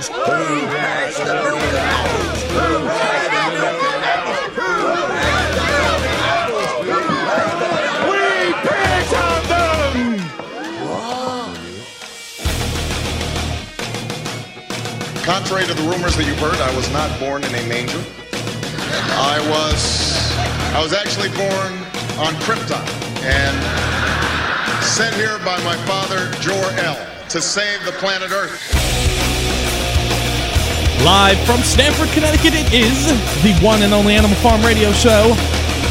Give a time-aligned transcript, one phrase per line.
[0.00, 0.16] Apples?
[0.16, 2.40] Who has the Lucan apples?
[2.48, 4.40] Who has the Lucan apples?
[4.56, 4.72] Who
[5.12, 6.72] has the Lucan apples?
[6.88, 7.68] Who has the
[8.08, 8.24] We
[8.64, 10.16] picked on them!
[15.22, 18.02] Contrary to the rumors that you've heard, I was not born in a manger.
[19.20, 20.32] I was
[20.72, 21.72] I was actually born
[22.16, 22.80] on Krypton
[23.22, 23.54] and
[24.82, 26.96] sent here by my father, Jor-El,
[27.28, 28.79] to save the planet Earth.
[31.04, 33.06] Live from Stamford, Connecticut, it is
[33.42, 35.32] the one and only Animal Farm Radio Show.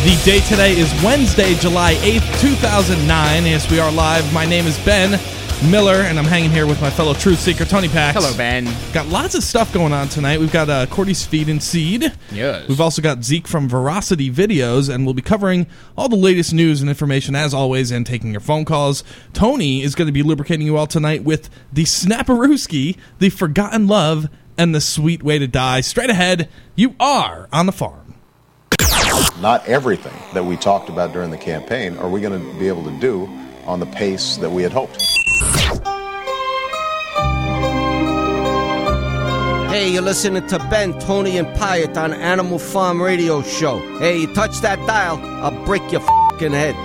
[0.04, 3.45] The date today is Wednesday, July 8th, 2009.
[3.45, 4.31] Yes, we are live.
[4.31, 5.20] My name is Ben
[5.72, 8.16] Miller, and I'm hanging here with my fellow truth seeker, Tony Pax.
[8.17, 8.72] Hello, Ben.
[8.94, 10.39] Got lots of stuff going on tonight.
[10.39, 12.14] We've got uh, Cordi's Feed and Seed.
[12.31, 12.67] Yes.
[12.70, 15.66] We've also got Zeke from Veracity Videos, and we'll be covering
[15.98, 19.03] all the latest news and information as always, and taking your phone calls.
[19.33, 24.30] Tony is going to be lubricating you all tonight with the Snapperooski, the Forgotten Love,
[24.59, 25.79] and the Sweet Way to Die.
[25.81, 28.15] Straight ahead, you are on the farm.
[29.39, 32.83] Not everything that we talked about during the campaign are we going to be able
[32.83, 33.25] to do
[33.65, 34.97] on the pace that we had hoped.
[39.71, 43.80] Hey, you're listening to Ben, Tony, and Pyatt on Animal Farm Radio Show.
[43.99, 46.02] Hey, you touch that dial, I'll break your
[46.37, 46.75] fing head.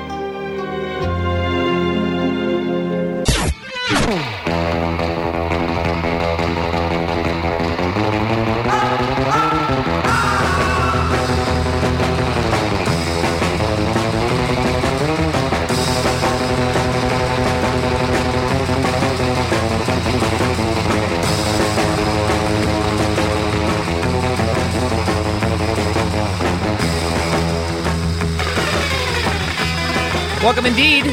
[30.44, 31.06] Welcome indeed.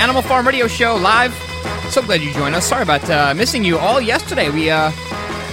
[0.00, 1.34] Animal Farm Radio Show live.
[1.90, 2.66] So glad you joined us.
[2.66, 4.48] Sorry about uh, missing you all yesterday.
[4.48, 4.86] We, uh,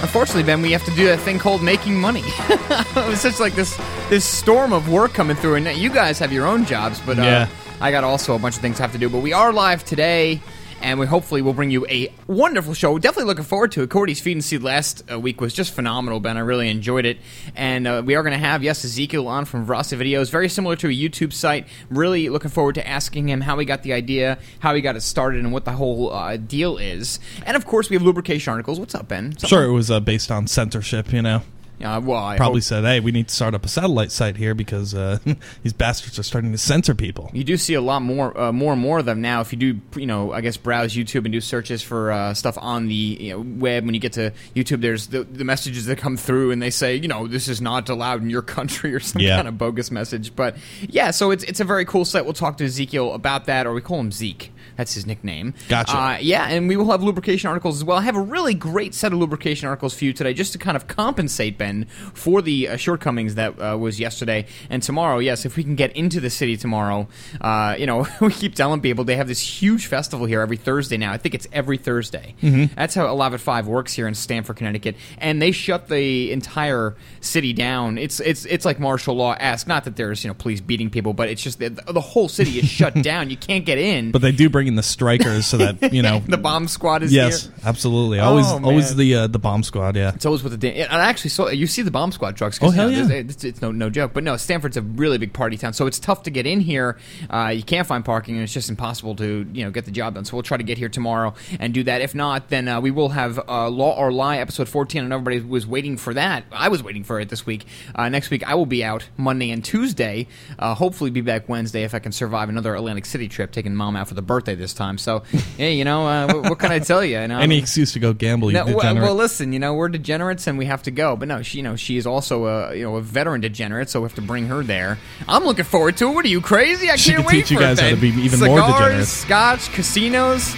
[0.00, 2.22] unfortunately, Ben, we have to do that thing called making money.
[2.48, 3.78] it was such like this
[4.08, 7.22] this storm of work coming through, and you guys have your own jobs, but uh,
[7.22, 7.48] Yeah.
[7.82, 9.10] I got also a bunch of things I have to do.
[9.10, 10.40] But we are live today.
[10.82, 12.98] And we hopefully will bring you a wonderful show.
[12.98, 13.90] Definitely looking forward to it.
[13.90, 16.36] Cordi's Feed and Seed last uh, week was just phenomenal, Ben.
[16.36, 17.18] I really enjoyed it.
[17.54, 20.28] And uh, we are going to have, yes, Ezekiel on from Veracity Videos.
[20.30, 21.68] Very similar to a YouTube site.
[21.88, 25.02] Really looking forward to asking him how he got the idea, how he got it
[25.02, 27.20] started, and what the whole uh, deal is.
[27.46, 28.80] And of course, we have lubrication articles.
[28.80, 29.32] What's up, Ben?
[29.32, 31.42] Something- Sure, it was uh, based on censorship, you know.
[31.82, 34.36] Uh, well, I Probably hope- said, hey, we need to start up a satellite site
[34.36, 35.18] here because uh,
[35.64, 37.28] these bastards are starting to censor people.
[37.32, 39.40] You do see a lot more, uh, more and more of them now.
[39.40, 42.56] If you do, you know, I guess browse YouTube and do searches for uh, stuff
[42.60, 43.84] on the you know, web.
[43.84, 46.94] When you get to YouTube, there's the, the messages that come through, and they say,
[46.94, 49.34] you know, this is not allowed in your country or some Yeah.
[49.36, 50.36] kind of bogus message.
[50.36, 52.24] But yeah, so it's it's a very cool site.
[52.24, 54.52] We'll talk to Ezekiel about that, or we call him Zeke.
[54.76, 55.54] That's his nickname.
[55.68, 55.96] Gotcha.
[55.96, 57.98] Uh, yeah, and we will have lubrication articles as well.
[57.98, 60.76] I have a really great set of lubrication articles for you today, just to kind
[60.76, 65.18] of compensate Ben for the uh, shortcomings that uh, was yesterday and tomorrow.
[65.18, 67.08] Yes, if we can get into the city tomorrow,
[67.40, 70.96] uh, you know, we keep telling people they have this huge festival here every Thursday
[70.96, 71.12] now.
[71.12, 72.34] I think it's every Thursday.
[72.42, 72.74] Mm-hmm.
[72.74, 76.96] That's how Alive at Five works here in Stamford, Connecticut, and they shut the entire
[77.20, 77.98] city down.
[77.98, 79.66] It's it's it's like martial law esque.
[79.66, 82.58] Not that there's you know police beating people, but it's just that the whole city
[82.58, 83.30] is shut down.
[83.30, 84.10] You can't get in.
[84.12, 86.20] But they do bring in the strikers so that, you know.
[86.26, 87.52] the bomb squad is yes, here.
[87.64, 88.18] absolutely.
[88.18, 90.12] Always Oh, always the uh, the bomb squad, yeah.
[90.14, 92.58] It's always with the da- and I actually saw you see the bomb squad trucks.
[92.62, 93.20] Oh, hell you know, yeah.
[93.20, 95.98] It's, it's no no joke, but no, Stamford's a really big party town, so it's
[95.98, 96.98] tough to get in here.
[97.30, 100.14] Uh, you can't find parking, and it's just impossible to you know get the job
[100.14, 100.24] done.
[100.24, 102.00] So we'll try to get here tomorrow and do that.
[102.00, 105.40] If not, then uh, we will have uh, Law or Lie episode 14, and everybody
[105.40, 106.44] was waiting for that.
[106.52, 107.64] I was waiting for it this week.
[107.94, 110.26] Uh, next week I will be out Monday and Tuesday.
[110.58, 113.96] Uh, hopefully, be back Wednesday if I can survive another Atlantic City trip, taking mom
[113.96, 114.98] out for the birthday this time.
[114.98, 115.20] So
[115.56, 117.20] hey, you know uh, what, what can I tell you?
[117.20, 119.02] you know, Any excuse to go gamble, you no, degenerate.
[119.04, 121.62] well, listen, you know we're degenerates and we have to go, but no, she, you
[121.62, 124.46] know, she is also a you know a veteran degenerate, so we have to bring
[124.46, 124.98] her there.
[125.28, 126.14] I'm looking forward to it.
[126.14, 126.90] What are you crazy?
[126.90, 128.72] I She can't could wait teach you guys it, how to be even more Cigars,
[128.78, 129.08] degenerates.
[129.10, 130.54] Scotch, casinos.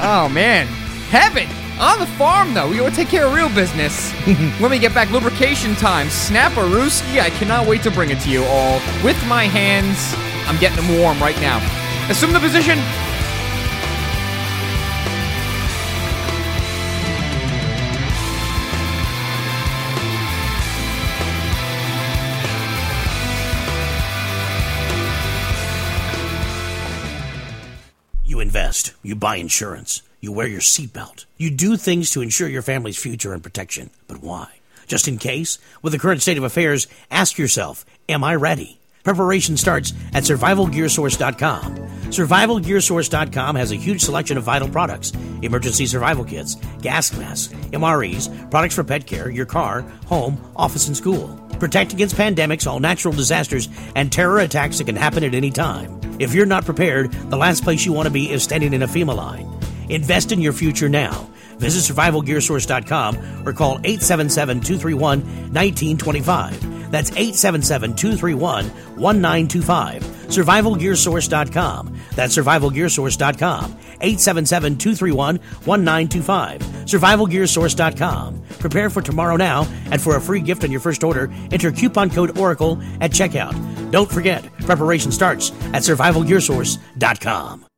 [0.00, 0.66] oh man,
[1.10, 1.46] heaven
[1.80, 2.68] on the farm though.
[2.70, 4.12] We gotta take care of real business
[4.60, 5.10] when we get back.
[5.10, 6.06] Lubrication time.
[6.06, 7.20] Snapperooski.
[7.20, 10.14] I cannot wait to bring it to you all with my hands.
[10.48, 11.58] I'm getting them warm right now.
[12.10, 12.78] Assume the position.
[29.02, 33.32] You buy insurance, you wear your seatbelt, you do things to ensure your family's future
[33.32, 33.90] and protection.
[34.08, 34.48] But why?
[34.86, 35.58] Just in case?
[35.82, 38.78] With the current state of affairs, ask yourself, am I ready?
[39.04, 41.76] Preparation starts at survivalgearsource.com.
[42.10, 45.12] Survivalgearsource.com has a huge selection of vital products
[45.42, 50.96] emergency survival kits, gas masks, MREs, products for pet care, your car, home, office, and
[50.96, 51.43] school.
[51.58, 56.00] Protect against pandemics, all natural disasters, and terror attacks that can happen at any time.
[56.18, 58.86] If you're not prepared, the last place you want to be is standing in a
[58.86, 59.50] FEMA line.
[59.88, 61.28] Invest in your future now.
[61.58, 66.73] Visit survivalgearsource.com or call 877 231 1925.
[66.94, 68.66] That's 877 231
[69.00, 70.02] 1925.
[70.28, 72.00] Survivalgearsource.com.
[72.14, 73.64] That's survivalgearsource.com.
[74.00, 76.60] 877 231 1925.
[76.60, 78.42] Survivalgearsource.com.
[78.60, 82.10] Prepare for tomorrow now, and for a free gift on your first order, enter coupon
[82.10, 83.90] code Oracle at checkout.
[83.90, 87.73] Don't forget, preparation starts at survivalgearsource.com.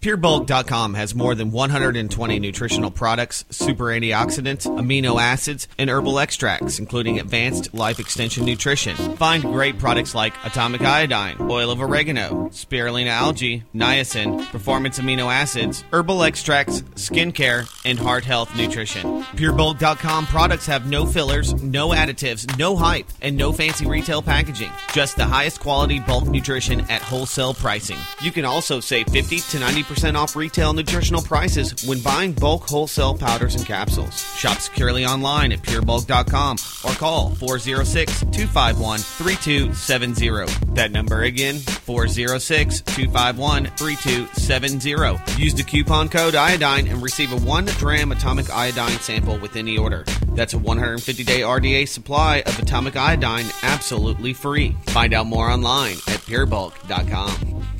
[0.00, 7.20] PureBulk.com has more than 120 nutritional products, super antioxidants, amino acids, and herbal extracts, including
[7.20, 8.96] advanced life extension nutrition.
[9.16, 15.84] Find great products like atomic iodine, oil of oregano, spirulina algae, niacin, performance amino acids,
[15.92, 19.22] herbal extracts, skincare, and heart health nutrition.
[19.36, 24.70] PureBulk.com products have no fillers, no additives, no hype, and no fancy retail packaging.
[24.94, 27.98] Just the highest quality bulk nutrition at wholesale pricing.
[28.22, 32.62] You can also save 50 to 90 percent off retail nutritional prices when buying bulk
[32.62, 34.14] wholesale powders and capsules.
[34.36, 40.74] Shop securely online at purebulk.com or call 406 251 3270.
[40.74, 45.42] That number again, 406 251 3270.
[45.42, 49.76] Use the coupon code iodine and receive a 1 gram atomic iodine sample with any
[49.76, 50.04] order.
[50.34, 54.76] That's a 150 day RDA supply of atomic iodine absolutely free.
[54.86, 57.79] Find out more online at purebulk.com.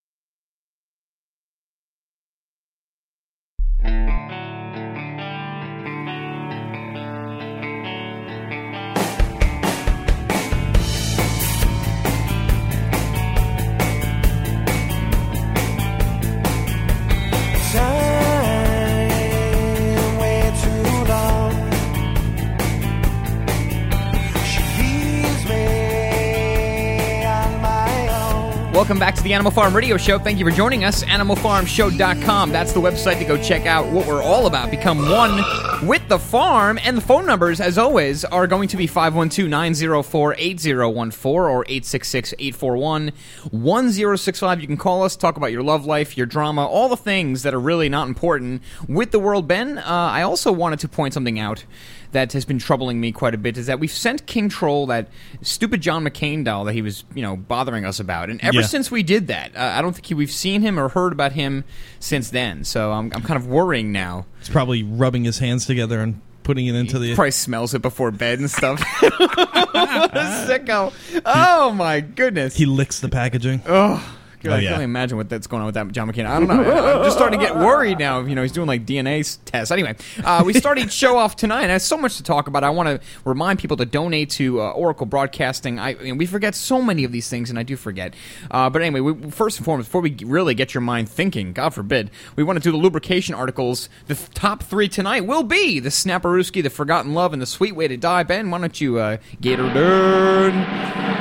[28.81, 30.17] Welcome back to the Animal Farm Radio Show.
[30.17, 31.03] Thank you for joining us.
[31.03, 32.51] AnimalFarmShow.com.
[32.51, 34.71] That's the website to go check out what we're all about.
[34.71, 36.79] Become one with the farm.
[36.83, 42.33] And the phone numbers, as always, are going to be 512 904 8014 or 866
[42.39, 43.11] 841
[43.51, 44.61] 1065.
[44.61, 47.53] You can call us, talk about your love life, your drama, all the things that
[47.53, 49.47] are really not important with the world.
[49.47, 51.65] Ben, uh, I also wanted to point something out
[52.11, 55.07] that has been troubling me quite a bit is that we've sent King Troll that
[55.41, 58.65] stupid John McCain doll that he was, you know, bothering us about, and ever Yeah.
[58.67, 61.31] since we did that, uh, I don't think he, we've seen him or heard about
[61.31, 61.63] him
[61.99, 62.63] since then.
[62.65, 64.25] So I'm, I'm kind of worrying now.
[64.39, 67.15] He's probably rubbing his hands together and putting it into the.
[67.15, 68.81] Probably smells it before bed and stuff.
[69.01, 70.91] what a sicko!
[71.25, 72.55] Oh my goodness!
[72.55, 73.61] He licks the packaging.
[73.65, 74.17] Oh.
[74.41, 76.25] God, Oh, I can only imagine what that's going on with that John McCain.
[76.25, 76.61] I don't know.
[76.99, 78.21] I'm just starting to get worried now.
[78.21, 79.71] You know, he's doing like DNA tests.
[79.71, 81.61] Anyway, uh, we started show off tonight.
[81.61, 82.63] And there's so much to talk about.
[82.63, 85.79] I want to remind people to donate to uh, Oracle Broadcasting.
[85.79, 88.13] I, I mean, we forget so many of these things, and I do forget.
[88.49, 91.69] Uh, but anyway, we, first and foremost, before we really get your mind thinking, God
[91.69, 93.89] forbid, we want to do the lubrication articles.
[94.07, 97.73] The th- top three tonight will be the Snapperooski, the Forgotten Love, and the Sweet
[97.75, 98.23] Way to Die.
[98.23, 101.20] Ben, why don't you uh, get her done?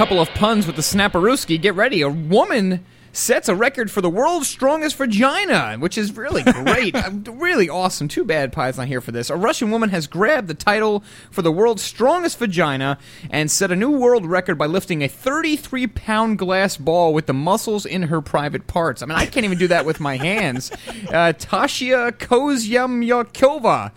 [0.00, 1.60] Couple of puns with the Snapperooski.
[1.60, 2.00] Get ready.
[2.00, 6.94] A woman sets a record for the world's strongest vagina, which is really great.
[6.94, 8.08] Uh, really awesome.
[8.08, 9.28] Too bad Pie's not here for this.
[9.28, 12.96] A Russian woman has grabbed the title for the world's strongest vagina
[13.28, 17.34] and set a new world record by lifting a 33 pound glass ball with the
[17.34, 19.02] muscles in her private parts.
[19.02, 20.72] I mean, I can't even do that with my hands.
[21.10, 23.90] Uh, Tasha Kozyamyakova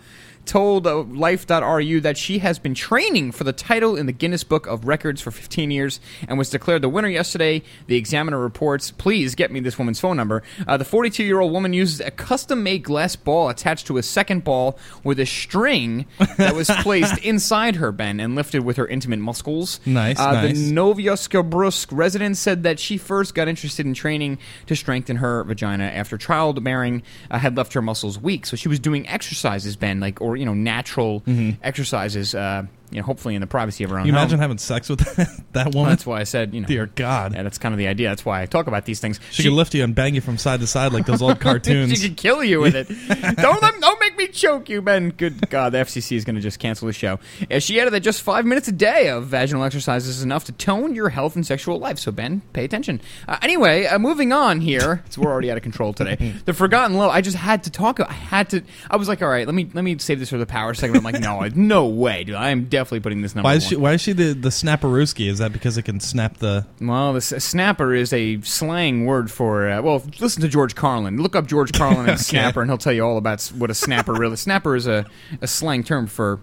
[0.46, 4.66] told uh, Life.ru that she has been training for the title in the Guinness Book
[4.66, 7.62] of Records for 15 years and was declared the winner yesterday.
[7.86, 10.42] The Examiner reports, please get me this woman's phone number.
[10.66, 14.02] Uh, the 42 year old woman uses a custom made glass ball attached to a
[14.02, 18.86] second ball with a string that was placed inside her, Ben, and lifted with her
[18.86, 19.80] intimate muscles.
[19.86, 20.56] Nice, Uh, nice.
[20.58, 25.84] The Novosibirsk resident said that she first got interested in training to strengthen her vagina
[25.84, 28.46] after childbearing uh, had left her muscles weak.
[28.46, 31.22] So she was doing exercises, Ben, like or you know natural
[31.62, 32.34] exercises.
[32.34, 34.22] Uh, you know, hopefully in the privacy of her own Can you home.
[34.22, 35.00] imagine having sex with
[35.52, 35.90] that Well, woman?
[35.90, 37.34] that's why I said, you know, Dear God.
[37.34, 38.08] Yeah, that's kind of the idea.
[38.08, 39.20] That's why I talk about these things.
[39.30, 41.98] She, could lift you and bang you from side to side like those old cartoons.
[42.00, 42.86] she could kill you with it.
[43.36, 45.10] don't let, don't make me choke you, Ben.
[45.10, 47.18] Good God, the FCC is going to just cancel the show.
[47.50, 50.52] Uh, she added that just five minutes a day of vaginal exercises is enough to
[50.52, 51.98] tone your health and sexual life.
[51.98, 53.00] So Ben, pay attention.
[53.26, 55.02] Uh, anyway, uh, moving on here.
[55.10, 56.34] So we're already out of control today.
[56.44, 57.10] The Forgotten Love.
[57.10, 57.98] I just had to talk.
[57.98, 58.62] I had to.
[58.90, 60.98] I was like, all right, let me let me save this for the power segment.
[60.98, 62.34] I'm like, no, no way, dude.
[62.36, 63.46] I am definitely putting this number.
[63.48, 63.68] Why is one.
[63.70, 63.76] she?
[63.76, 65.28] Why is she the the snapperooski?
[65.28, 66.66] Is that because it can snap the?
[66.80, 69.68] Well, the s- snapper is a slang word for.
[69.68, 71.20] Uh, well, listen to George Carlin.
[71.22, 73.74] Look up George Carlin and snapper, and he'll tell you all about s- what a
[73.74, 74.36] snapper really.
[74.36, 75.06] Snapper is a,
[75.40, 76.40] a slang term for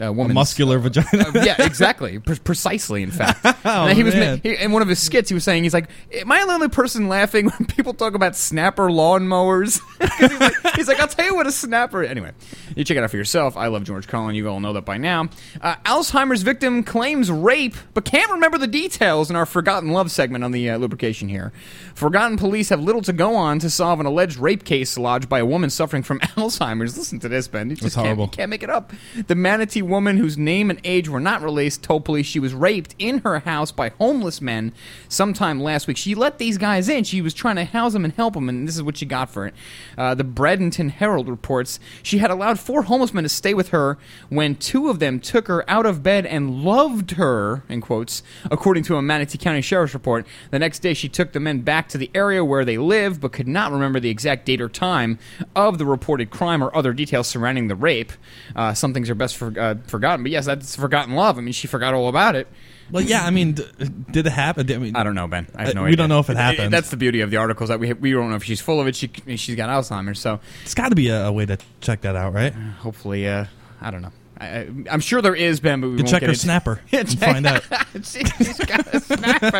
[0.00, 1.06] a A woman's muscular vagina.
[1.28, 2.18] uh, yeah, exactly.
[2.18, 3.44] Pre- precisely, in fact.
[3.62, 4.40] Oh, and he was man.
[4.42, 5.28] he, in one of his skits.
[5.28, 8.34] He was saying, "He's like, am I the only person laughing when people talk about
[8.34, 9.80] snapper lawnmowers?"
[10.18, 12.32] he's, like, he's like, "I'll tell you what a snapper." Anyway,
[12.74, 13.56] you check it out for yourself.
[13.56, 14.34] I love George Carlin.
[14.34, 15.28] You all know that by now.
[15.60, 20.42] Uh, Alzheimer's victim claims rape, but can't remember the details in our forgotten love segment
[20.42, 21.52] on the uh, lubrication here.
[21.94, 25.40] Forgotten police have little to go on to solve an alleged rape case lodged by
[25.40, 26.96] a woman suffering from Alzheimer's.
[26.96, 27.68] Listen to this, Ben.
[27.68, 28.24] You just That's can't- horrible.
[28.24, 28.92] you can't make it up.
[29.26, 32.94] The manatee woman, whose name and age were not released, told police she was raped
[32.98, 34.72] in her house by homeless men
[35.08, 35.98] sometime last week.
[35.98, 37.04] She let these guys in.
[37.04, 39.28] She was trying to house them and help them, and this is what she got
[39.28, 39.54] for it.
[39.98, 43.98] Uh, the Bradenton Herald reports she had allowed four homeless men to stay with her
[44.28, 48.84] when two of them took her out of bed and loved her, in quotes, according
[48.84, 50.26] to a Manatee County Sheriff's report.
[50.50, 53.32] The next day, she took the men back to the area where they live, but
[53.32, 55.18] could not remember the exact date or time
[55.56, 58.12] of the reported crime or other details surrounding the rape.
[58.54, 61.38] Uh, some things are best for, uh, forgotten, but yes, that's forgotten love.
[61.38, 62.46] I mean, she forgot all about it.
[62.90, 63.24] Well, yeah.
[63.24, 63.64] I mean, d-
[64.10, 64.70] did it happen?
[64.72, 65.46] I mean, I don't know, Ben.
[65.54, 65.96] I have Uh, no we idea.
[65.98, 66.72] don't know if it happened.
[66.72, 68.86] That's the beauty of the articles that we we don't know if she's full of
[68.88, 68.96] it.
[68.96, 72.16] She she's got Alzheimer's, so it's got to be a, a way to check that
[72.16, 72.52] out, right?
[72.52, 73.44] hopefully, uh,
[73.80, 74.10] I don't know.
[74.40, 77.46] I, I'm sure there is, Ben, but we can check her snapper Yeah, and find
[77.46, 77.62] out.
[78.02, 79.50] She- she's got a snapper.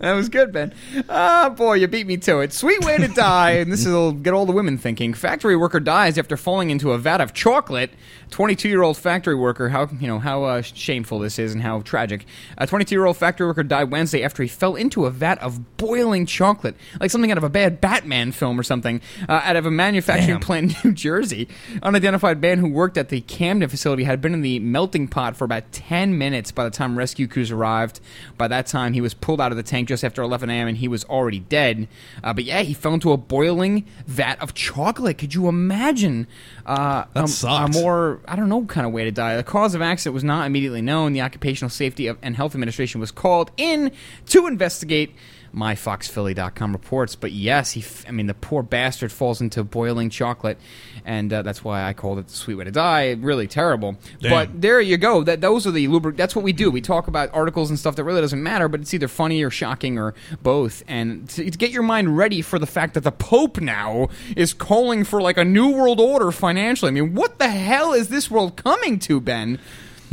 [0.00, 0.74] that was good, Ben.
[1.08, 2.52] Ah, boy, you beat me to it.
[2.52, 5.14] Sweet way to die, and this will get all the women thinking.
[5.14, 7.90] Factory worker dies after falling into a vat of chocolate.
[8.30, 9.68] 22-year-old factory worker.
[9.68, 12.24] How you know how uh, shameful this is and how tragic.
[12.58, 16.74] A 22-year-old factory worker died Wednesday after he fell into a vat of boiling chocolate,
[16.98, 20.38] like something out of a bad Batman film or something, uh, out of a manufacturing
[20.38, 20.40] Damn.
[20.40, 21.46] plant in New Jersey.
[21.82, 25.44] Unidentified man who worked at the Camden facility had been in the melting pot for
[25.44, 28.00] about 10 minutes by the time rescue crews arrived.
[28.36, 30.68] By that time, he was pulled out of the tank just after 11 a.m.
[30.68, 31.88] and he was already dead.
[32.22, 35.18] Uh, but yeah, he fell into a boiling vat of chocolate.
[35.18, 36.26] Could you imagine?
[36.66, 39.36] Uh, a, a more, I don't know, kind of way to die.
[39.36, 41.12] The cause of accident was not immediately known.
[41.12, 43.92] The Occupational Safety and Health Administration was called in
[44.26, 45.14] to investigate
[45.54, 47.16] myfoxphilly.com reports.
[47.16, 50.58] But yes, he, f- I mean, the poor bastard falls into boiling chocolate,
[51.04, 53.12] and uh, that's why I called it the sweet way to die.
[53.12, 53.96] Really terrible.
[54.20, 54.30] Damn.
[54.30, 55.22] But there you go.
[55.22, 56.16] That those are the lubric.
[56.16, 56.70] That's what we do.
[56.70, 59.50] We talk about articles and stuff that really doesn't matter, but it's either funny or
[59.50, 60.82] shocking or both.
[60.88, 64.52] And to, to get your mind ready for the fact that the Pope now is
[64.52, 66.88] calling for like a new world order financially.
[66.88, 69.58] I mean, what the hell is this world coming to, Ben?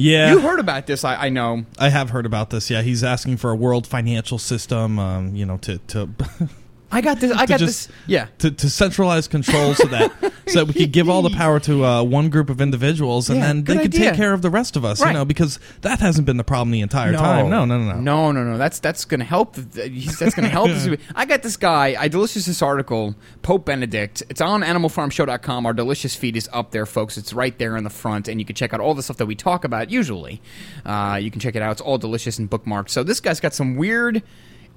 [0.01, 1.65] Yeah, You heard about this, I, I know.
[1.77, 2.69] I have heard about this.
[2.69, 4.97] Yeah, he's asking for a world financial system.
[4.97, 6.09] Um, you know, to to
[6.91, 7.31] I got this.
[7.31, 7.97] I got just- this.
[8.07, 8.27] Yeah.
[8.39, 10.11] to, to centralize control so that
[10.47, 13.39] so that we could give all the power to uh, one group of individuals and
[13.39, 14.09] Yeah, then they could idea.
[14.09, 14.99] take care of the rest of us.
[15.01, 15.09] Right.
[15.09, 17.49] You know, because that hasn't been the problem the entire time.
[17.49, 17.99] No, no, no, no.
[17.99, 18.57] no, no, no.
[18.57, 19.53] That's that's going to help.
[19.55, 20.69] That's going to help.
[21.15, 21.95] I got this guy.
[21.99, 23.15] I delicious this article.
[23.43, 24.23] Pope Benedict.
[24.29, 25.65] It's on AnimalFarmShow.com.
[25.67, 27.17] Our delicious feed is up there, folks.
[27.17, 29.25] It's right there in the front, and you can check out all the stuff that
[29.27, 29.91] we talk about.
[29.91, 30.41] Usually,
[30.85, 31.73] uh, you can check it out.
[31.73, 32.89] It's all delicious and bookmarked.
[32.89, 34.23] So this guy's got some weird,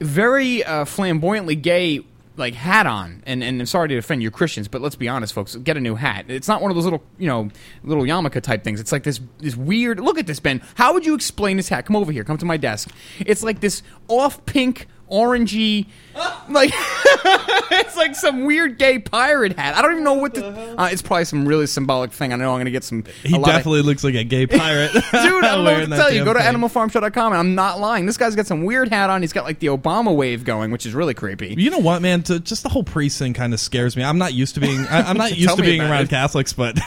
[0.00, 2.04] very uh, flamboyantly gay.
[2.34, 5.34] Like hat on, and and I'm sorry to offend you Christians, but let's be honest,
[5.34, 5.54] folks.
[5.56, 6.24] Get a new hat.
[6.28, 7.50] It's not one of those little, you know,
[7.84, 8.80] little yarmulke type things.
[8.80, 10.00] It's like this this weird.
[10.00, 10.62] Look at this, Ben.
[10.76, 11.84] How would you explain this hat?
[11.84, 12.24] Come over here.
[12.24, 12.88] Come to my desk.
[13.18, 15.86] It's like this off pink, orangey,
[16.48, 19.76] like it's like some weird gay pirate hat.
[19.76, 20.46] I don't even know what the.
[20.46, 22.32] Uh, it's probably some really symbolic thing.
[22.32, 23.04] I know I'm going to get some.
[23.22, 24.92] He a lot of- definitely looks like a gay pirate.
[24.92, 26.24] Dude, I don't know what to tell you.
[26.24, 26.54] Go to thing.
[26.54, 28.06] animalfarmshow.com, and I'm not lying.
[28.06, 29.22] This guy's got some weird hat on.
[29.22, 31.54] He's got like the Obama wave going, which is really creepy.
[31.56, 32.22] You know what, man?
[32.24, 34.02] To, just the whole priest thing kind of scares me.
[34.02, 34.80] I'm not used to being.
[34.86, 36.10] I, I'm not used to being around it.
[36.10, 36.78] Catholics, but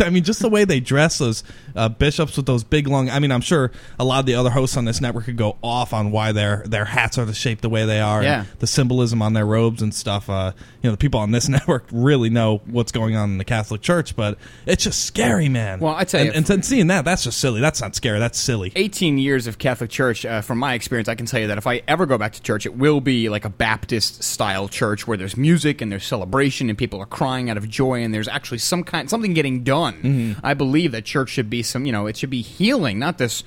[0.00, 1.44] I mean, just the way they dress those
[1.76, 3.10] uh, bishops with those big long.
[3.10, 5.56] I mean, I'm sure a lot of the other hosts on this network could go
[5.62, 8.44] off on why their their hats are the shape the way they are, Yeah.
[8.60, 10.30] the symbolism on their robes and stuff.
[10.30, 10.52] Uh,
[10.82, 13.80] you know, the people on this network really know what's going on in the Catholic
[13.82, 15.80] Church, but it's just scary, man.
[15.80, 17.60] Well, I tell and, you- and, and seeing that, that's just silly.
[17.60, 18.20] That's not scary.
[18.20, 18.70] That's silly.
[18.76, 21.66] 18 years of Catholic Church, uh, from my experience, I can tell you that if
[21.66, 25.16] I ever go back to church, it will be like a Baptist style church where
[25.16, 28.58] there's music and there's celebration and people are crying out of joy and there's actually
[28.58, 29.94] some kind something getting done.
[30.02, 30.40] Mm-hmm.
[30.46, 33.42] I believe that church should be some, you know, it should be healing, not this.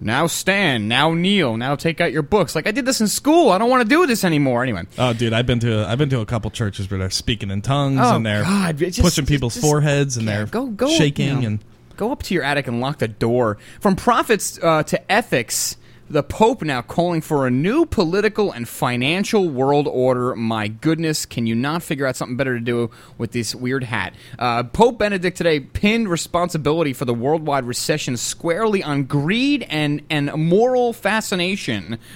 [0.00, 2.54] Now stand, now kneel, now take out your books.
[2.54, 3.50] Like I did this in school.
[3.50, 4.62] I don't want to do this anymore.
[4.62, 7.50] Anyway, Oh, dude, I've been to I've been to a couple churches where they're speaking
[7.50, 10.88] in tongues Oh, and they're God, just- pushing people's just- foreheads and they're go, go,
[10.90, 11.64] shaking you know, and
[11.96, 13.56] go up to your attic and lock the door.
[13.80, 15.76] From prophets uh, to ethics,
[16.08, 20.34] the Pope now calling for a new political and financial world order.
[20.36, 24.14] My goodness, can you not figure out something better to do with this weird hat?
[24.38, 30.32] Uh, Pope Benedict today pinned responsibility for the worldwide recession squarely on greed and and
[30.34, 31.98] moral fascination.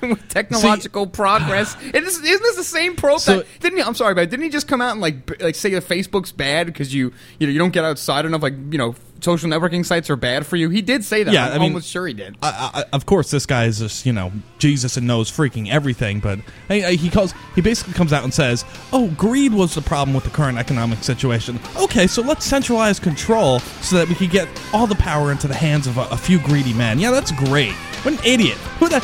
[0.00, 3.18] With technological progress, it is, isn't this the same Pope?
[3.18, 3.82] So- that, didn't he?
[3.82, 6.66] I'm sorry, but didn't he just come out and like like say that Facebook's bad
[6.68, 8.42] because you you know you don't get outside enough?
[8.42, 10.68] Like you know, social networking sites are bad for you.
[10.70, 11.32] He did say that.
[11.34, 12.36] Yeah, I'm I mean- almost sure he did.
[12.42, 16.20] I, I, of course, this guy is just you know Jesus and knows freaking everything.
[16.20, 16.38] But
[16.70, 20.24] I, he calls he basically comes out and says, "Oh, greed was the problem with
[20.24, 21.58] the current economic situation.
[21.76, 25.54] Okay, so let's centralize control so that we can get all the power into the
[25.54, 26.98] hands of a, a few greedy men.
[26.98, 27.72] Yeah, that's great.
[28.02, 28.56] What an idiot!
[28.78, 29.00] Who the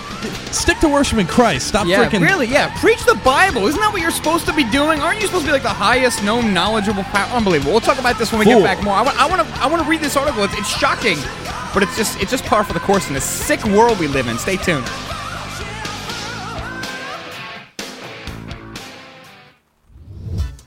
[0.52, 1.66] stick to worshiping Christ?
[1.66, 2.47] Stop yeah, freaking really.
[2.47, 3.66] Yeah, preach the Bible.
[3.66, 5.00] Isn't that what you're supposed to be doing?
[5.00, 7.02] Aren't you supposed to be like the highest known knowledgeable?
[7.04, 7.73] Pa- Unbelievable.
[7.73, 8.61] We'll talk about this when we Fool.
[8.61, 8.94] get back more.
[8.94, 9.21] I want.
[9.21, 9.54] I want to.
[9.62, 10.44] I want to read this article.
[10.44, 11.16] It's, it's shocking,
[11.73, 12.20] but it's just.
[12.20, 14.38] It's just par for the course in this sick world we live in.
[14.38, 14.87] Stay tuned.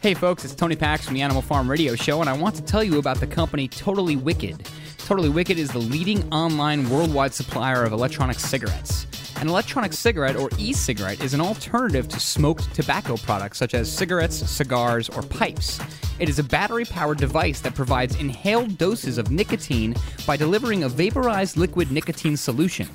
[0.01, 2.62] Hey folks, it's Tony Pax from the Animal Farm Radio Show, and I want to
[2.62, 4.67] tell you about the company Totally Wicked.
[4.97, 9.06] Totally Wicked is the leading online worldwide supplier of electronic cigarettes.
[9.39, 13.91] An electronic cigarette, or e cigarette, is an alternative to smoked tobacco products such as
[13.91, 15.80] cigarettes, cigars, or pipes.
[16.17, 19.95] It is a battery powered device that provides inhaled doses of nicotine
[20.26, 22.89] by delivering a vaporized liquid nicotine solution.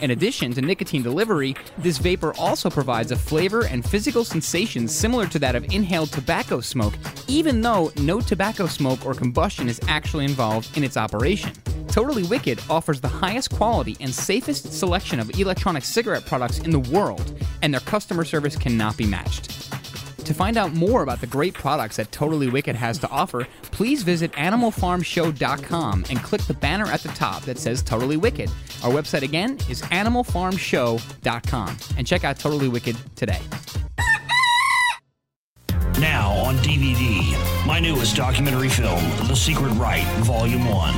[0.00, 5.26] In addition to nicotine delivery, this vapor also provides a flavor and physical sensation similar
[5.26, 6.94] to that of inhaled tobacco smoke,
[7.26, 11.52] even though no tobacco smoke or combustion is actually involved in its operation.
[11.88, 16.78] Totally Wicked offers the highest quality and safest selection of electronic cigarette products in the
[16.78, 19.74] world, and their customer service cannot be matched.
[20.30, 24.04] To find out more about the great products that Totally Wicked has to offer, please
[24.04, 28.48] visit animalfarmshow.com and click the banner at the top that says Totally Wicked.
[28.84, 33.40] Our website again is animalfarmshow.com and check out Totally Wicked today.
[35.98, 40.94] Now on DVD, my newest documentary film, The Secret Right, Volume 1.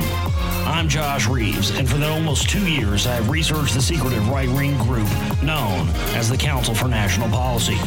[0.67, 4.49] I'm Josh Reeves, and for the almost two years, I have researched the secretive right
[4.49, 5.09] wing group
[5.41, 7.79] known as the Council for National Policy.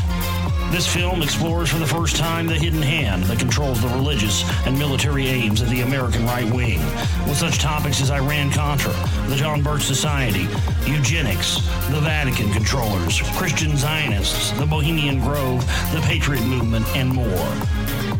[0.71, 4.77] This film explores for the first time the hidden hand that controls the religious and
[4.79, 6.81] military aims of the American right wing,
[7.27, 8.93] with such topics as Iran Contra,
[9.29, 10.47] the John Birch Society,
[10.85, 11.57] eugenics,
[11.91, 17.55] the Vatican controllers, Christian Zionists, the Bohemian Grove, the Patriot Movement, and more.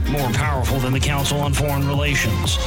[0.09, 2.59] More powerful than the Council on Foreign Relations.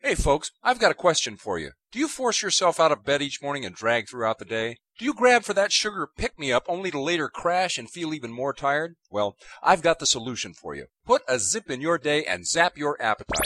[0.00, 1.72] Hey folks, I've got a question for you.
[1.92, 4.78] Do you force yourself out of bed each morning and drag throughout the day?
[4.98, 8.12] Do you grab for that sugar pick me up only to later crash and feel
[8.12, 8.96] even more tired?
[9.12, 10.86] Well, I've got the solution for you.
[11.06, 13.38] Put a zip in your day and zap your appetite.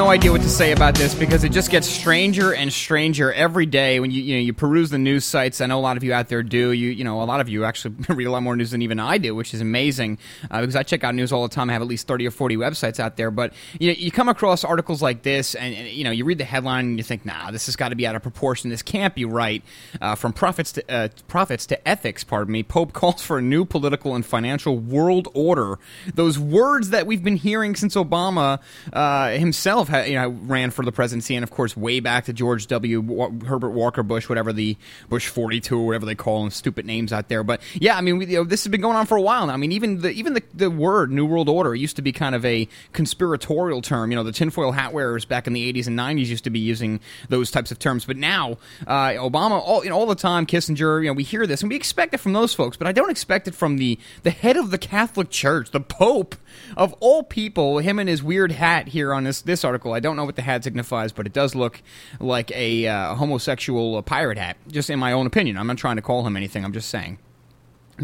[0.00, 3.66] No idea what to say about this because it just gets stranger and stranger every
[3.66, 5.60] day when you you know you peruse the news sites.
[5.60, 6.72] I know a lot of you out there do.
[6.72, 8.98] You you know a lot of you actually read a lot more news than even
[8.98, 10.16] I do, which is amazing
[10.50, 11.68] uh, because I check out news all the time.
[11.68, 13.30] I have at least thirty or forty websites out there.
[13.30, 16.38] But you know, you come across articles like this, and, and you know you read
[16.38, 18.70] the headline and you think, nah, this has got to be out of proportion.
[18.70, 19.62] This can't be right.
[20.00, 22.62] Uh, from profits to uh, profits to ethics, pardon me.
[22.62, 25.78] Pope calls for a new political and financial world order.
[26.14, 28.60] Those words that we've been hearing since Obama
[28.94, 32.32] uh, himself ha- you know, ran for the presidency, and of course, way back to
[32.32, 33.00] George W.
[33.00, 34.76] Wa- Herbert Walker Bush, whatever the
[35.08, 37.42] Bush 42 or whatever they call them, stupid names out there.
[37.42, 39.46] But yeah, I mean, we, you know, this has been going on for a while
[39.46, 39.52] now.
[39.52, 42.34] I mean, even the even the, the word New World Order used to be kind
[42.34, 44.10] of a conspiratorial term.
[44.10, 46.60] You know, the tinfoil hat wearers back in the 80s and 90s used to be
[46.60, 48.04] using those types of terms.
[48.04, 51.46] But now, uh, Obama, all, you know, all the time, Kissinger, you know, we hear
[51.46, 53.98] this and we expect it from those folks, but I don't expect it from the
[54.22, 56.36] the head of the Catholic Church, the Pope
[56.76, 57.78] of all people.
[57.78, 59.92] Him and his weird hat here on this this article.
[59.92, 61.80] I don't know what the hat signifies, but it does look
[62.18, 64.56] like a uh, homosexual uh, pirate hat.
[64.66, 66.64] Just in my own opinion, I'm not trying to call him anything.
[66.64, 67.18] I'm just saying.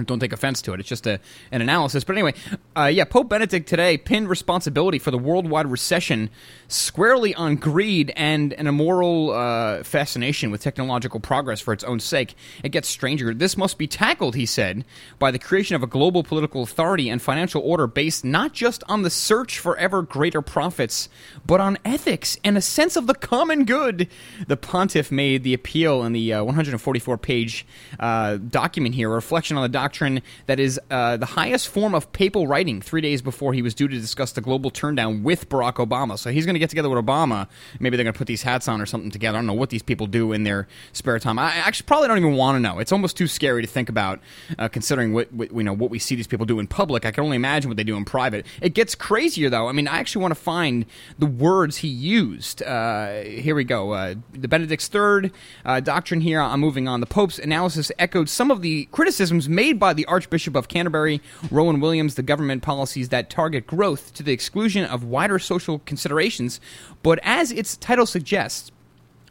[0.04, 0.80] Don't take offense to it.
[0.80, 2.04] It's just a, an analysis.
[2.04, 2.34] But anyway,
[2.76, 6.30] uh, yeah, Pope Benedict today pinned responsibility for the worldwide recession
[6.68, 12.34] squarely on greed and an immoral uh, fascination with technological progress for its own sake.
[12.62, 13.32] It gets stranger.
[13.32, 14.84] This must be tackled, he said,
[15.18, 19.02] by the creation of a global political authority and financial order based not just on
[19.02, 21.08] the search for ever greater profits,
[21.46, 24.08] but on ethics and a sense of the common good.
[24.46, 27.66] The pontiff made the appeal in the uh, 144 page
[27.98, 32.10] uh, document here, a reflection on the doctrine that is uh, the highest form of
[32.10, 35.74] papal writing three days before he was due to discuss the global turndown with Barack
[35.74, 36.18] Obama.
[36.18, 37.46] So he's going to get together with Obama.
[37.78, 39.38] Maybe they're going to put these hats on or something together.
[39.38, 41.38] I don't know what these people do in their spare time.
[41.38, 42.80] I actually probably don't even want to know.
[42.80, 44.18] It's almost too scary to think about,
[44.58, 47.06] uh, considering what, what you know what we see these people do in public.
[47.06, 48.44] I can only imagine what they do in private.
[48.60, 49.68] It gets crazier though.
[49.68, 50.84] I mean, I actually want to find
[51.16, 52.60] the words he used.
[52.60, 53.92] Uh, here we go.
[53.92, 55.30] Uh, the Benedict's third
[55.64, 56.40] uh, doctrine here.
[56.40, 56.98] I'm moving on.
[56.98, 61.80] The Pope's analysis echoed some of the criticisms made by the Archbishop of Canterbury, Rowan
[61.80, 66.60] Williams, the government policies that target growth to the exclusion of wider social considerations.
[67.02, 68.70] But as its title suggests,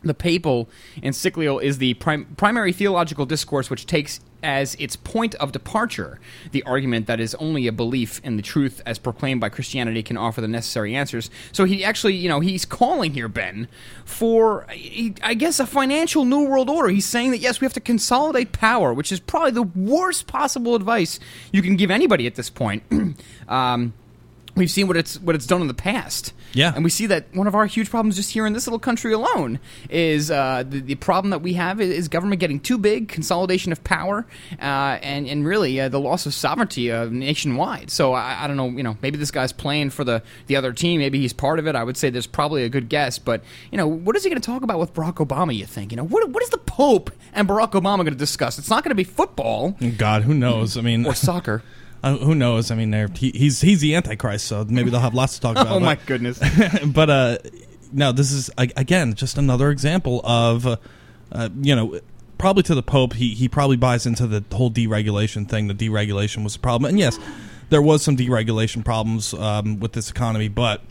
[0.06, 0.70] the papal
[1.02, 6.20] encyclical is the prim- primary theological discourse which takes as its point of departure
[6.52, 10.18] the argument that is only a belief in the truth as proclaimed by Christianity can
[10.18, 11.30] offer the necessary answers.
[11.52, 13.68] So he actually, you know, he's calling here, Ben,
[14.06, 16.90] for, I guess, a financial new world order.
[16.90, 20.76] He's saying that, yes, we have to consolidate power, which is probably the worst possible
[20.76, 21.20] advice
[21.52, 22.84] you can give anybody at this point.
[23.48, 23.94] um,
[24.56, 26.34] we've seen what it's what it's done in the past.
[26.54, 26.72] Yeah.
[26.74, 29.12] And we see that one of our huge problems just here in this little country
[29.12, 33.10] alone is uh, the, the problem that we have is, is government getting too big,
[33.10, 37.92] consolidation of power, uh, and, and really uh, the loss of sovereignty uh, nationwide.
[37.92, 40.72] So I, I don't know, you know, maybe this guy's playing for the, the other
[40.72, 41.00] team.
[41.00, 41.76] Maybe he's part of it.
[41.76, 43.20] I would say there's probably a good guess.
[43.20, 45.92] But, you know, what is he going to talk about with Barack Obama, you think?
[45.92, 48.58] You know, what, what is the Pope and Barack Obama going to discuss?
[48.58, 49.76] It's not going to be football.
[49.98, 50.78] God, who knows?
[50.78, 51.64] I mean, or soccer.
[52.06, 52.70] Uh, who knows?
[52.70, 55.68] I mean, he, he's he's the Antichrist, so maybe they'll have lots to talk about.
[55.76, 56.40] Oh, my but- goodness.
[56.86, 57.38] but uh,
[57.92, 60.78] no, this is again just another example of, uh,
[61.32, 62.00] uh, you know,
[62.38, 65.68] probably to the Pope, he he probably buys into the whole deregulation thing.
[65.68, 67.18] The deregulation was a problem, and yes,
[67.70, 70.82] there was some deregulation problems um, with this economy, but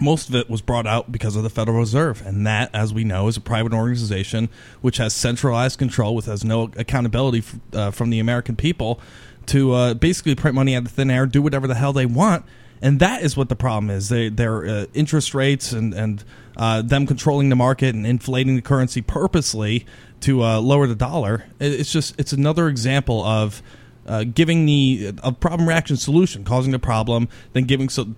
[0.00, 3.02] most of it was brought out because of the Federal Reserve, and that, as we
[3.02, 4.48] know, is a private organization
[4.82, 9.00] which has centralized control, which has no accountability f- uh, from the American people
[9.48, 12.44] to uh, basically print money out of thin air, do whatever the hell they want,
[12.80, 14.08] and that is what the problem is.
[14.08, 16.24] They, their uh, interest rates and and
[16.56, 19.86] uh, them controlling the market and inflating the currency purposely
[20.20, 21.46] to uh, lower the dollar.
[21.58, 23.62] It's just it's another example of
[24.06, 28.14] uh, giving the a problem reaction solution, causing the problem, then giving so.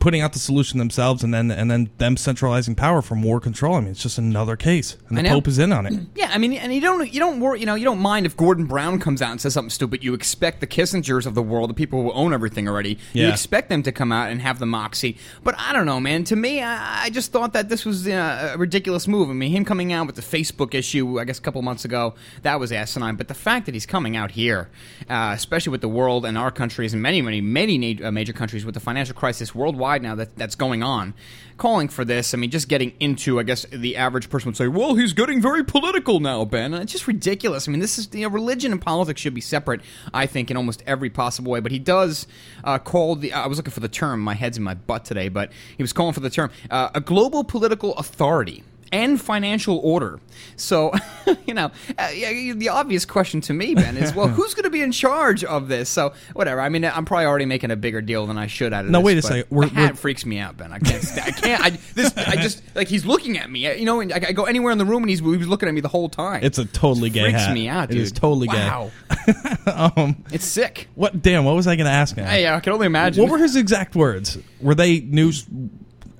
[0.00, 3.76] Putting out the solution themselves and then and then them centralizing power for more control.
[3.76, 5.28] I mean, it's just another case, and the.
[5.28, 5.92] Pope is in on it.
[6.14, 8.36] Yeah, I mean, and you don't you don't worry, you know, you don't mind if
[8.36, 10.04] Gordon Brown comes out and says something stupid.
[10.04, 13.68] You expect the Kissingers of the world, the people who own everything already, you expect
[13.68, 15.16] them to come out and have the moxie.
[15.42, 16.24] But I don't know, man.
[16.24, 19.30] To me, I, I just thought that this was uh, a ridiculous move.
[19.30, 22.14] I mean, him coming out with the Facebook issue, I guess a couple months ago,
[22.42, 23.16] that was asinine.
[23.16, 24.68] But the fact that he's coming out here,
[25.08, 28.64] uh, especially with the world and our countries and many, many, many uh, major countries
[28.64, 31.14] with the financial crisis worldwide now that that's going on,
[31.56, 32.34] calling for this.
[32.34, 35.40] I mean, just getting into, I guess, the average person would say, well, he's getting
[35.40, 36.74] very political now, Ben.
[36.74, 37.66] And it's just ridiculous.
[37.66, 39.80] I mean, this is, you know, religion and politics should be separate,
[40.12, 41.60] I think, in almost every possible way.
[41.60, 42.26] But he does
[42.64, 45.28] uh, call the, I was looking for the term, my head's in my butt today,
[45.28, 48.62] but he was calling for the term, uh, a global political authority.
[48.90, 50.20] And financial order.
[50.56, 50.92] So,
[51.46, 54.82] you know, uh, the obvious question to me, Ben, is well, who's going to be
[54.82, 55.88] in charge of this?
[55.88, 56.60] So, whatever.
[56.60, 58.98] I mean, I'm probably already making a bigger deal than I should out of No,
[59.00, 59.04] this.
[59.06, 59.46] wait a second.
[59.50, 60.72] We're- we're- freaks me out, Ben.
[60.72, 61.02] I can't.
[61.02, 61.64] st- I can't.
[61.64, 62.16] I this.
[62.16, 63.78] I just like he's looking at me.
[63.78, 65.68] You know, and I, I go anywhere in the room and he's he was looking
[65.68, 66.42] at me the whole time.
[66.42, 67.54] It's a totally gay freaks hat.
[67.54, 68.00] me out, dude.
[68.00, 68.90] is totally wow.
[69.26, 69.70] gay.
[69.70, 70.88] um, it's sick.
[70.94, 71.20] What?
[71.20, 71.44] Damn.
[71.44, 72.26] What was I going to ask now?
[72.26, 73.22] Hey, I can only imagine.
[73.22, 74.38] What were his exact words?
[74.60, 75.46] Were they news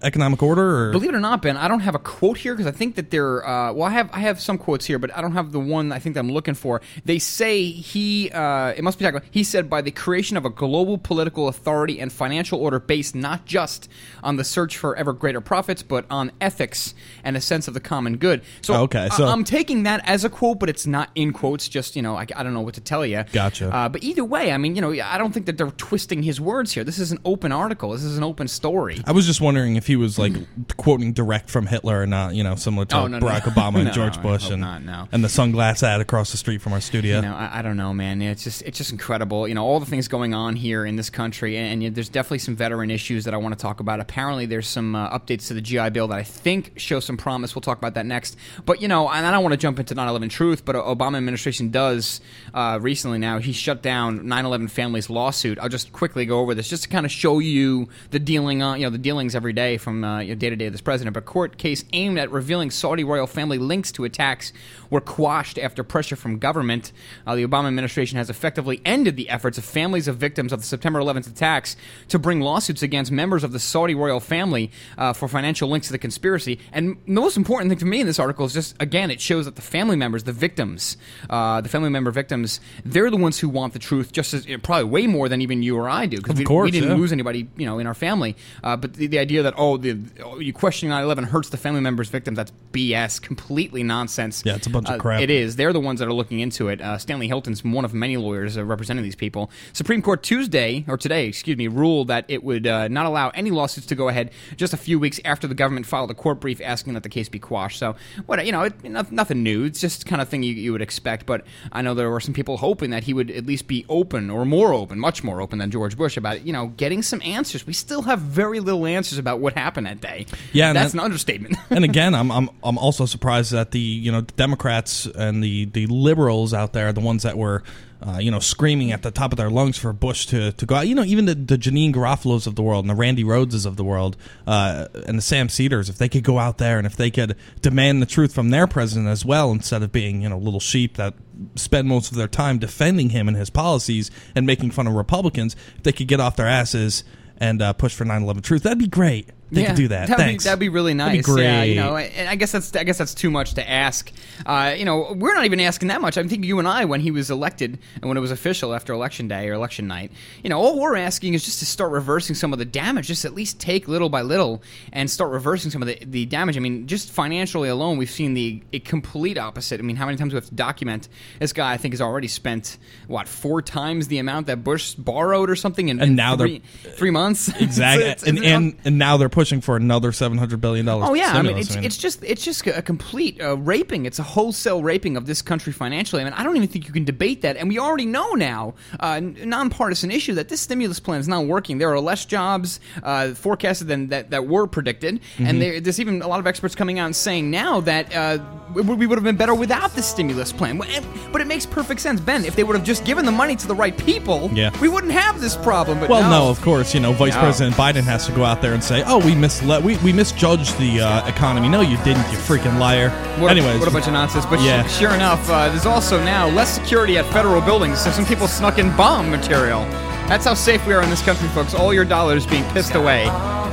[0.02, 2.66] economic order or Believe it or not, Ben, I don't have a quote here because
[2.66, 3.46] I think that they're.
[3.46, 5.92] Uh, well, I have I have some quotes here, but I don't have the one
[5.92, 6.80] I think that I'm looking for.
[7.04, 8.30] They say he.
[8.30, 9.20] Uh, it must be talking.
[9.30, 13.44] He said by the creation of a global political authority and financial order based not
[13.46, 13.88] just
[14.22, 17.80] on the search for ever greater profits, but on ethics and a sense of the
[17.80, 18.42] common good.
[18.62, 21.32] So, Oh, okay, so- I, am taking that as a quote, but it's not in
[21.32, 21.68] quotes.
[21.68, 23.24] Just you know, I, I don't know what to tell you.
[23.32, 23.74] Gotcha.
[23.74, 26.40] Uh, but either way, I mean, you know, I don't think that they're twisting his
[26.40, 26.84] words here.
[26.84, 27.90] This is an open article.
[27.90, 29.00] This is an open story.
[29.06, 30.32] I was just wondering if he was like
[30.76, 33.26] quoting direct from Hitler or not, you know, similar to Oh, no, no.
[33.26, 35.08] Barack Obama and No, George I Bush hope and not, no.
[35.10, 37.16] and the sunglass ad across the street from our studio.
[37.16, 38.22] You know, I, I don't know, man.
[38.22, 39.48] It's just it's just incredible.
[39.48, 42.38] You know, all the things going on here in this country, and, and there's definitely
[42.38, 43.98] some veteran issues that I want to talk about.
[43.98, 47.54] Apparently, there's some uh, updates to the GI Bill that I think show some promise.
[47.54, 48.36] We'll talk about that next.
[48.66, 51.70] But you know, and I don't want to jump into 9/11 truth, but Obama administration
[51.70, 52.20] does
[52.54, 55.58] uh, recently now he shut down 9/11 families lawsuit.
[55.58, 58.78] I'll just quickly go over this just to kind of show you the dealing on
[58.78, 61.14] you know the dealings every day from uh, day to day of this president.
[61.14, 64.52] But court case aimed at revealing Saudi royal family links to attacks
[64.90, 66.92] were quashed after pressure from government.
[67.26, 70.66] Uh, the Obama administration has effectively ended the efforts of families of victims of the
[70.66, 71.76] September 11th attacks
[72.08, 75.92] to bring lawsuits against members of the Saudi royal family uh, for financial links to
[75.92, 76.58] the conspiracy.
[76.72, 79.44] And the most important thing to me in this article is just, again, it shows
[79.44, 80.96] that the family members, the victims,
[81.30, 84.84] uh, the family member victims, they're the ones who want the truth just as, probably
[84.84, 86.18] way more than even you or I do.
[86.18, 86.96] Because Of we, course, we didn't yeah.
[86.96, 88.36] lose anybody, you know, in our family.
[88.62, 91.80] Uh, but the, the idea that, oh, the, oh, you questioning 9-11 hurts the family
[91.80, 93.20] members' victims, that's BS.
[93.20, 94.42] Completely nonsense.
[94.44, 95.20] Yeah, it's a bunch of Uh, crap.
[95.20, 95.56] It is.
[95.56, 96.80] They're the ones that are looking into it.
[96.80, 99.50] Uh, Stanley Hilton's one of many lawyers uh, representing these people.
[99.72, 103.50] Supreme Court Tuesday, or today, excuse me, ruled that it would uh, not allow any
[103.50, 106.60] lawsuits to go ahead just a few weeks after the government filed a court brief
[106.62, 107.78] asking that the case be quashed.
[107.78, 108.74] So, what you know, it,
[109.12, 109.64] nothing new.
[109.64, 111.26] It's just kind of thing you, you would expect.
[111.26, 114.30] But I know there were some people hoping that he would at least be open
[114.30, 117.66] or more open, much more open than George Bush about you know getting some answers.
[117.66, 120.26] We still have very little answers about what happened that day.
[120.52, 121.56] Yeah, and that's that- an understatement.
[121.70, 125.66] and again, I'm I'm I'm also surprised that the you know the Democrats and the
[125.66, 127.62] the liberals out there, the ones that were.
[128.00, 130.76] Uh, you know, screaming at the top of their lungs for Bush to, to go
[130.76, 130.86] out.
[130.86, 133.74] You know, even the, the Janeane Garofalo's of the world and the Randi Rhodeses of
[133.74, 136.94] the world uh, and the Sam Seders, if they could go out there and if
[136.94, 140.38] they could demand the truth from their president as well, instead of being, you know,
[140.38, 141.14] little sheep that
[141.56, 145.56] spend most of their time defending him and his policies and making fun of Republicans,
[145.76, 147.02] if they could get off their asses
[147.38, 149.30] and uh, push for 9 11 truth, that'd be great.
[149.50, 150.08] They could do that.
[150.08, 150.44] That'd Thanks.
[150.44, 151.16] Be, that'd be really nice.
[151.18, 151.44] be great.
[151.44, 154.12] Yeah, you know, and I guess that's I guess that's too much to ask.
[154.46, 156.18] Uh, you know, we're not even asking that much.
[156.18, 158.92] I think you and I, when he was elected and when it was official after
[158.92, 162.34] election day or election night, you know, all we're asking is just to start reversing
[162.34, 163.06] some of the damage.
[163.08, 166.56] Just at least take little by little and start reversing some of the, the damage.
[166.56, 169.80] I mean, just financially alone, we've seen the a complete opposite.
[169.80, 171.08] I mean, how many times we have to document
[171.40, 171.72] this guy?
[171.72, 175.88] I think has already spent what four times the amount that Bush borrowed or something
[175.88, 176.62] in, And in now they're- three,
[176.96, 177.48] three months.
[177.60, 181.08] Exactly, It's- it's- and, and and now they're pushing for another seven hundred billion dollars.
[181.10, 184.04] Oh yeah, I mean it's, it's just it's just a complete uh, raping.
[184.04, 186.22] It's a wholesale raping of this country financially.
[186.22, 187.56] I mean, I don't even think you can debate that.
[187.56, 191.78] And we already know now, uh, nonpartisan issue, that this stimulus plan is not working.
[191.78, 195.48] There are less jobs uh, forecasted than that, that were predicted, Mhm.
[195.48, 198.38] and there, there's even a lot of experts coming out and saying now that uh,
[198.74, 200.78] we, would have been better without the stimulus plan.
[200.78, 202.44] But- it makes perfect sense, Ben.
[202.44, 204.76] If they would have just given the money to the right people, Yeah.
[204.80, 206.00] we wouldn't have this problem.
[206.00, 206.30] But well, no.
[206.46, 206.50] no.
[206.50, 207.40] of course, you know, Vice No.
[207.42, 210.78] President Biden has to go out there and say, "Oh, we misled, we, we misjudged
[210.78, 213.10] the uh, economy." No, you didn't, you freaking liar.
[213.38, 214.46] What, Anyways, what a bunch of nonsense.
[214.46, 218.10] But yeah, su- sure enough, uh, there's also now less security at federal buildings, so
[218.10, 219.80] some people snuck in bomb material.
[220.28, 221.74] That's how safe we are in this country, folks.
[221.74, 223.24] All your dollars being pissed away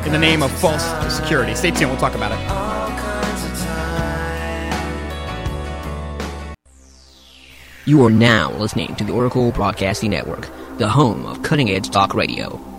[0.06, 1.56] in the name of false security.
[1.56, 1.90] Stay tuned.
[1.90, 2.66] We'll talk about it.
[7.86, 12.14] You are now listening to the Oracle Broadcasting Network, the home of cutting edge talk
[12.14, 12.75] radio.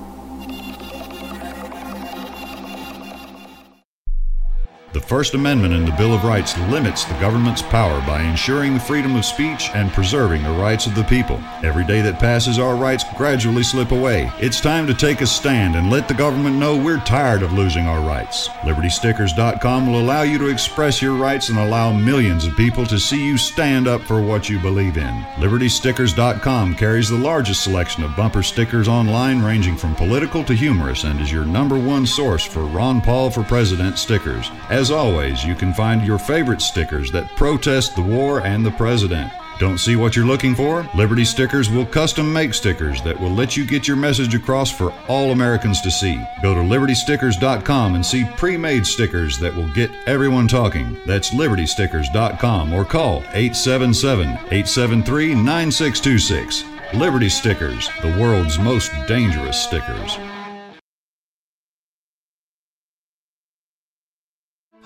[4.96, 8.80] The First Amendment in the Bill of Rights limits the government's power by ensuring the
[8.80, 11.38] freedom of speech and preserving the rights of the people.
[11.62, 14.32] Every day that passes, our rights gradually slip away.
[14.38, 17.86] It's time to take a stand and let the government know we're tired of losing
[17.86, 18.48] our rights.
[18.62, 23.22] LibertyStickers.com will allow you to express your rights and allow millions of people to see
[23.22, 25.14] you stand up for what you believe in.
[25.36, 31.20] LibertyStickers.com carries the largest selection of bumper stickers online, ranging from political to humorous, and
[31.20, 34.50] is your number one source for Ron Paul for President stickers.
[34.70, 39.30] As always, you can find your favorite stickers that protest the war and the president.
[39.58, 40.86] Don't see what you're looking for?
[40.94, 44.92] Liberty Stickers will custom make stickers that will let you get your message across for
[45.08, 46.22] all Americans to see.
[46.42, 50.98] Go to libertystickers.com and see pre made stickers that will get everyone talking.
[51.06, 56.64] That's libertystickers.com or call 877 873 9626.
[56.94, 60.18] Liberty Stickers, the world's most dangerous stickers.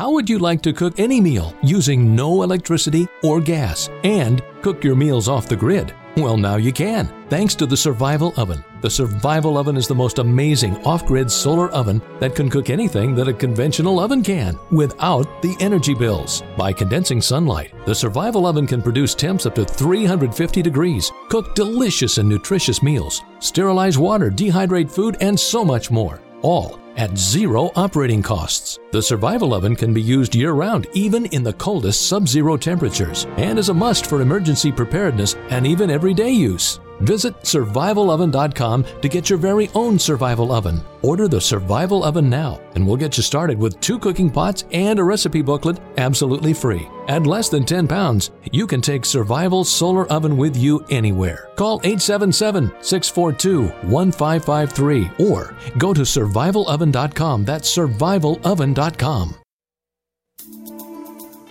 [0.01, 4.83] How would you like to cook any meal using no electricity or gas and cook
[4.83, 5.95] your meals off the grid?
[6.17, 8.65] Well, now you can, thanks to the Survival Oven.
[8.81, 13.15] The Survival Oven is the most amazing off grid solar oven that can cook anything
[13.15, 16.43] that a conventional oven can without the energy bills.
[16.57, 22.17] By condensing sunlight, the Survival Oven can produce temps up to 350 degrees, cook delicious
[22.17, 26.23] and nutritious meals, sterilize water, dehydrate food, and so much more.
[26.41, 28.79] All at zero operating costs.
[28.93, 33.27] The Survival Oven can be used year round, even in the coldest sub zero temperatures,
[33.37, 36.81] and is a must for emergency preparedness and even everyday use.
[37.01, 40.81] Visit survivaloven.com to get your very own survival oven.
[41.03, 44.99] Order the Survival Oven now, and we'll get you started with two cooking pots and
[44.99, 46.87] a recipe booklet absolutely free.
[47.09, 51.49] At less than 10 pounds, you can take Survival Solar Oven with you anywhere.
[51.57, 57.45] Call 877 642 1553 or go to survivaloven.com.
[57.45, 59.35] That's survivaloven.com.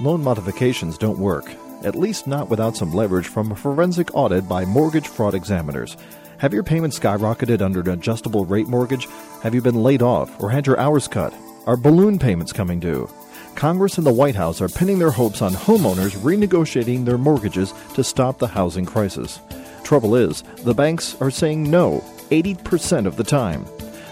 [0.02, 1.52] Loan modifications don't work,
[1.84, 5.98] at least not without some leverage from a forensic audit by mortgage fraud examiners.
[6.40, 9.08] Have your payments skyrocketed under an adjustable rate mortgage?
[9.44, 11.34] Have you been laid off or had your hours cut?
[11.68, 13.10] Are balloon payments coming due?
[13.56, 18.04] Congress and the White House are pinning their hopes on homeowners renegotiating their mortgages to
[18.04, 19.40] stop the housing crisis.
[19.84, 23.66] Trouble is, the banks are saying no 80% of the time.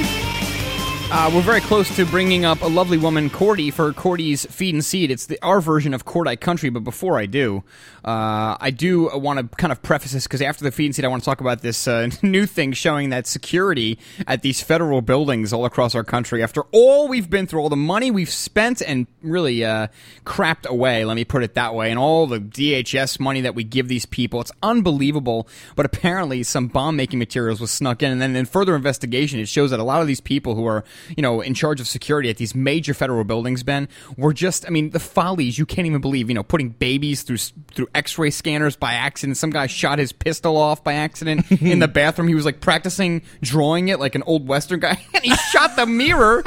[1.10, 4.84] uh, we're very close to bringing up a lovely woman, Cordi, for Cordi's Feed and
[4.84, 5.10] Seed.
[5.10, 7.64] It's the, our version of Cordite Country, but before I do,
[8.04, 11.06] uh, I do want to kind of preface this because after the Feed and Seed,
[11.06, 15.00] I want to talk about this uh, new thing showing that security at these federal
[15.00, 18.82] buildings all across our country, after all we've been through, all the money we've spent
[18.82, 19.86] and really uh,
[20.26, 23.64] crapped away, let me put it that way, and all the DHS money that we
[23.64, 25.48] give these people, it's unbelievable.
[25.74, 29.48] But apparently, some bomb making materials was snuck in, and then in further investigation, it
[29.48, 30.84] shows that a lot of these people who are
[31.16, 34.70] you know, in charge of security at these major federal buildings, Ben, were just, I
[34.70, 36.28] mean, the follies you can't even believe.
[36.28, 37.38] You know, putting babies through
[37.74, 39.36] through X-ray scanners by accident.
[39.36, 42.28] Some guy shot his pistol off by accident in the bathroom.
[42.28, 45.86] He was like practicing drawing it like an old Western guy, and he shot the
[45.86, 46.42] mirror.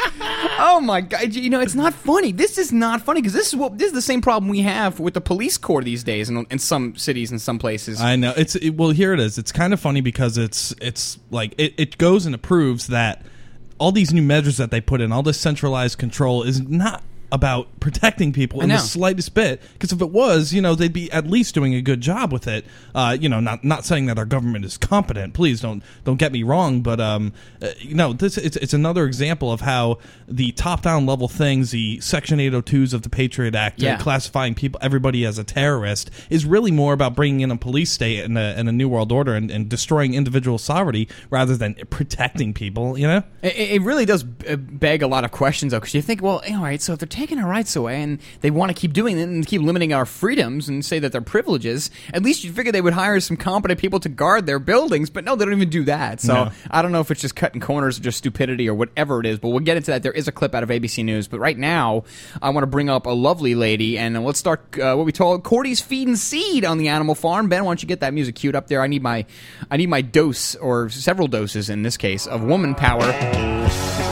[0.59, 1.33] Oh my god!
[1.33, 2.31] You know, it's not funny.
[2.31, 4.99] This is not funny because this is what this is the same problem we have
[4.99, 8.01] with the police corps these days in, in some cities and some places.
[8.01, 8.91] I know it's it, well.
[8.91, 9.37] Here it is.
[9.37, 13.25] It's kind of funny because it's it's like it, it goes and it proves that
[13.81, 17.79] all these new measures that they put in, all this centralized control, is not about
[17.79, 19.61] protecting people in the slightest bit.
[19.73, 22.47] Because if it was, you know, they'd be at least doing a good job with
[22.47, 22.65] it.
[22.93, 25.33] Uh, you know, not not saying that our government is competent.
[25.33, 26.81] Please don't don't get me wrong.
[26.81, 31.05] But um, uh, you know, this it's it's another example of how the top down
[31.05, 33.97] level things, the Section 802s of the Patriot Act, uh, Yeah.
[33.97, 38.23] classifying people everybody as a terrorist, is really more about bringing in a police state
[38.23, 42.53] and a, and a new world order and, and destroying individual sovereignty rather than protecting
[42.53, 42.97] people.
[42.97, 43.23] You know.
[43.41, 46.61] It, it really does beg a lot of questions, though, because you think, well, all
[46.63, 49.23] right, so if they're taking our rights away and they want to keep doing it
[49.23, 52.81] and keep limiting our freedoms and say that they're privileges, at least you'd figure they
[52.81, 55.83] would hire some competent people to guard their buildings, but no, they don't even do
[55.83, 56.19] that.
[56.19, 56.51] So No.
[56.71, 59.37] I don't know if it's just cutting corners or just stupidity or whatever it is,
[59.37, 60.01] but we'll get into that.
[60.01, 62.05] There is a clip out of ABC News, but right now
[62.41, 65.43] I want to bring up a lovely lady, and let's start uh, what we told
[65.43, 67.49] Cordi's feed and seed on the animal farm.
[67.49, 68.81] Ben, why don't you get that music queued up there?
[68.81, 69.25] I need my,
[69.69, 73.05] I need my dose or several doses in this case of woman power.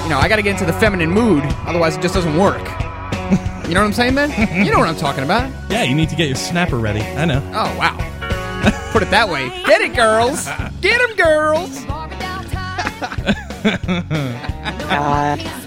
[0.03, 2.88] You know, I got to get into the feminine mood, otherwise it just doesn't work.
[3.69, 4.31] You know what I'm saying, man?
[4.65, 5.47] You know what I'm talking about.
[5.69, 7.01] Yeah, you need to get your snapper ready.
[7.01, 7.39] I know.
[7.53, 7.95] Oh wow.
[8.91, 9.49] Put it that way.
[9.67, 10.45] Get it, girls.
[10.81, 11.85] Get 'em, girls.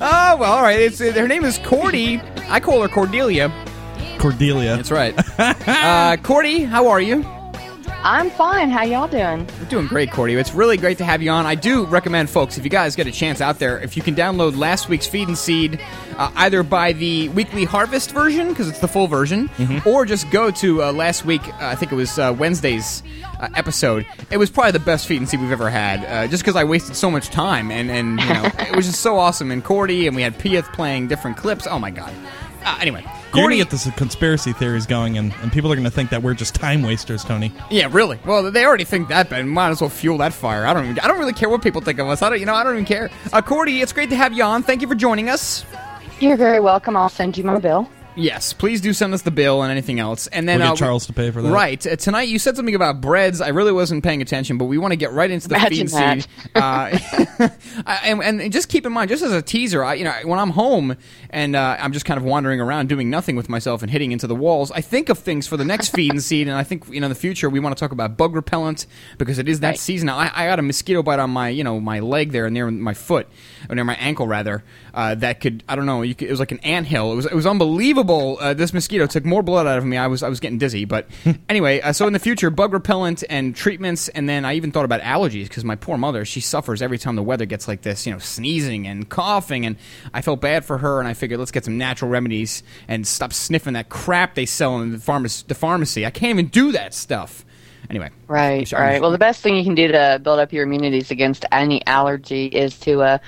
[0.00, 0.80] oh well, all right.
[0.80, 2.20] It's uh, her name is Cordi.
[2.48, 3.52] I call her Cordelia.
[4.18, 4.74] Cordelia.
[4.76, 5.16] That's right.
[5.38, 7.24] uh, Cordi, how are you?
[8.04, 8.68] I'm fine.
[8.68, 9.46] How y'all doing?
[9.60, 10.36] We're doing great, Cordi.
[10.36, 11.46] It's really great to have you on.
[11.46, 14.16] I do recommend, folks, if you guys get a chance out there, if you can
[14.16, 15.80] download last week's Feed and Seed,
[16.18, 19.50] uh, either by the weekly harvest version, because it's the full version,
[19.84, 23.02] or just go to uh, last week, uh, I think it was uh, Wednesday's
[23.40, 24.06] uh, episode.
[24.30, 26.64] It was probably the best Feed and Seed we've ever had, uh, just because I
[26.64, 29.50] wasted so much time, and, and you know, it was just so awesome.
[29.50, 31.66] And Cordi, and we had Pieth playing different clips.
[31.66, 32.12] Oh, my God.
[32.64, 33.02] Uh, anyway,
[33.34, 36.34] You're gonna get this conspiracy theories going, and, and people are gonna think that we're
[36.34, 37.52] just time wasters, Tony.
[37.72, 38.20] Yeah, really.
[38.24, 40.64] Well, they already think that, but might as well fuel that fire.
[40.64, 40.84] I don't.
[40.84, 42.22] Even, I don't really care what people think of us.
[42.22, 42.38] I don't.
[42.38, 43.10] You know, I don't even care.
[43.32, 44.62] Uh, Cordi, it's great to have you on.
[44.62, 45.64] Thank you for joining us.
[46.22, 46.96] You're very welcome.
[46.96, 47.90] I'll send you my bill.
[48.14, 50.76] Yes, please do send us the bill and anything else, and then We'll get uh,
[50.76, 51.50] Charles to pay for that.
[51.50, 53.40] Right uh, tonight, you said something about breads.
[53.40, 55.96] I really wasn't paying attention, but we want to get right into the Imagine feed
[55.96, 56.30] and seed.
[56.54, 57.48] Uh,
[58.04, 60.50] and, and just keep in mind, just as a teaser, I, you know, when I'm
[60.50, 60.96] home
[61.30, 64.26] and uh, I'm just kind of wandering around doing nothing with myself and hitting into
[64.26, 66.88] the walls, I think of things for the next feed and seed, and I think
[66.88, 68.86] you know in the future we want to talk about bug repellent
[69.16, 70.10] because it is that season.
[70.10, 72.94] I, I got a mosquito bite on my you know my leg there near my
[72.94, 73.26] foot
[73.70, 76.40] or near my ankle rather uh, that could I don't know you could, it was
[76.40, 77.12] like an anthill.
[77.12, 78.01] It was it was unbelievable.
[78.10, 79.96] Uh, this mosquito took more blood out of me.
[79.96, 81.06] I was I was getting dizzy, but
[81.48, 81.80] anyway.
[81.80, 85.00] Uh, so in the future, bug repellent and treatments, and then I even thought about
[85.00, 88.06] allergies because my poor mother she suffers every time the weather gets like this.
[88.06, 89.76] You know, sneezing and coughing, and
[90.12, 93.32] I felt bad for her, and I figured let's get some natural remedies and stop
[93.32, 95.44] sniffing that crap they sell in the pharmacy.
[95.48, 96.04] The pharmacy.
[96.06, 97.44] I can't even do that stuff.
[97.90, 98.82] Anyway, Right, Sorry.
[98.86, 99.02] right.
[99.02, 102.46] Well, the best thing you can do to build up your immunities against any allergy
[102.46, 103.18] is to uh,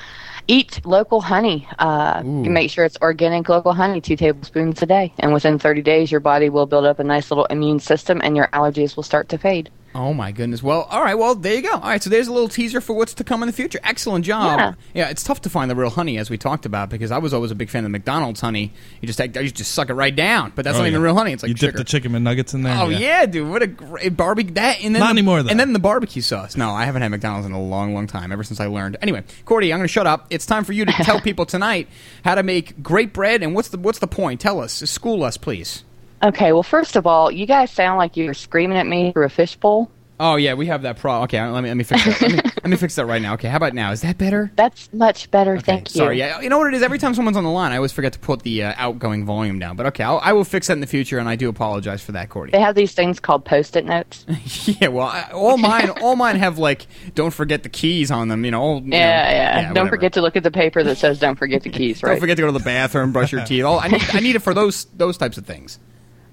[0.47, 1.67] eat local honey.
[1.79, 5.83] Uh, you make sure it's organic local honey, two tablespoons a day, and within 30
[5.83, 9.03] days, your body will build up a nice little immune system, and your allergies will
[9.03, 9.71] start to fade.
[9.95, 10.63] Oh my goodness.
[10.63, 11.15] Well, all right.
[11.15, 11.73] Well, there you go.
[11.73, 12.03] All right.
[12.03, 13.79] So there's a little teaser for what's to come in the future.
[13.85, 14.59] Excellent job.
[14.59, 14.75] Yeah.
[15.05, 17.33] yeah it's tough to find the real honey, as we talked about, because I was
[17.33, 18.73] always a big fan of McDonald's honey.
[19.01, 21.15] You just take, you just suck it right down, but that's Oh, not even real
[21.15, 21.33] honey.
[21.33, 22.77] It's like you dip the chicken and nuggets in there.
[22.77, 23.27] Oh yeah.
[23.27, 23.49] dude!
[23.49, 25.51] What a great barbecue that and then Not the, anymore, though.
[25.51, 26.57] And then the barbecue sauce.
[26.57, 28.33] No, I haven't had McDonald's in a long, long time.
[28.33, 28.97] Ever since I learned.
[29.01, 30.27] Anyway, Cordi, I'm going to shut up.
[30.31, 31.89] It's time for you to tell people tonight
[32.25, 34.41] how to make great bread and what's the what's the point?
[34.41, 35.85] Tell us, school us, please.
[36.25, 39.29] Okay, well, first of all, you guys sound like you're screaming at me through a
[39.29, 39.91] fishbowl.
[40.21, 41.25] Oh yeah, we have that problem.
[41.25, 42.21] Okay, let me let me fix that.
[42.23, 43.35] let, me, let me fix that right now.
[43.35, 43.91] Okay, how about now?
[43.91, 44.51] Is that better?
[44.55, 45.99] That's much better, thank you.
[45.99, 46.41] Sorry, yeah.
[46.41, 46.83] You know what it is?
[46.83, 49.59] Every time someone's on the line, I always forget to put the uh, outgoing volume
[49.59, 49.75] down.
[49.77, 52.13] But okay, I'll, I will fix that in the future, and I do apologize for
[52.13, 52.53] that, Cordi.
[52.53, 54.25] They have these things called post-it notes.
[54.67, 58.45] yeah, well, I, all mine, all mine have like, don't forget the keys on them.
[58.45, 59.61] You know, all, you know, Yeah, yeah.
[59.63, 59.89] Don't whatever.
[59.91, 62.13] forget to look at the paper that says "Don't forget the keys." Right.
[62.13, 63.65] Don't forget to go to the bathroom, brush your teeth.
[63.65, 65.81] All I need, I need it for those those types of things.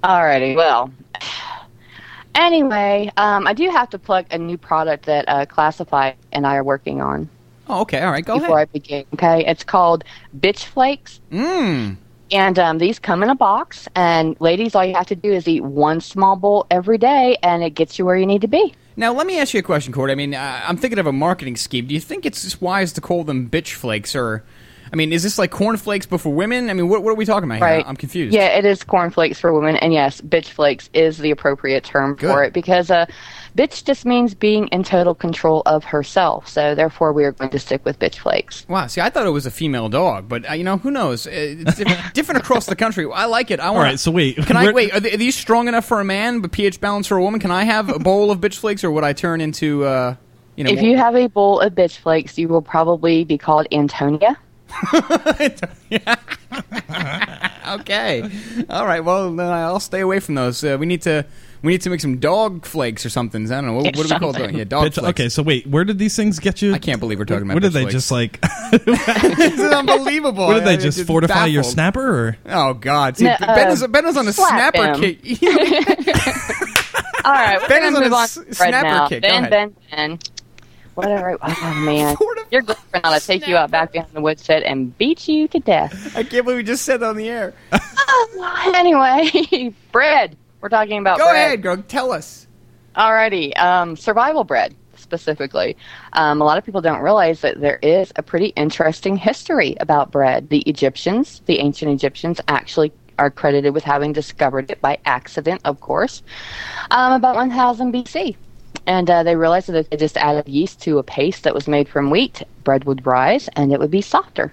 [0.04, 0.92] Alrighty, well.
[2.34, 6.56] Anyway, um, I do have to plug a new product that uh, Classify and I
[6.56, 7.30] are working on.
[7.68, 8.70] Oh, okay, all right, go before ahead.
[8.70, 9.46] I begin, okay?
[9.46, 10.04] It's called
[10.38, 11.20] Bitch Flakes.
[11.32, 11.98] Mmm.
[12.32, 15.48] And um, these come in a box, and ladies, all you have to do is
[15.48, 18.74] eat one small bowl every day, and it gets you where you need to be.
[18.96, 20.10] Now, let me ask you a question, Court.
[20.10, 21.88] I mean, uh, I'm thinking of a marketing scheme.
[21.88, 24.44] Do you think it's wise to call them bitch flakes, or
[24.94, 26.70] I mean, is this like cornflakes but for women?
[26.70, 27.84] I mean, what, what are we talking about here?
[27.86, 28.34] I'm confused.
[28.34, 32.44] Yeah, it is cornflakes for women, and yes, bitch flakes is the appropriate term for
[32.44, 33.06] it because uh,
[33.56, 36.48] bitch just means being in total control of herself.
[36.48, 38.66] So therefore, we are going to stick with bitch flakes.
[38.68, 38.88] Wow.
[38.88, 41.26] See, I thought it was a female dog, but uh, you know, who knows?
[41.26, 41.78] Uh, It's
[42.14, 43.08] different across the country.
[43.12, 43.62] I like it.
[43.62, 43.84] I want.
[43.84, 44.94] right, so wait, Can I wait?
[44.94, 47.40] Are, they, are these strong enough for a man, but pH balance for a woman?
[47.40, 50.16] Can I have a bowl of bitch flakes, or would I turn into, uh,
[50.58, 50.72] you know?
[50.72, 54.38] if you have a bowl of bitch flakes, you will probably be called Antonia.
[57.68, 58.30] okay.
[58.70, 59.04] All right.
[59.04, 60.64] Well, then I'll stay away from those.
[60.64, 61.26] Uh, we need to.
[61.64, 63.46] We need to make some dog flakes or something.
[63.52, 63.74] I don't know.
[63.74, 64.52] What, what do we call those?
[64.52, 65.10] Yeah, dog Bitch- flakes.
[65.10, 66.74] okay, so wait, where did these things get you?
[66.74, 67.94] I can't believe we're talking about What did they flakes.
[67.94, 68.42] just like?
[68.72, 70.48] this is unbelievable.
[70.48, 72.30] What did they I- just it's fortify your snapper?
[72.30, 73.16] Or Oh God!
[73.18, 75.00] See, No, Ben, uh, is, ben is on a snapper him.
[75.02, 75.20] kick.
[77.24, 79.08] All right, we're Ben is to on move a on s- to Fred snapper now.
[79.08, 79.22] kick.
[79.22, 79.50] Go Ben, ahead.
[79.52, 80.20] Ben, Ben.
[80.96, 81.38] Whatever.
[81.42, 82.18] Oh man,
[82.52, 85.60] your girlfriend ought to take you out back behind the woodshed and beat you to
[85.60, 86.16] death.
[86.18, 87.54] I can't believe we just said that on the air.
[88.76, 90.38] anyway, bread.
[90.60, 91.28] We're talking about bread.
[91.28, 91.46] Go bread.
[91.46, 91.78] ahead, girl.
[91.78, 92.48] Tell us.
[92.96, 95.76] Alrighty, um, survival bread specifically.
[96.14, 100.12] Um, a lot of people don't realize that there is a pretty interesting history about
[100.12, 100.50] bread.
[100.50, 105.80] The Egyptians, the ancient Egyptians, actually are credited with having discovered it by accident, of
[105.80, 106.24] course,
[106.92, 108.36] um, about 1000 BC.
[108.88, 111.68] And uh, they realized that if they just added yeast to a paste that was
[111.68, 114.52] made from wheat, bread would rise and it would be softer.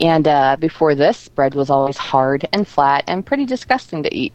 [0.00, 4.32] And uh, before this, bread was always hard and flat and pretty disgusting to eat.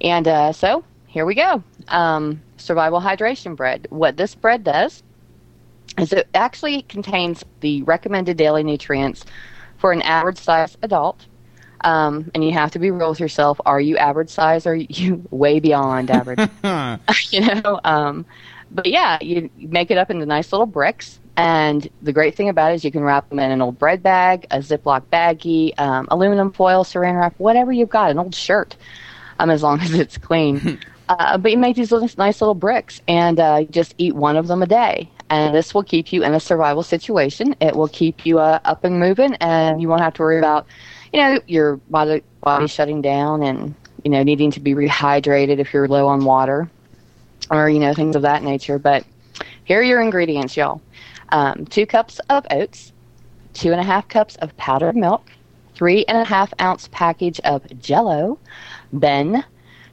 [0.00, 1.62] And uh, so here we go.
[1.88, 3.86] Um, survival hydration bread.
[3.90, 5.02] What this bread does
[5.98, 9.24] is it actually contains the recommended daily nutrients
[9.78, 11.26] for an average size adult.
[11.84, 13.60] Um, and you have to be real with yourself.
[13.66, 16.48] Are you average size or are you way beyond average?
[17.30, 18.24] you know, um,
[18.74, 21.20] but yeah, you make it up into nice little bricks.
[21.36, 24.02] And the great thing about it is you can wrap them in an old bread
[24.02, 28.76] bag, a Ziploc baggie, um, aluminum foil, saran wrap, whatever you've got, an old shirt,
[29.38, 30.78] um, as long as it's clean.
[31.08, 34.46] uh, but you make these little, nice little bricks and uh, just eat one of
[34.46, 35.10] them a day.
[35.30, 37.56] And this will keep you in a survival situation.
[37.60, 40.66] It will keep you uh, up and moving, and you won't have to worry about,
[41.10, 45.72] you know, your body, body shutting down and, you know, needing to be rehydrated if
[45.72, 46.68] you're low on water
[47.52, 48.78] or you know things of that nature.
[48.78, 49.04] But
[49.64, 50.80] here are your ingredients, y'all:
[51.28, 52.92] um, two cups of oats,
[53.52, 55.30] two and a half cups of powdered milk,
[55.74, 58.38] three and a half ounce package of Jello.
[58.92, 59.44] Ben,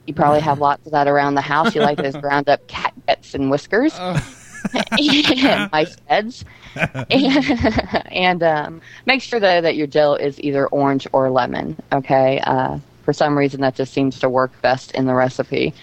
[0.07, 1.75] you probably have lots of that around the house.
[1.75, 3.93] You like those ground up cat guts and whiskers.
[4.73, 6.43] and mice heads.
[6.75, 11.77] and and, um, make sure though that your gel is either orange or lemon.
[11.91, 12.39] Okay.
[12.41, 15.73] Uh, for some reason, that just seems to work best in the recipe.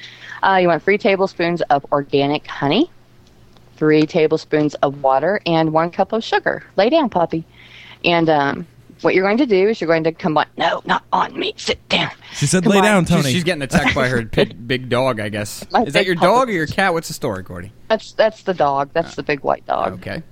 [0.43, 2.91] Uh, you want three tablespoons of organic honey,
[3.77, 6.63] three tablespoons of water, and one cup of sugar.
[6.77, 7.45] Lay down, puppy.
[8.05, 8.67] And um,
[9.01, 10.47] what you're going to do is you're going to combine.
[10.57, 11.55] No, not on me.
[11.57, 12.11] Sit down.
[12.35, 15.29] She said, Come "Lay down, Tony." she's getting attacked by her big, big dog, I
[15.29, 15.65] guess.
[15.71, 16.93] My Is that big your dog or your cat?
[16.93, 17.71] What's the story, Cordi?
[17.89, 18.91] That's that's the dog.
[18.93, 19.95] That's the big white dog.
[19.95, 20.23] Okay.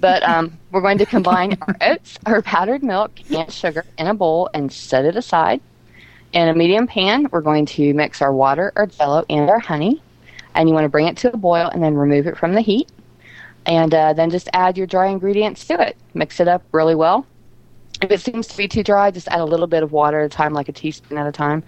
[0.00, 4.14] But um, we're going to combine our oats, our powdered milk, and sugar in a
[4.14, 5.60] bowl and set it aside.
[6.32, 10.02] In a medium pan, we're going to mix our water, our jello, and our honey.
[10.54, 12.62] And you want to bring it to a boil and then remove it from the
[12.62, 12.90] heat.
[13.66, 15.96] And uh, then just add your dry ingredients to it.
[16.14, 17.26] Mix it up really well.
[18.00, 20.26] If it seems to be too dry, just add a little bit of water at
[20.26, 21.62] a time, like a teaspoon at a time.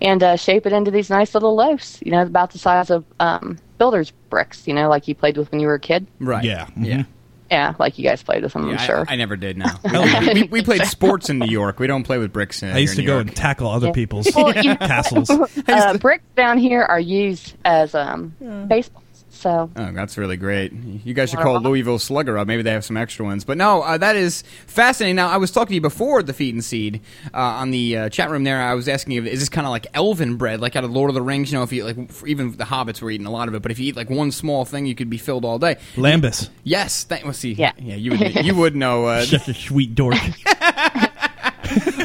[0.00, 3.04] And uh, shape it into these nice little loaves, you know, about the size of
[3.20, 6.06] um, builder's bricks, you know, like you played with when you were a kid.
[6.18, 6.44] Right.
[6.44, 6.68] Yeah.
[6.76, 7.04] Yeah.
[7.50, 9.04] Yeah, like you guys played with them, Yeah, I'm sure.
[9.08, 9.56] I, never did.
[9.56, 11.78] No, we, we, we played sports in New York.
[11.80, 12.62] We don't play with bricks.
[12.62, 13.92] Uh, I used to here go New and tackle other Yeah.
[13.94, 15.30] people's Well, you- castles.
[15.30, 18.34] uh, bricks down here are used as um,
[18.68, 19.04] baseballs.
[19.38, 20.72] So Oh, that's really great.
[20.72, 22.48] You guys should call Louisville Slugger up.
[22.48, 23.44] Maybe they have some extra ones.
[23.44, 25.14] But no, uh, that is fascinating.
[25.14, 27.00] Now, I was talking to you before the feed and seed
[27.32, 28.60] uh, on the uh, chat room there.
[28.60, 31.08] I was asking you, is this kind of like elven bread, like out of Lord
[31.08, 31.52] of the Rings?
[31.52, 33.62] You know, if you like, for even the hobbits were eating a lot of it,
[33.62, 35.76] but if you eat like one small thing, you could be filled all day.
[35.94, 36.48] Lembas.
[36.64, 37.04] Yes.
[37.04, 37.72] Thank, well, see, Yeah.
[37.78, 39.06] yeah, you would, you would know.
[39.06, 40.16] Uh, Such a sweet dork.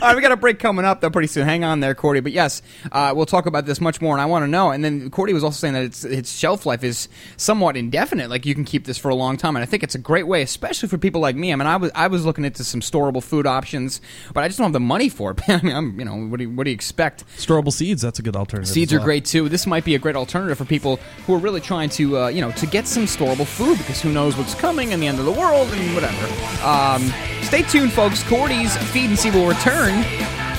[0.04, 1.46] All right, we got a break coming up though pretty soon.
[1.46, 2.22] Hang on there, Cordi.
[2.22, 4.70] But yes, uh, we'll talk about this much more, and I want to know.
[4.70, 8.30] And then Cordi was also saying that its its shelf life is somewhat indefinite.
[8.30, 10.28] Like you can keep this for a long time, and I think it's a great
[10.28, 11.54] way, especially for people like me.
[11.54, 14.02] I mean, I was I was looking into some storable food options,
[14.34, 15.40] but I just don't have the money for it.
[15.50, 17.24] I mean, I'm you know what do you, what do you expect?
[17.38, 18.02] Storable seeds.
[18.02, 18.74] That's a good alternative.
[18.74, 19.48] Seeds as are great too.
[19.48, 22.42] This might be a great alternative for people who are really trying to, uh, you
[22.42, 25.24] know, to get some storable food because who knows what's coming and the end of
[25.24, 26.28] the world and whatever.
[26.62, 28.22] Um, stay tuned, folks.
[28.24, 29.93] Cordi's feed and see will return.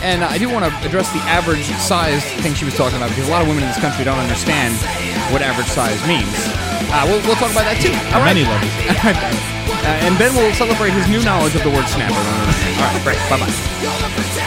[0.04, 3.26] And I do want to address the average size thing she was talking about because
[3.26, 4.76] a lot of women in this country don't understand
[5.32, 6.28] what average size means.
[6.92, 7.94] Uh, we'll, we'll talk about that too.
[8.12, 8.36] All right.
[8.36, 8.68] Many levels.
[8.84, 9.40] All right, guys.
[9.84, 12.14] Uh, and Ben will celebrate his new knowledge of the word snapper.
[12.14, 13.18] All right, great.
[13.32, 14.40] Bye bye.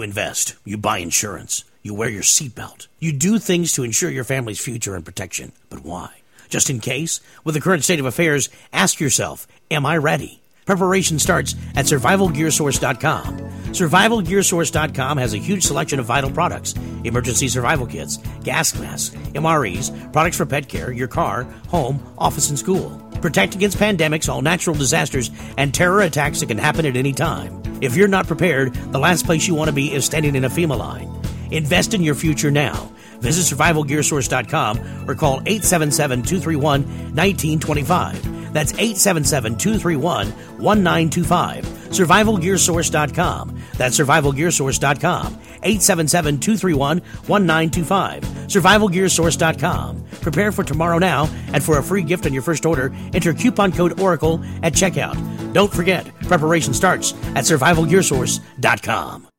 [0.00, 4.24] You invest, you buy insurance, you wear your seatbelt, you do things to ensure your
[4.24, 5.52] family's future and protection.
[5.68, 6.22] But why?
[6.48, 7.20] Just in case?
[7.44, 10.39] With the current state of affairs, ask yourself, am I ready?
[10.66, 13.38] Preparation starts at survivalgearsource.com.
[13.70, 20.36] Survivalgearsource.com has a huge selection of vital products emergency survival kits, gas masks, MREs, products
[20.36, 22.90] for pet care, your car, home, office, and school.
[23.22, 27.62] Protect against pandemics, all natural disasters, and terror attacks that can happen at any time.
[27.80, 30.50] If you're not prepared, the last place you want to be is standing in a
[30.50, 31.10] FEMA line.
[31.50, 32.92] Invest in your future now.
[33.20, 36.82] Visit survivalgearsource.com or call 877 231
[37.14, 38.39] 1925.
[38.52, 40.28] That's 877 231
[40.58, 41.64] 1925.
[41.90, 43.62] SurvivalGearSource.com.
[43.76, 45.40] That's SurvivalGearSource.com.
[45.62, 48.22] 877 231 1925.
[48.22, 50.04] SurvivalGearSource.com.
[50.20, 53.72] Prepare for tomorrow now, and for a free gift on your first order, enter coupon
[53.72, 55.16] code Oracle at checkout.
[55.52, 59.29] Don't forget, preparation starts at SurvivalGearSource.com.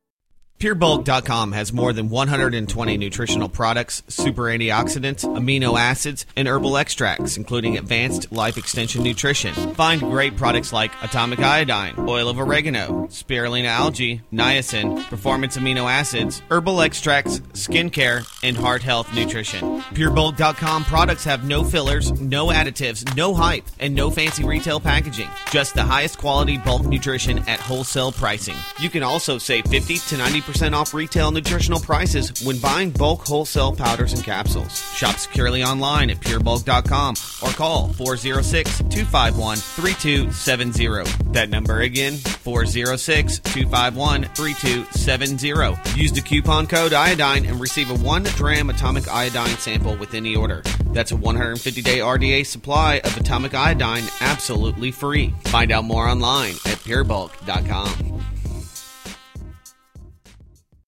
[0.61, 7.79] PureBulk.com has more than 120 nutritional products, super antioxidants, amino acids, and herbal extracts, including
[7.79, 9.55] advanced life extension nutrition.
[9.73, 16.43] Find great products like atomic iodine, oil of oregano, spirulina algae, niacin, performance amino acids,
[16.51, 19.81] herbal extracts, skincare, and heart health nutrition.
[19.95, 25.27] PureBulk.com products have no fillers, no additives, no hype, and no fancy retail packaging.
[25.49, 28.57] Just the highest quality bulk nutrition at wholesale pricing.
[28.79, 33.75] You can also save 50 to 90% off retail nutritional prices when buying bulk wholesale
[33.75, 34.71] powders and capsules.
[34.93, 41.31] Shop securely online at purebulk.com or call 406 251 3270.
[41.31, 45.99] That number again, 406 251 3270.
[45.99, 50.35] Use the coupon code iodine and receive a 1 gram atomic iodine sample with any
[50.35, 50.61] order.
[50.87, 55.33] That's a 150 day RDA supply of atomic iodine absolutely free.
[55.45, 58.30] Find out more online at purebulk.com.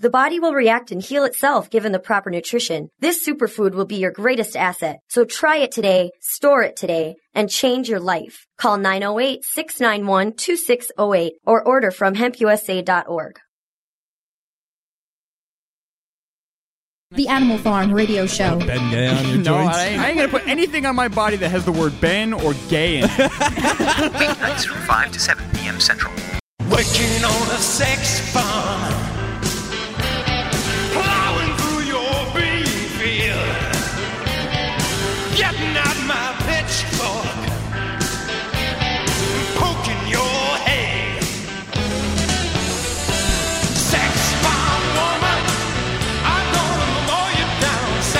[0.00, 2.88] The body will react and heal itself given the proper nutrition.
[3.00, 5.00] This superfood will be your greatest asset.
[5.10, 8.46] So try it today, store it today, and change your life.
[8.56, 13.38] Call 908-691-2608 or order from hempusa.org.
[17.10, 18.58] The Animal Farm Radio Show.
[18.60, 19.76] Ben Gay on your No, joints.
[19.76, 22.32] I ain't, I ain't gonna put anything on my body that has the word Ben
[22.32, 23.10] or gay in it.
[23.10, 25.78] Weeknights from 5 to 7 p.m.
[25.78, 26.10] Central.
[26.70, 29.19] Working on a sex farm.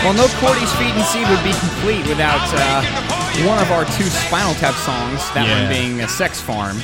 [0.03, 4.05] Well, no Cordi's Feed and Seed would be complete without uh, one of our two
[4.05, 5.18] Spinal Tap songs.
[5.34, 5.61] That Yeah.
[5.64, 6.78] one being a Sex Farm.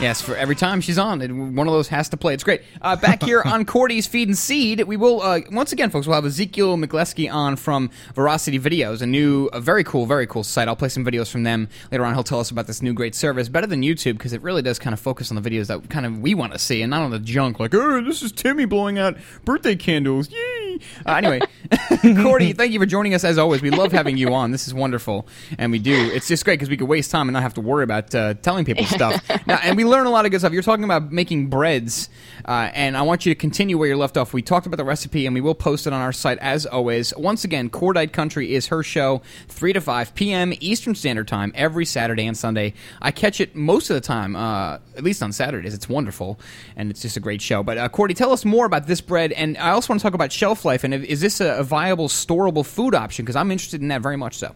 [0.00, 2.32] Yes, for every time she's on, it, one of those has to play.
[2.34, 2.62] It's great.
[2.80, 6.06] Uh, back here on Cordi's Feed and Seed, we will uh, once again, folks.
[6.06, 10.42] We'll have Ezekiel McGlesky on from Veracity Videos, a new, a very cool, very cool
[10.42, 10.66] site.
[10.66, 12.14] I'll play some videos from them later on.
[12.14, 14.78] He'll tell us about this new great service, better than YouTube because it really does
[14.78, 17.02] kind of focus on the videos that kind of we want to see, and not
[17.02, 20.30] on the junk like, oh, this is Timmy blowing out birthday candles.
[20.30, 20.63] Yay!
[21.06, 23.62] Uh, anyway, Cordi, thank you for joining us as always.
[23.62, 24.50] We love having you on.
[24.50, 25.26] This is wonderful,
[25.58, 25.94] and we do.
[25.94, 28.34] It's just great because we could waste time and not have to worry about uh,
[28.34, 29.22] telling people stuff.
[29.46, 30.52] now, and we learn a lot of good stuff.
[30.52, 32.08] You're talking about making breads,
[32.44, 34.32] uh, and I want you to continue where you left off.
[34.32, 37.14] We talked about the recipe, and we will post it on our site as always.
[37.16, 40.52] Once again, Cordite Country is her show, three to five p.m.
[40.60, 42.74] Eastern Standard Time every Saturday and Sunday.
[43.00, 45.74] I catch it most of the time, uh, at least on Saturdays.
[45.74, 46.38] It's wonderful,
[46.76, 47.62] and it's just a great show.
[47.62, 50.14] But uh, Cordi, tell us more about this bread, and I also want to talk
[50.14, 50.84] about shelf life.
[50.84, 53.24] And is this a, a viable, storable food option?
[53.24, 54.34] Because I'm interested in that very much.
[54.34, 54.54] So.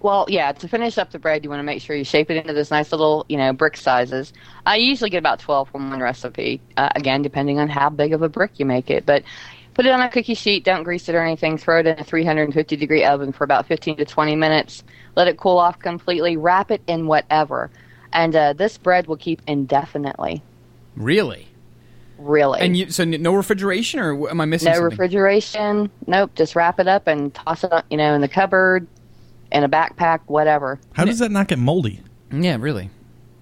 [0.00, 2.36] Well, yeah, to finish up the bread, you want to make sure you shape it
[2.36, 4.32] into this nice little, you know, brick sizes.
[4.66, 8.22] I usually get about 12 from one recipe, uh, again, depending on how big of
[8.22, 9.06] a brick you make it.
[9.06, 9.24] But
[9.74, 10.64] Put it on a cookie sheet.
[10.64, 11.56] Don't grease it or anything.
[11.56, 14.82] Throw it in a 350 degree oven for about 15 to 20 minutes.
[15.16, 16.36] Let it cool off completely.
[16.36, 17.70] Wrap it in whatever,
[18.12, 20.42] and uh, this bread will keep indefinitely.
[20.96, 21.48] Really?
[22.20, 22.60] Really.
[22.60, 24.90] And you, so no refrigeration, or am I missing no something?
[24.90, 25.90] refrigeration.
[26.06, 26.34] Nope.
[26.34, 28.86] Just wrap it up and toss it, you know, in the cupboard,
[29.50, 30.78] in a backpack, whatever.
[30.92, 32.00] How does that not get moldy?
[32.30, 32.90] Yeah, really.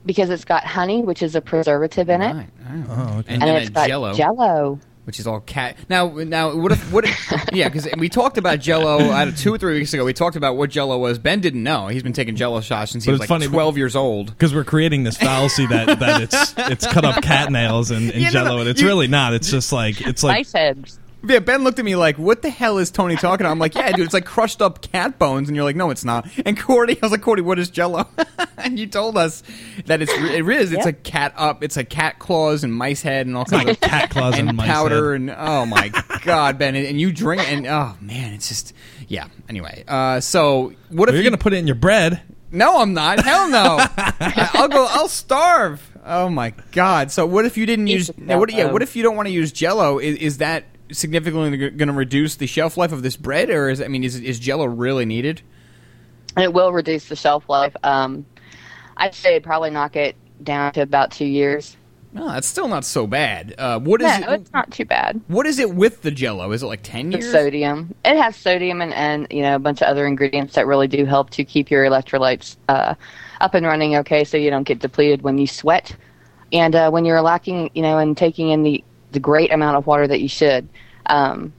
[0.07, 2.85] Because it's got honey, which is a preservative in it, oh.
[2.89, 3.35] oh, okay.
[3.35, 4.15] And, and, then it's a got Jello.
[4.15, 4.81] Jello.
[5.09, 5.79] Which is all cat.
[5.89, 7.07] Now, now, what if, what?
[7.07, 10.05] If, yeah, because we talked about Jello uh, two or three weeks ago.
[10.05, 11.19] We talked about what Jello was.
[11.19, 11.89] Ben didn't know.
[11.89, 14.27] He's been taking Jello shots since he was like funny, twelve years old.
[14.27, 18.21] because we're creating this fallacy that, that it's it's cut up cat nails and, and
[18.21, 19.33] Yeah, no, no, Jello, and it's you- really not.
[19.33, 20.99] It's just like it's like Nice heads.
[21.27, 23.75] Yeah, Ben looked at me like, "What the hell is Tony talking about?" I'm like,
[23.75, 26.57] "Yeah, dude, it's like crushed up cat bones." And you're like, "No, it's not." And
[26.57, 28.07] Cordi, I was like, "Cordi, what is Jello?"
[28.59, 29.43] and you told us
[29.87, 30.73] that it's it is.
[30.73, 30.91] It's Yeah.
[30.91, 31.65] a cat up.
[31.65, 34.69] It's a cat claws and mice head and all kinds of cat claws and mice
[34.69, 35.21] powder head.
[35.23, 35.91] and oh my
[36.25, 38.73] god, Ben, and, and you drink and oh man, it's just
[39.09, 39.27] yeah.
[39.49, 42.23] Anyway, uh, so what if you're you- gonna put it in your bread.
[42.51, 43.23] No, I'm not.
[43.23, 43.77] Hell no.
[43.79, 44.87] I- I'll go.
[44.89, 45.83] I'll starve.
[46.07, 47.11] Oh my god.
[47.11, 48.09] So what if you didn't use?
[48.17, 48.51] What?
[48.55, 48.71] Yeah.
[48.73, 49.99] What if you don't want to use Jello?
[49.99, 53.81] Is, is that significantly going to reduce the shelf life of this bread, or is
[53.81, 55.43] I mean, is is Jello really needed?
[56.37, 57.75] It will reduce the shelf life.
[57.83, 58.27] Um,
[58.97, 61.77] I'd say it'd probably knock it down to about two years.
[62.13, 63.55] No, that's still not so bad.
[63.59, 64.41] Uh, what is no, it?
[64.41, 65.21] it's not too bad.
[65.29, 66.53] What is it with the Jello?
[66.53, 67.31] Is it like ten years?
[67.31, 67.95] sodium.
[68.05, 71.05] It has sodium and, and you know a bunch of other ingredients that really do
[71.05, 72.95] help to keep your electrolytes uh,
[73.41, 73.97] up and running.
[73.97, 75.95] Okay, so you don't get depleted when you sweat,
[76.53, 78.83] and uh, when you're lacking, you know, and taking in the
[79.13, 80.69] the great amount of water that you should.
[81.07, 81.53] Um,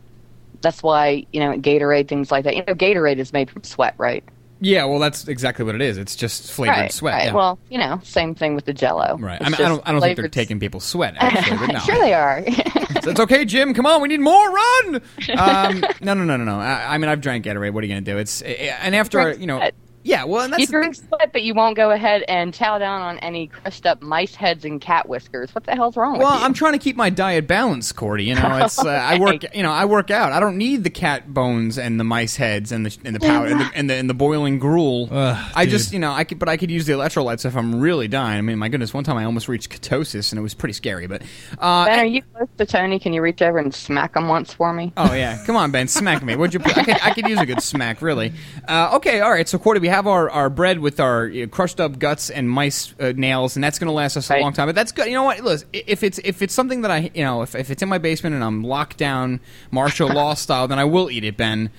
[0.62, 2.56] that's why you know Gatorade things like that.
[2.56, 4.24] You know, Gatorade is made from sweat, right?
[4.62, 4.86] Yeah.
[4.86, 5.98] Well, that's exactly what it is.
[5.98, 7.14] It's just flavored right, sweat.
[7.14, 7.26] Right.
[7.26, 7.34] yeah.
[7.34, 9.18] Well, you know, same thing with the Jello.
[9.18, 9.40] Right.
[9.42, 9.82] I, mean, I don't.
[9.88, 11.16] I don't think they're taking people's sweat.
[11.18, 11.80] Actually, but no.
[11.80, 12.44] sure, they are.
[12.46, 13.74] it's okay, Jim.
[13.74, 14.52] Come on, we need more.
[14.52, 15.02] Run.
[15.38, 16.60] Um, no, no, no, no, no.
[16.60, 17.72] I, I mean, I've drank Gatorade.
[17.72, 18.18] What are you going to do?
[18.18, 19.70] It's and after you know.
[20.04, 20.24] Yeah.
[20.24, 23.18] Well, and that's you drink sweat, but you won't go ahead and chow down on
[23.20, 25.54] any crushed up mice heads and cat whiskers.
[25.54, 26.46] What the hell's wrong Well, with you?
[26.46, 28.26] I'm trying to keep my diet balanced, Cordi.
[28.26, 29.44] You know, it's uh, I work.
[29.60, 30.32] You know, I work out.
[30.32, 33.52] I don't need the cat bones and the mice heads and the and the powder
[33.52, 35.10] and the and the, and the boiling gruel.
[35.12, 35.72] I dude.
[35.72, 38.38] just you know I could, but I could use the electrolytes if I'm really dying.
[38.38, 41.08] I mean, my goodness, one time I almost reached ketosis and it was pretty scary.
[41.08, 41.24] But
[41.58, 43.00] uh, ben, are you close to Tony?
[43.00, 44.94] Can you reach over and smack him once for me?
[44.98, 46.36] Oh yeah, come on, Ben, smack me.
[46.36, 46.62] Would you?
[46.64, 48.34] I could, I could use a good smack, really.
[48.68, 49.48] Uh, okay, all right.
[49.48, 52.50] So, Cordi, we have our, our bread with our you know, crushed up guts and
[52.50, 54.68] mice uh, nails, and that's going to last us a long time.
[54.68, 55.08] But that's good.
[55.08, 55.40] You know what?
[55.42, 57.98] Listen, if it's if it's something that I you know if, if it's in my
[57.98, 59.40] basement and I'm locked down
[59.72, 61.70] martial law style, then I will eat it, Ben.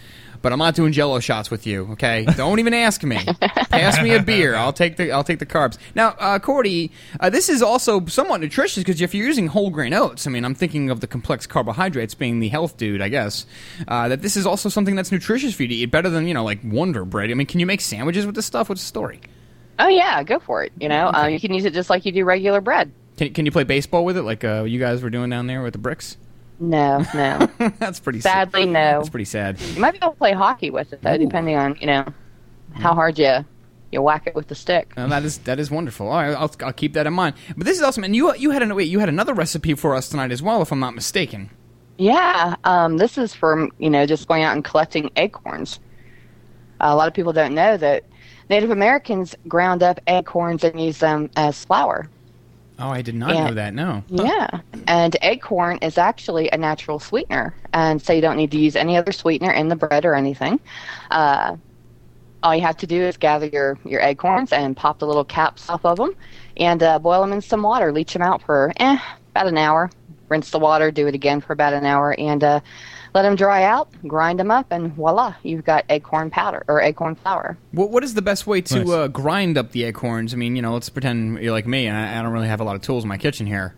[0.43, 1.89] But I'm not doing Jello shots with you.
[1.93, 3.19] Okay, don't even ask me.
[3.19, 4.55] Pass me a beer.
[4.55, 5.77] I'll take the I'll take the carbs.
[5.95, 9.93] Now, uh, Cordi, uh, this is also somewhat nutritious because if you're using whole grain
[9.93, 13.45] oats, I mean, I'm thinking of the complex carbohydrates being the health dude, I guess.
[13.87, 16.35] Uh, that this is also something that's nutritious for you to eat, better than you
[16.35, 17.31] know, like Wonder Bread.
[17.31, 18.69] I mean, can you make sandwiches with this stuff?
[18.69, 19.21] What's the story?
[19.79, 20.73] Oh yeah, go for it.
[20.79, 22.93] You know, uh, you can use it just like you do regular bread.
[23.19, 25.63] Can can you play baseball with it, like uh, you guys were doing down there
[25.63, 26.17] with the bricks?
[26.61, 27.49] No, no.
[27.79, 28.21] that's pretty.
[28.21, 28.53] sad.
[28.53, 28.99] Sadly, no.
[28.99, 29.59] That's pretty sad.
[29.61, 32.05] You might be able to play hockey with it though, depending on you know
[32.75, 33.45] how hard you
[33.91, 34.93] you whack it with the stick.
[34.97, 36.09] Uh, that is that is wonderful.
[36.09, 37.35] All right, I'll, I'll keep that in mind.
[37.57, 38.05] But this is awesome.
[38.05, 40.61] And you you had an, wait, you had another recipe for us tonight as well,
[40.63, 41.51] if I'm not mistaken.
[41.99, 45.81] Yeah, um, this is from you know just going out and collecting acorns.
[46.81, 48.05] a lot of people don't know that
[48.49, 52.09] Native Americans ground up acorns and used them as flour.
[52.81, 53.49] Oh, I did not Yeah.
[53.49, 53.75] know that.
[53.75, 54.03] No.
[54.09, 54.49] Yeah,
[54.87, 58.97] and acorn is actually a natural sweetener, and so you don't need to use any
[58.97, 60.59] other sweetener in the bread or anything.
[61.11, 61.57] Uh,
[62.43, 65.69] all you have to do is gather your, your acorns and pop the little caps
[65.69, 66.15] off of them,
[66.57, 67.93] and uh, boil them in some water.
[67.93, 68.99] Leach them out for eh,
[69.33, 69.91] about an hour.
[70.31, 70.91] Rinse the water.
[70.91, 72.61] Do it again for about an hour, and uh,
[73.15, 73.89] let them dry out.
[74.07, 77.57] Grind them up, and voila, you've got acorn powder or acorn flour.
[77.73, 78.89] What What is the best way to Nice.
[78.91, 80.33] uh, grind up the acorns?
[80.35, 82.61] I mean, you know, let's pretend you're like me, and I, I don't really have
[82.61, 83.75] a lot of tools in my kitchen here.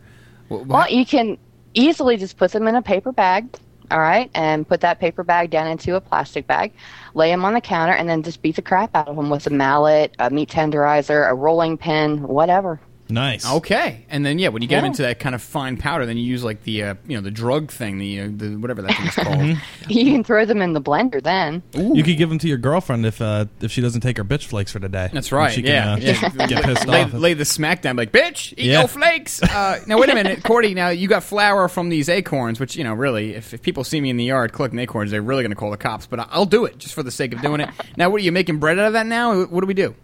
[0.48, 1.38] Wh- Well, you can
[1.74, 3.46] easily just put them in a paper bag,
[3.90, 6.72] all right, and put that paper bag down into a plastic bag,
[7.14, 9.46] lay them on the counter, and then just beat the crap out of them with
[9.46, 12.80] a mallet, a meat tenderizer, a rolling pin, whatever.
[13.12, 13.48] Nice.
[13.50, 14.88] Okay, and then yeah, when you get them Yeah.
[14.88, 17.30] into that kind of fine powder, then you use like the uh, you know the
[17.30, 19.58] drug thing, the, uh, the whatever that thing is called.
[19.88, 21.62] You can throw them in the blender then.
[21.74, 24.44] You could give them to your girlfriend if uh, if she doesn't take her bitch
[24.46, 25.10] flakes for the day.
[25.12, 25.52] That's right.
[25.52, 26.46] She yeah, can, uh, yeah.
[26.46, 27.12] get pissed lay, off.
[27.12, 28.80] lay the smack down, like bitch, eat Yeah.
[28.80, 29.42] your flakes.
[29.42, 30.74] Uh, now wait a minute, Cordi.
[30.74, 34.00] Now you got flour from these acorns, which you know really, if, if people see
[34.00, 36.06] me in the yard collecting acorns, they're really going to call the cops.
[36.06, 37.68] But I- I'll do it just for the sake of doing it.
[37.96, 39.06] Now, what are you making bread out of that?
[39.06, 39.94] Now, what do we do?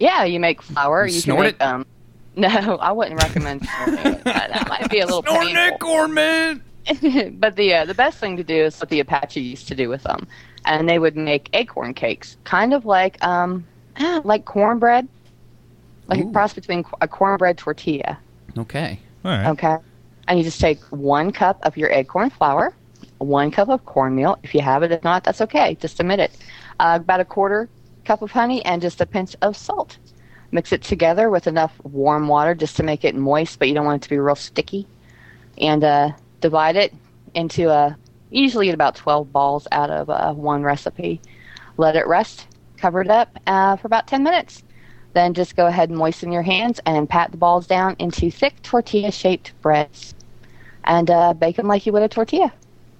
[0.00, 1.06] Yeah, you make flour.
[1.06, 1.62] You You, snort can make, it?
[1.62, 1.86] Um,
[2.56, 4.20] no, I wouldn't recommend snorting.
[4.22, 5.88] That, that might be a little Snorting painful.
[5.88, 6.14] acorn,
[7.40, 9.88] but the uh, the best thing to do is what the Apache used to do
[9.88, 10.26] with them,
[10.64, 13.66] and they would make acorn cakes, kind of like um
[13.96, 15.08] eh, like cornbread,
[16.06, 18.18] like a cross between a cornbread tortilla.
[18.56, 19.00] Okay.
[19.24, 19.46] All right.
[19.48, 19.76] Okay.
[20.28, 22.74] And you just take one cup of your acorn flour,
[23.18, 24.38] one cup of cornmeal.
[24.42, 25.74] If you have it, if not, that's okay.
[25.80, 26.36] Just omit it.
[26.78, 27.68] Uh, about a quarter
[28.04, 29.98] cup of honey and just a pinch of salt.
[30.50, 33.84] Mix it together with enough warm water just to make it moist, but you don't
[33.84, 34.86] want it to be real sticky.
[35.58, 36.94] And uh, divide it
[37.34, 37.96] into a
[38.30, 41.20] usually get about 12 balls out of uh, one recipe.
[41.76, 42.46] Let it rest,
[42.76, 44.62] cover it up uh, for about 10 minutes.
[45.14, 48.60] Then just go ahead and moisten your hands and pat the balls down into thick
[48.62, 50.14] tortilla shaped breads
[50.84, 52.52] and uh, bake them like you would a tortilla.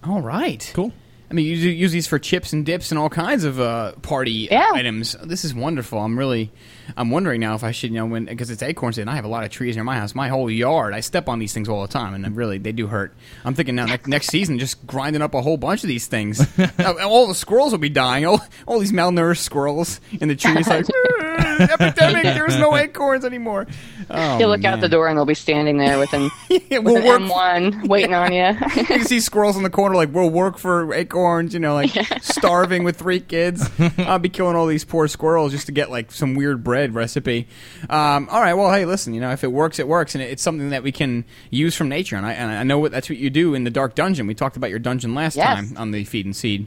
[0.05, 0.71] All right.
[0.75, 0.93] Cool.
[1.31, 4.49] I mean, you use these for chips and dips and all kinds of uh, party
[4.51, 4.71] Yeah.
[4.73, 5.15] items.
[5.23, 5.99] This is wonderful.
[5.99, 6.51] I'm really,
[6.97, 9.11] I'm wondering now if I should, you know, when because it's acorn season.
[9.11, 10.15] I have a lot of trees near my house.
[10.15, 12.87] My whole yard, I step on these things all the time, and really they do
[12.87, 13.13] hurt.
[13.45, 16.41] I'm thinking now next, next season, just grinding up a whole bunch of these things.
[17.05, 18.25] All the squirrels will be dying.
[18.25, 22.23] All, all these malnourished squirrels in the trees, like "Ah, epidemic.
[22.23, 23.67] There's no acorns anymore.
[24.09, 27.05] Oh, you look out the door and they'll be standing there with an, we'll with
[27.05, 28.57] an work- M1 waiting on you.
[28.89, 31.91] you see squirrels in the corner like we'll work for acorns you know like
[32.23, 33.69] starving with three kids.
[33.99, 37.49] I'll be killing all these poor squirrels just to get like some weird bread recipe.
[37.91, 40.43] Um, all right well hey listen you know if it works it works and it's
[40.43, 43.19] something that we can use from nature and i, and I know what that's what
[43.19, 44.27] you do in the dark dungeon.
[44.27, 45.47] We talked about your dungeon last Yes.
[45.57, 46.67] time on the feed and seed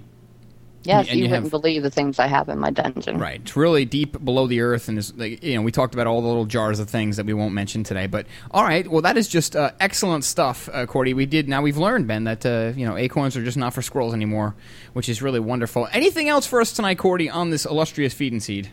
[0.84, 3.18] yes, And you, you wouldn't have- believe the things I have in my dungeon.
[3.18, 3.40] Right.
[3.42, 6.22] It's really deep below the earth, and is like you know we talked about all
[6.22, 8.08] the little jars of things that we won't mention today.
[8.08, 11.14] But all right, well that is just uh, excellent stuff, uh, Cordi.
[11.14, 13.82] We did now we've learned Ben that uh, you know acorns are just not for
[13.82, 14.56] squirrels anymore,
[14.94, 15.88] which is really wonderful.
[15.92, 18.70] Anything else for us tonight, Cordi, on this illustrious feed and seed?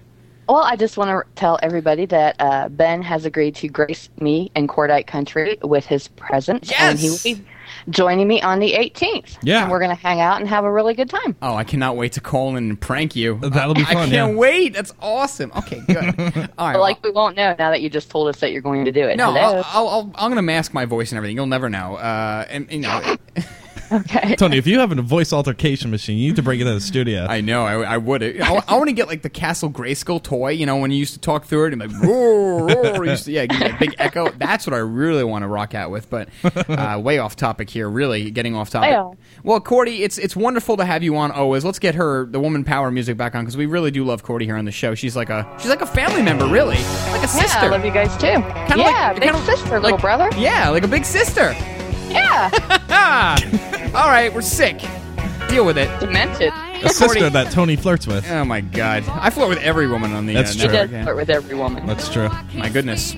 [0.48, 4.50] Well, I just want to tell everybody that uh, Ben has agreed to grace me
[4.56, 7.44] in Cordite Country with his presence, and he will be
[7.90, 9.38] joining me on the 18th.
[9.42, 9.62] Yeah.
[9.62, 11.36] and we're going to hang out and have a really good time.
[11.42, 13.38] Oh, I cannot wait to call in and prank you.
[13.38, 13.96] That'll be fun.
[13.96, 14.38] I fun, can't yeah.
[14.38, 14.74] wait.
[14.74, 15.52] That's awesome.
[15.56, 15.96] Okay, good.
[16.58, 16.72] all right.
[16.74, 18.92] But like we won't know now that you just told us that you're going to
[18.92, 19.16] do it.
[19.16, 19.40] no, Hello.
[19.40, 21.36] I'll, I'll, I'll, I'm going to mask my voice and everything.
[21.36, 21.96] You'll never know.
[21.96, 23.16] Uh, and you know.
[23.90, 24.36] Okay.
[24.36, 26.80] Tony, if you have a voice altercation machine, you need to bring it to the
[26.80, 27.26] studio.
[27.28, 27.64] I know.
[27.64, 28.22] I, I would.
[28.22, 30.50] I, I want to get like the Castle Grayskull toy.
[30.50, 33.04] You know, when you used to talk through it and like roar, roar.
[33.04, 34.28] you Used to, yeah, give me that big echo.
[34.30, 36.10] That's what I really want to rock out with.
[36.10, 37.88] But uh, way off topic here.
[37.88, 38.90] Really getting off topic.
[38.90, 39.16] Way.
[39.42, 41.30] Well, Cordi, it's it's wonderful to have you on.
[41.30, 41.64] Always.
[41.64, 44.42] Let's get her the woman power music back on because we really do love Cordi
[44.42, 44.94] here on the show.
[44.94, 46.76] She's like a she's like a family member, really,
[47.10, 47.46] like a sister.
[47.60, 48.26] Yeah, I love you guys too.
[48.26, 50.28] Kinda yeah, like- big kinda sister, little like- brother.
[50.36, 51.54] Yeah, like a big sister.
[52.10, 52.48] Yeah,
[53.94, 54.78] All right, we're sick.
[55.48, 55.88] Deal with it.
[55.98, 56.52] demented.
[56.84, 58.30] A sister that Tony flirts with.
[58.30, 60.34] Oh my god, I flirt with every woman on the.
[60.34, 60.68] That's uh, true.
[60.68, 61.04] He does yeah.
[61.04, 61.86] flirt with every woman.
[61.86, 62.28] That's true.
[62.54, 63.16] My goodness.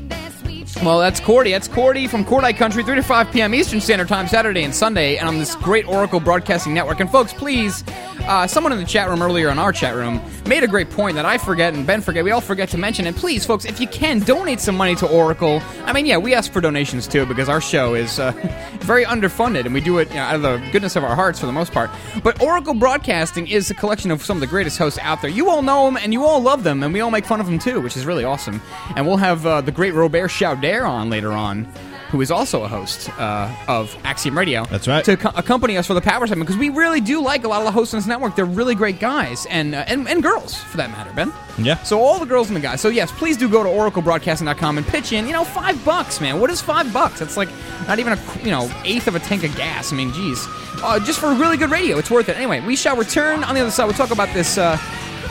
[0.77, 1.51] Well, that's Cordi.
[1.51, 3.55] That's Cordi from Cordi Country, 3 to 5 p.m.
[3.55, 7.01] Eastern Standard Time, Saturday and Sunday, and on this great Oracle Broadcasting Network.
[7.01, 7.85] And folks, please,
[8.21, 11.16] uh, someone in the chat room earlier in our chat room made a great point
[11.16, 12.25] that I forget and Ben forget.
[12.25, 13.07] We all forget to mention.
[13.07, 15.61] And please, folks, if you can, donate some money to Oracle.
[15.85, 18.33] I mean, yeah, we ask for donations too because our show is uh,
[18.81, 21.41] very underfunded, and we do it you know, out of the goodness of our hearts
[21.41, 21.91] for the most part.
[22.23, 25.31] But Oracle Broadcasting is a collection of some of the greatest hosts out there.
[25.31, 27.47] You all know them, and you all love them, and we all make fun of
[27.47, 28.62] them too, which is really awesome.
[28.97, 30.29] And we'll have uh, the great Robert
[30.61, 31.67] Chauder on later on.
[32.11, 34.65] Who is also a host uh, of Axiom Radio?
[34.65, 35.05] That's right.
[35.05, 37.61] To co- accompany us for the power segment because we really do like a lot
[37.61, 38.35] of the hosts on this network.
[38.35, 41.33] They're really great guys and uh, and, and girls for that matter, Ben.
[41.57, 41.81] Yeah.
[41.85, 42.81] So all the girls and the guys.
[42.81, 45.27] So yes, please do go to oraclebroadcasting.com and pitch in.
[45.29, 46.41] You know, five bucks, man.
[46.41, 47.21] What is five bucks?
[47.21, 47.49] It's like
[47.87, 49.93] not even a you know eighth of a tank of gas.
[49.93, 50.45] I mean, geez,
[50.83, 52.37] uh, just for really good radio, it's worth it.
[52.37, 53.85] Anyway, we shall return on the other side.
[53.85, 54.59] We'll talk about this.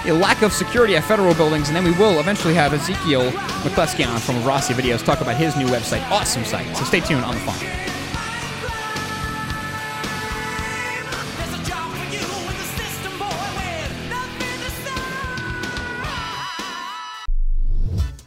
[0.06, 3.32] The lack of security at federal buildings, and then we will eventually have Ezekiel
[3.64, 6.02] McCluskey on from Veracity Videos talk about his new website.
[6.10, 6.76] Awesome site.
[6.76, 7.90] So stay tuned on the phone.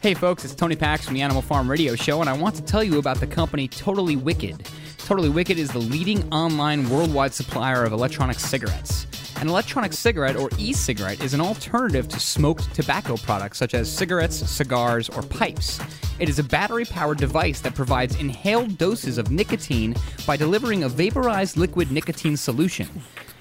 [0.02, 2.62] Hey folks, it's Tony Pax from the Animal Farm Radio Show, and I want to
[2.62, 4.68] tell you about the company Totally Wicked.
[4.98, 9.06] Totally Wicked is the leading online worldwide supplier of electronic cigarettes.
[9.42, 13.90] An electronic cigarette, or e cigarette, is an alternative to smoked tobacco products such as
[13.90, 15.80] cigarettes, cigars, or pipes.
[16.20, 19.96] It is a battery powered device that provides inhaled doses of nicotine
[20.28, 22.88] by delivering a vaporized liquid nicotine solution.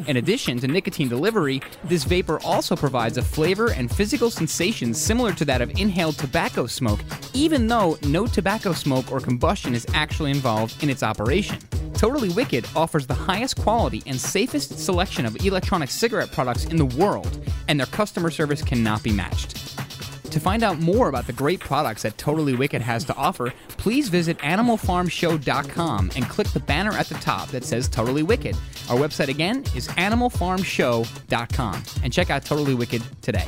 [0.07, 5.31] In addition to nicotine delivery, this vapor also provides a flavor and physical sensation similar
[5.33, 6.99] to that of inhaled tobacco smoke,
[7.33, 11.59] even though no tobacco smoke or combustion is actually involved in its operation.
[11.93, 16.85] Totally Wicked offers the highest quality and safest selection of electronic cigarette products in the
[16.85, 19.80] world, and their customer service cannot be matched.
[20.31, 24.07] To find out more about the great products that Totally Wicked has to offer, please
[24.07, 28.55] visit animalfarmshow.com and click the banner at the top that says Totally Wicked.
[28.89, 33.45] Our website again is animalfarmshow.com and check out Totally Wicked today.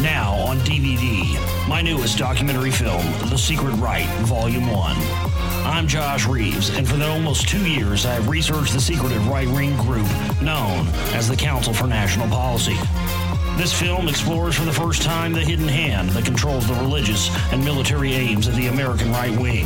[0.00, 5.45] Now on DVD, my newest documentary film, The Secret Right, Volume 1.
[5.66, 9.48] I'm Josh Reeves, and for the almost two years, I have researched the secretive right
[9.48, 10.06] wing group
[10.40, 12.76] known as the Council for National Policy.
[13.56, 17.64] This film explores for the first time the hidden hand that controls the religious and
[17.64, 19.64] military aims of the American right wing,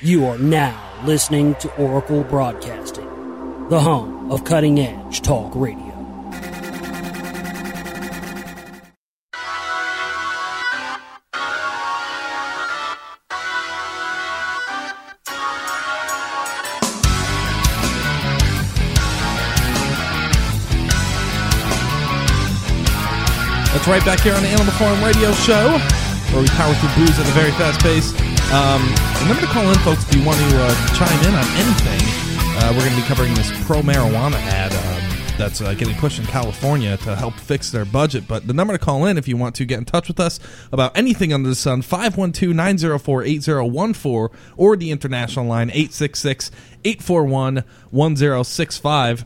[0.00, 3.08] You are now listening to Oracle Broadcasting,
[3.72, 5.78] the home of cutting edge talk radio.
[23.72, 25.70] That's right back here on the Animal Farm Radio Show,
[26.34, 28.12] where we power through booze at a very fast pace.
[28.52, 28.82] Um,
[29.22, 32.31] remember to call in, folks, if you want to uh, chime in on anything.
[32.64, 36.20] Uh, we're going to be covering this pro marijuana ad um, that's uh, getting pushed
[36.20, 38.28] in California to help fix their budget.
[38.28, 40.38] But the number to call in if you want to get in touch with us
[40.70, 46.52] about anything under the sun 512 904 8014 or the international line 866
[46.84, 49.24] 841 1065.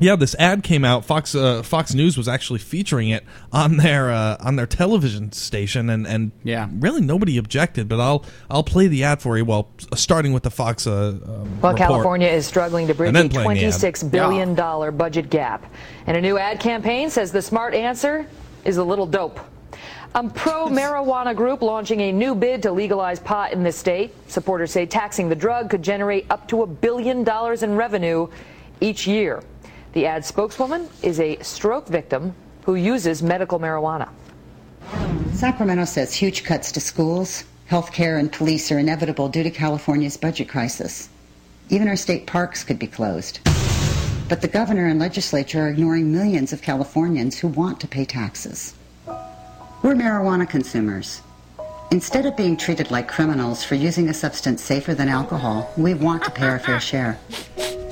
[0.00, 1.04] Yeah, this ad came out.
[1.04, 3.22] Fox uh, Fox News was actually featuring it
[3.52, 7.86] on their uh, on their television station, and, and yeah, really nobody objected.
[7.88, 9.44] But I'll I'll play the ad for you.
[9.44, 10.86] Well, starting with the Fox.
[10.86, 11.76] Uh, um, Well, report.
[11.76, 14.54] California is struggling to bridge a then playing the $26 billion
[14.96, 15.70] budget gap.
[16.06, 18.26] And a new ad campaign says the smart answer
[18.64, 19.38] is a little dope.
[20.14, 24.12] A pro marijuana group launching a new bid to legalize pot in the state.
[24.28, 28.26] Supporters say taxing the drug could generate up to a billion dollars in revenue
[28.80, 29.42] each year.
[29.92, 32.34] The ad spokeswoman is a stroke victim
[32.64, 34.08] who uses medical marijuana.
[35.32, 40.48] Sacramento says huge cuts to schools, healthcare, and police are inevitable due to California's budget
[40.48, 41.08] crisis.
[41.70, 43.40] Even our state parks could be closed.
[44.28, 48.74] But the governor and legislature are ignoring millions of Californians who want to pay taxes.
[49.82, 51.20] We're marijuana consumers.
[51.92, 56.22] Instead of being treated like criminals for using a substance safer than alcohol, we want
[56.22, 57.18] to pay our fair share.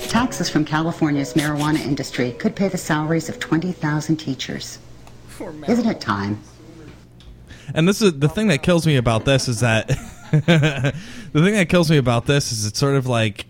[0.06, 4.78] Taxes from California's marijuana industry could pay the salaries of 20,000 teachers.
[5.66, 6.40] Isn't it time?
[7.74, 9.88] And this is the thing that kills me about this is that
[10.30, 10.92] the
[11.32, 13.46] thing that kills me about this is it's sort of like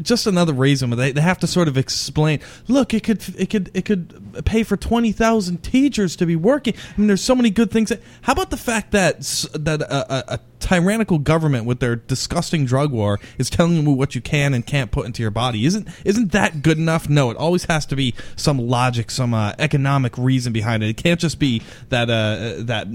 [0.00, 3.50] just another reason where they, they have to sort of explain look it could it
[3.50, 6.74] could it could pay for 20,000 teachers to be working.
[6.74, 7.90] I mean there's so many good things.
[7.90, 9.20] That, how about the fact that
[9.54, 14.14] that a, a, a tyrannical government with their disgusting drug war is telling you what
[14.14, 15.66] you can and can't put into your body?
[15.66, 17.08] Isn't isn't that good enough?
[17.08, 20.88] No it always has to be some logic some uh, economic reason behind it.
[20.88, 22.88] It can't just be that uh, that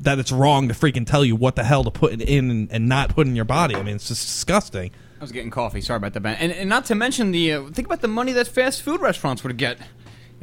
[0.00, 2.88] that it's wrong to freaking tell you what the hell to put in and, and
[2.88, 3.74] not put in your body.
[3.74, 4.90] I mean it's just disgusting
[5.24, 5.80] I was getting coffee.
[5.80, 6.36] Sorry about that, Ben.
[6.36, 9.42] And, and not to mention the uh, think about the money that fast food restaurants
[9.42, 9.78] would get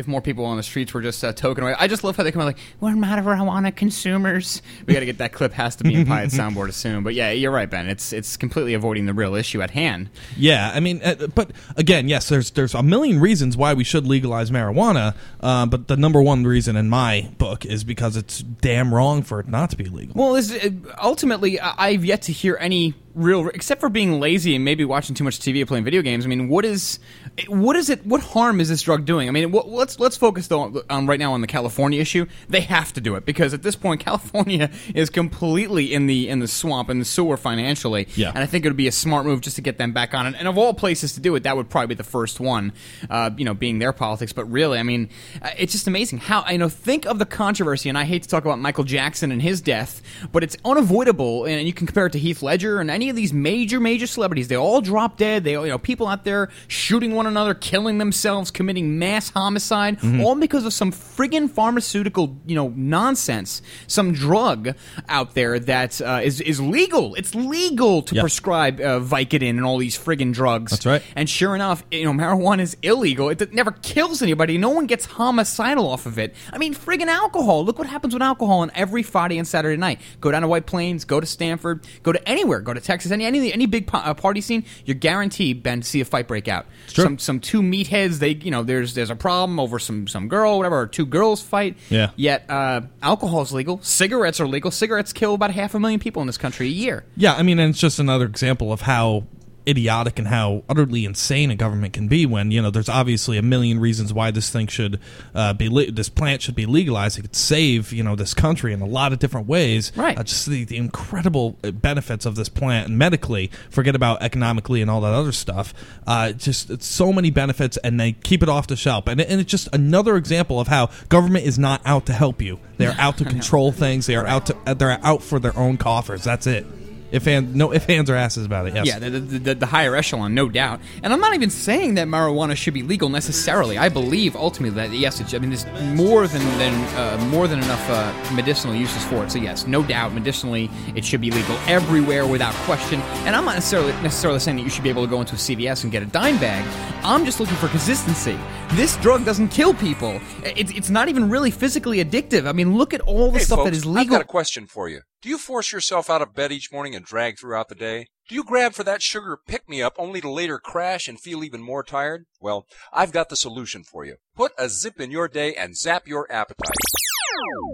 [0.02, 1.76] if more people on the streets were just uh, token away.
[1.78, 4.64] I just love how they come out like we're marijuana consumers.
[4.88, 5.54] We got to get that clip.
[5.54, 7.04] Has to be in Pyatt soundboard soon.
[7.04, 7.88] But yeah, you're right, Ben.
[7.88, 10.10] It's it's completely avoiding the real issue at hand.
[10.36, 14.08] Yeah, I mean, uh, but again, yes, there's there's a million reasons why we should
[14.08, 18.92] legalize marijuana, uh, but the number one reason in my book is because it's damn
[18.92, 20.16] wrong for it not to be legal.
[20.16, 24.66] Well, is uh, ultimately I've yet to hear any real, except for being lazy and
[24.66, 26.26] maybe watching too much TV or playing video games.
[26.26, 27.00] I mean, what is,
[27.48, 28.06] what is it?
[28.06, 29.28] What harm is this drug doing?
[29.28, 32.26] I mean, what, let's let's focus though on right now on the California issue.
[32.50, 36.40] They have to do it because at this point, California is completely in the in
[36.40, 38.08] the swamp and the sewer financially.
[38.16, 38.30] Yeah.
[38.30, 40.28] and I think it would be a smart move just to get them back on
[40.28, 40.36] it.
[40.38, 42.74] And of all places to do it, that would probably be the first one.
[43.10, 45.10] Uh, you know, being their politics, but really, I mean,
[45.42, 46.70] uh, it's just amazing how you know.
[46.70, 50.02] Think of the controversy, and I hate to talk about Michael Jackson and his death,
[50.32, 53.34] but it's unavoidable, and you can compare it to Heath Ledger and any of these
[53.34, 55.44] major, major celebrities, they all drop dead.
[55.44, 60.22] They, you know, people out there shooting one another, killing themselves, committing mass homicide, Mm-hmm.
[60.22, 64.76] all because of some friggin' pharmaceutical, you know, nonsense, some drug
[65.10, 67.16] out there that uh, is is legal.
[67.16, 70.72] It's legal to prescribe uh, Vicodin and all these friggin' drugs.
[70.72, 71.02] That's right.
[71.16, 73.30] And sure enough, you know, marijuana is illegal.
[73.30, 74.58] It, it never kills anybody.
[74.58, 76.36] No one gets homicidal off of it.
[76.54, 77.64] I mean, friggin' alcohol.
[77.66, 80.00] Look what happens with alcohol on every Friday and Saturday night.
[80.20, 83.26] Go down to White Plains, go to Stamford, go to anywhere, go to Texas, any
[83.26, 84.66] any any big uh, party scene.
[84.86, 86.66] You're guaranteed, Ben, to see a fight break out.
[86.88, 88.20] Some some two meatheads.
[88.20, 90.82] They you know there's there's a problem over some some girl whatever.
[90.82, 91.78] Or two girls fight.
[91.90, 92.12] Yeah.
[92.16, 93.82] Yet uh, alcohol is legal.
[93.82, 94.72] Cigarettes are legal.
[94.72, 97.06] Cigarettes kill about half a million people in this country a year.
[97.16, 99.24] Yeah, I mean, and it's just another example of how
[99.68, 103.42] idiotic and how utterly insane a government can be when you know there's obviously a
[103.42, 105.00] million reasons why this thing should
[105.36, 107.18] uh, be le- this plant should be legalized.
[107.18, 109.92] It could save you know this country in a lot of different ways.
[109.96, 110.18] Right.
[110.18, 113.52] Uh, just the, the incredible uh, benefits of this plant and medically.
[113.70, 115.74] Forget about economically and all that other stuff.
[116.08, 119.08] Uh, just it's so many benefits, and they keep it off the shelf.
[119.08, 122.60] And, and it's just another example of how government is not out to help you.
[122.78, 124.08] They are out to control things.
[124.08, 126.24] They are out to they're out for their own coffers.
[126.24, 126.66] That's it.
[127.12, 128.76] If and no if hands or asses about it.
[128.76, 128.86] Yes.
[128.86, 130.80] Yeah, the, the, the, the higher echelon, no doubt.
[131.04, 133.78] And I'm not even saying that marijuana should be legal necessarily.
[133.78, 135.34] I believe ultimately that yes, it.
[135.34, 139.32] I mean, there's more than than uh, more than enough uh, medicinal uses for it.
[139.32, 143.02] So yes, no doubt, medicinally, it should be legal everywhere without question.
[143.26, 145.38] And I'm not necessarily necessarily saying that you should be able to go into a
[145.38, 146.66] CVS and get a dime bag.
[147.04, 148.40] I'm just looking for consistency.
[148.74, 150.22] This drug doesn't kill people.
[150.44, 152.48] It's it's not even really physically addictive.
[152.48, 154.02] I mean, look at all the Hey, stuff folks, that is legal.
[154.02, 155.02] I've got a question for you.
[155.22, 158.08] Do you force yourself out of bed each morning and drag throughout the day?
[158.28, 161.44] Do you grab for that sugar pick me up only to later crash and feel
[161.44, 162.26] even more tired?
[162.40, 164.16] Well, I've got the solution for you.
[164.36, 166.74] Put a zip in your day and zap your appetite.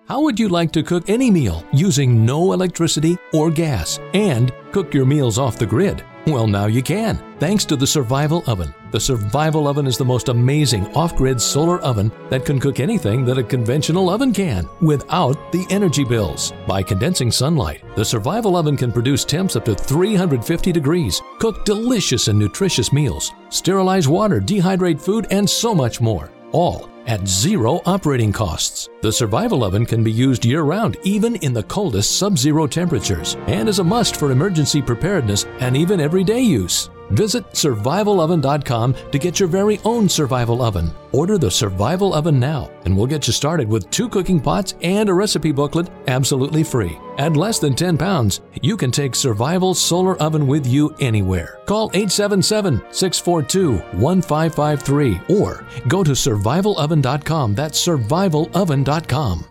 [0.08, 4.94] How would you like to cook any meal using no electricity or gas and cook
[4.94, 6.02] your meals off the grid?
[6.26, 8.74] Well, now you can, thanks to the Survival Oven.
[8.92, 13.26] The Survival Oven is the most amazing off grid solar oven that can cook anything
[13.26, 16.54] that a conventional oven can without the energy bills.
[16.66, 22.30] By condensing sunlight, the Survival Oven can produce temps up to 350 degrees, cook delicious
[22.30, 26.32] and nutritious meals, sterilize water, dehydrate food, and so much more.
[26.54, 28.90] All at zero operating costs.
[29.02, 33.36] The Survival Oven can be used year round, even in the coldest sub zero temperatures,
[33.48, 36.90] and is a must for emergency preparedness and even everyday use.
[37.12, 40.92] Visit survivaloven.com to get your very own survival oven.
[41.12, 45.10] Order the Survival Oven now, and we'll get you started with two cooking pots and
[45.10, 46.98] a recipe booklet absolutely free.
[47.18, 51.60] At less than 10 pounds, you can take Survival Solar Oven with you anywhere.
[51.66, 57.56] Call 877 642 1553 or go to survivaloven.com.
[57.56, 59.46] That's survivaloven.com.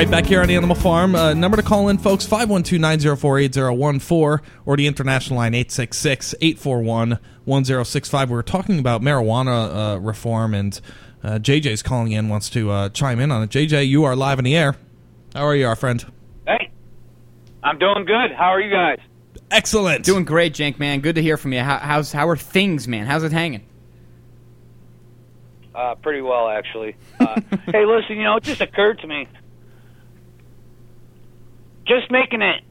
[0.00, 1.14] right, back here on Animal Farm.
[1.14, 8.28] Uh, number to call in, folks, 512-904-8014 or the international line 866-841-1065.
[8.28, 10.80] We were talking about marijuana uh, reform, and
[11.22, 13.50] uh, JJ's calling in, wants to uh, chime in on it.
[13.50, 14.74] JJ, you are live in the air.
[15.34, 16.02] How are you, our friend?
[16.46, 16.70] Hey,
[17.62, 18.32] I'm doing good.
[18.34, 19.00] How are you guys?
[19.50, 20.06] Excellent.
[20.06, 21.00] Doing great, Jank, man.
[21.00, 21.60] Good to hear from you.
[21.60, 23.04] How, how's how are things, man?
[23.04, 23.66] How's it hanging?
[25.74, 26.96] Uh, pretty well, actually.
[27.18, 29.28] Uh, hey, listen, you know, it just occurred to me.
[31.90, 32.62] Just making it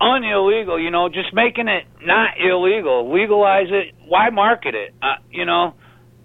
[0.00, 3.94] unillegal, you know, just making it not illegal, legalize it.
[4.06, 4.94] Why market it?
[5.02, 5.74] Uh, you know,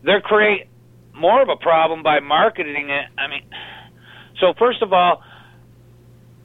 [0.03, 0.67] they're create
[1.15, 3.05] more of a problem by marketing it.
[3.17, 3.41] I mean,
[4.39, 5.23] so first of all,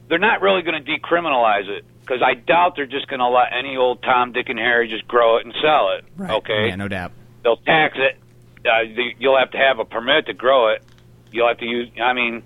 [0.09, 3.53] they're not really going to decriminalize it because I doubt they're just going to let
[3.57, 6.05] any old Tom, Dick, and Harry just grow it and sell it.
[6.15, 6.31] Right.
[6.31, 7.11] Okay, Yeah, no doubt.
[7.43, 8.17] they'll tax it.
[8.65, 10.83] Uh, the, you'll have to have a permit to grow it.
[11.31, 11.89] You'll have to use.
[12.01, 12.43] I mean,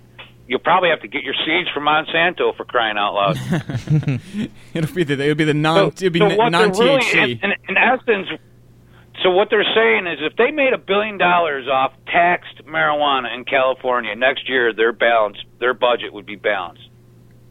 [0.50, 3.36] you'll probably have to get your seeds from Monsanto for crying out loud.
[4.74, 7.52] it'll be the it'll be the non it'll be so non what they're really, in,
[7.52, 8.26] in, in essence,
[9.22, 13.44] so what they're saying is, if they made a billion dollars off taxed marijuana in
[13.44, 16.82] California next year, their balance, their budget would be balanced.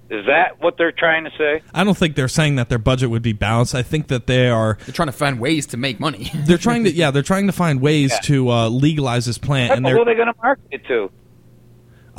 [0.09, 1.61] Is that what they're trying to say?
[1.71, 3.75] I don't think they're saying that their budget would be balanced.
[3.75, 4.79] I think that they are.
[4.85, 6.31] They're trying to find ways to make money.
[6.47, 8.19] They're trying to, yeah, they're trying to find ways Yeah.
[8.21, 11.11] to uh, legalize this plant, and Who they're are they going to market it to?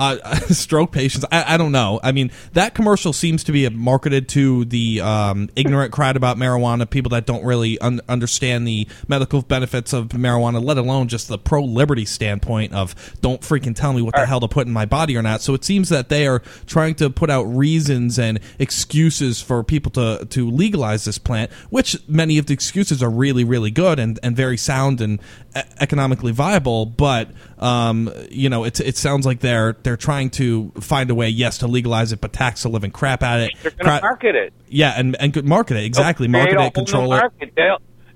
[0.01, 1.27] Uh, stroke patients.
[1.31, 2.01] I, I don't know.
[2.03, 6.89] I mean, that commercial seems to be marketed to the um, ignorant crowd about marijuana,
[6.89, 11.39] people that don't really un- understand the medical benefits of marijuana, let alone just the
[11.39, 14.87] pro liberty standpoint of don't freaking tell me what the hell to put in my
[14.87, 15.43] body or not.
[15.43, 19.93] So it seems that they are trying to put out reasons and excuses for people
[19.93, 24.19] to to legalize this plant, which many of the excuses are really really good and,
[24.23, 25.21] and very sound and
[25.55, 26.87] e- economically viable.
[26.87, 27.31] But
[27.61, 31.59] um, you know, it's it sounds like they're they're trying to find a way, yes,
[31.59, 33.51] to legalize it, but tax the living crap out of it.
[33.63, 34.53] They're going to market it.
[34.67, 37.19] yeah, and and could market it exactly, They'll market it, control it.
[37.19, 37.53] market.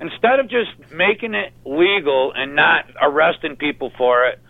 [0.01, 4.41] Instead of just making it legal and not arresting people for it,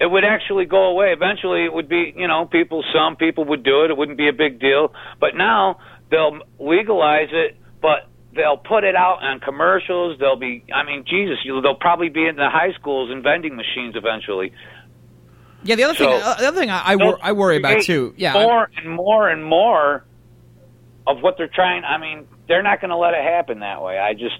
[0.00, 1.12] it would actually go away.
[1.12, 2.82] Eventually, it would be, you know, people.
[2.94, 3.90] Some people would do it.
[3.90, 4.92] It wouldn't be a big deal.
[5.20, 5.78] But now
[6.10, 10.18] they'll legalize it, but they'll put it out on commercials.
[10.18, 13.56] They'll be, I mean, Jesus, you- they'll probably be in the high schools and vending
[13.56, 14.52] machines eventually.
[15.64, 17.82] Yeah, the other thing, So- uh, the other thing I, I, wor- I worry about
[17.82, 18.14] too.
[18.16, 20.04] Yeah, more and more and more
[21.06, 21.82] of what they're trying.
[21.84, 23.98] I mean, they're not going to let it happen that way.
[23.98, 24.36] I just.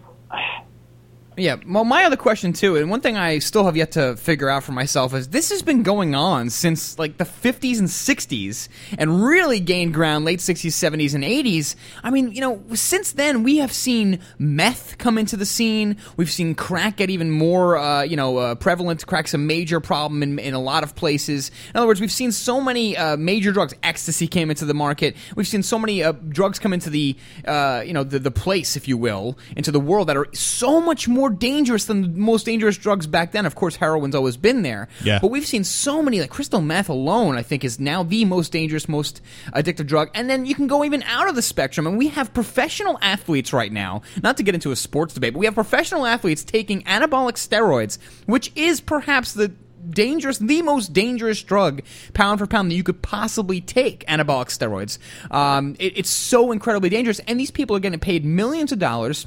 [1.39, 4.49] Yeah, well, my other question too, and one thing I still have yet to figure
[4.49, 8.69] out for myself is this has been going on since like the 50s and 60s,
[8.97, 11.77] and really gained ground late 60s, 70s, and 80s.
[12.03, 15.99] I mean, you know, since then we have seen meth come into the scene.
[16.17, 19.07] We've seen crack get even more, uh, you know, uh, prevalent.
[19.07, 21.51] Crack's a major problem in, in a lot of places.
[21.69, 23.75] In other words, we've seen so many uh, major drugs.
[23.83, 25.15] Ecstasy came into the market.
[25.37, 27.15] We've seen so many uh, drugs come into the,
[27.47, 30.81] uh, you know, the, the place, if you will, into the world that are so
[30.81, 33.47] much more dangerous than the most dangerous drugs back then.
[33.47, 34.89] Of course, heroin's always been there.
[35.05, 35.19] Yeah.
[35.20, 38.53] But we've seen so many, like crystal meth alone, I think, is now the most
[38.53, 39.20] dangerous, most
[39.55, 40.11] addictive drug.
[40.15, 43.53] And then you can go even out of the spectrum, and we have professional athletes
[43.53, 46.82] right now, not to get into a sports debate, but we have professional athletes taking
[46.82, 49.53] anabolic steroids, which is perhaps the
[49.89, 51.81] dangerous, the most dangerous drug,
[52.12, 54.05] pound for pound, that you could possibly take.
[54.07, 54.98] Anabolic steroids.
[55.31, 59.27] Um, it- it's so incredibly dangerous, and these people are getting paid millions of dollars.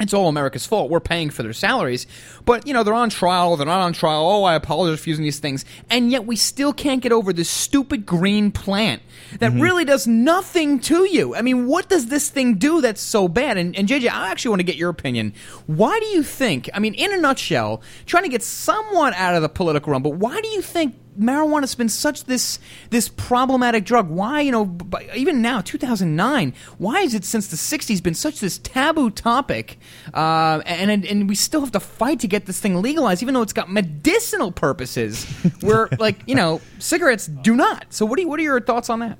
[0.00, 0.90] It's all America's fault.
[0.90, 2.06] We're paying for their salaries.
[2.46, 4.26] But, you know, they're on trial, they're not on trial.
[4.26, 5.64] Oh, I apologize for using these things.
[5.90, 9.02] And yet we still can't get over this stupid green plant
[9.38, 9.60] that mm-hmm.
[9.60, 11.34] really does nothing to you.
[11.34, 13.58] I mean, what does this thing do that's so bad?
[13.58, 15.34] And, and JJ, I actually want to get your opinion.
[15.66, 19.42] Why do you think, I mean, in a nutshell, trying to get somewhat out of
[19.42, 22.58] the political realm, but why do you think marijuana has been such this
[22.90, 24.08] this problematic drug.
[24.08, 24.76] Why, you know,
[25.14, 29.78] even now, 2009, why is it since the 60s been such this taboo topic?
[30.12, 33.34] Uh, and, and and we still have to fight to get this thing legalized, even
[33.34, 35.24] though it's got medicinal purposes,
[35.60, 37.86] where like you know cigarettes do not.
[37.90, 39.18] So what do you, what are your thoughts on that?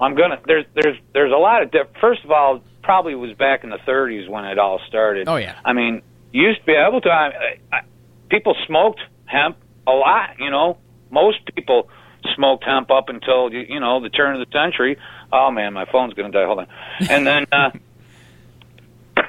[0.00, 0.40] I'm gonna.
[0.46, 1.70] There's there's there's a lot of.
[1.70, 5.28] Diff- First of all, probably was back in the 30s when it all started.
[5.28, 5.56] Oh, yeah.
[5.64, 6.02] I mean,
[6.32, 7.10] you used to be able to.
[7.10, 7.80] I, I,
[8.28, 9.56] people smoked hemp
[9.86, 10.38] a lot.
[10.38, 10.78] You know,
[11.10, 11.88] most people
[12.34, 14.96] smoked hemp up until you, know the turn of the century.
[15.32, 16.46] Oh man, my phone's gonna die.
[16.46, 16.66] Hold on.
[17.08, 17.70] And then, uh,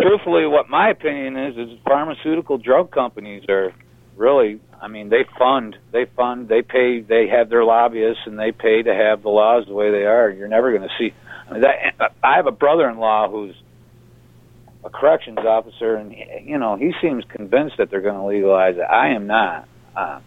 [0.00, 3.72] truthfully, what my opinion is is pharmaceutical drug companies are
[4.16, 4.60] really.
[4.82, 8.82] I mean, they fund, they fund, they pay, they have their lobbyists, and they pay
[8.82, 10.30] to have the laws the way they are.
[10.30, 11.12] You're never going to see.
[11.46, 13.54] I mean, that, I have a brother-in-law who's
[14.84, 18.82] a corrections officer, and you know he seems convinced that they're going to legalize it.
[18.82, 19.68] I am not.
[19.94, 20.20] Uh,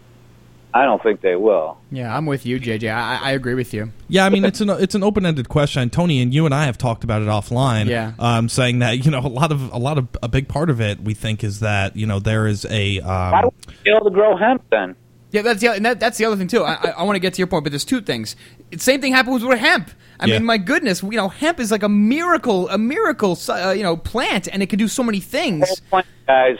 [0.74, 1.78] I don't think they will.
[1.92, 2.92] Yeah, I'm with you, JJ.
[2.92, 3.92] I, I agree with you.
[4.08, 5.88] Yeah, I mean it's an it's an open ended question.
[5.88, 7.86] Tony and you and I have talked about it offline.
[7.86, 8.12] Yeah.
[8.18, 10.80] um, saying that you know a lot of a lot of a big part of
[10.80, 13.90] it we think is that you know there is a Why um, would we be
[13.90, 14.96] able to grow hemp then?
[15.30, 16.64] Yeah, that's the and that, that's the other thing too.
[16.64, 18.34] I, I, I want to get to your point, but there's two things.
[18.72, 19.90] It's same thing happens with hemp.
[20.20, 20.34] I Yeah.
[20.38, 23.96] mean, my goodness, you know, hemp is like a miracle, a miracle, uh, you know,
[23.96, 25.68] plant, and it can do so many things.
[25.68, 26.56] The plant, guys.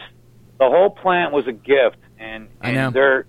[0.59, 2.91] The whole plant was a gift, and, I know.
[2.91, 3.27] they're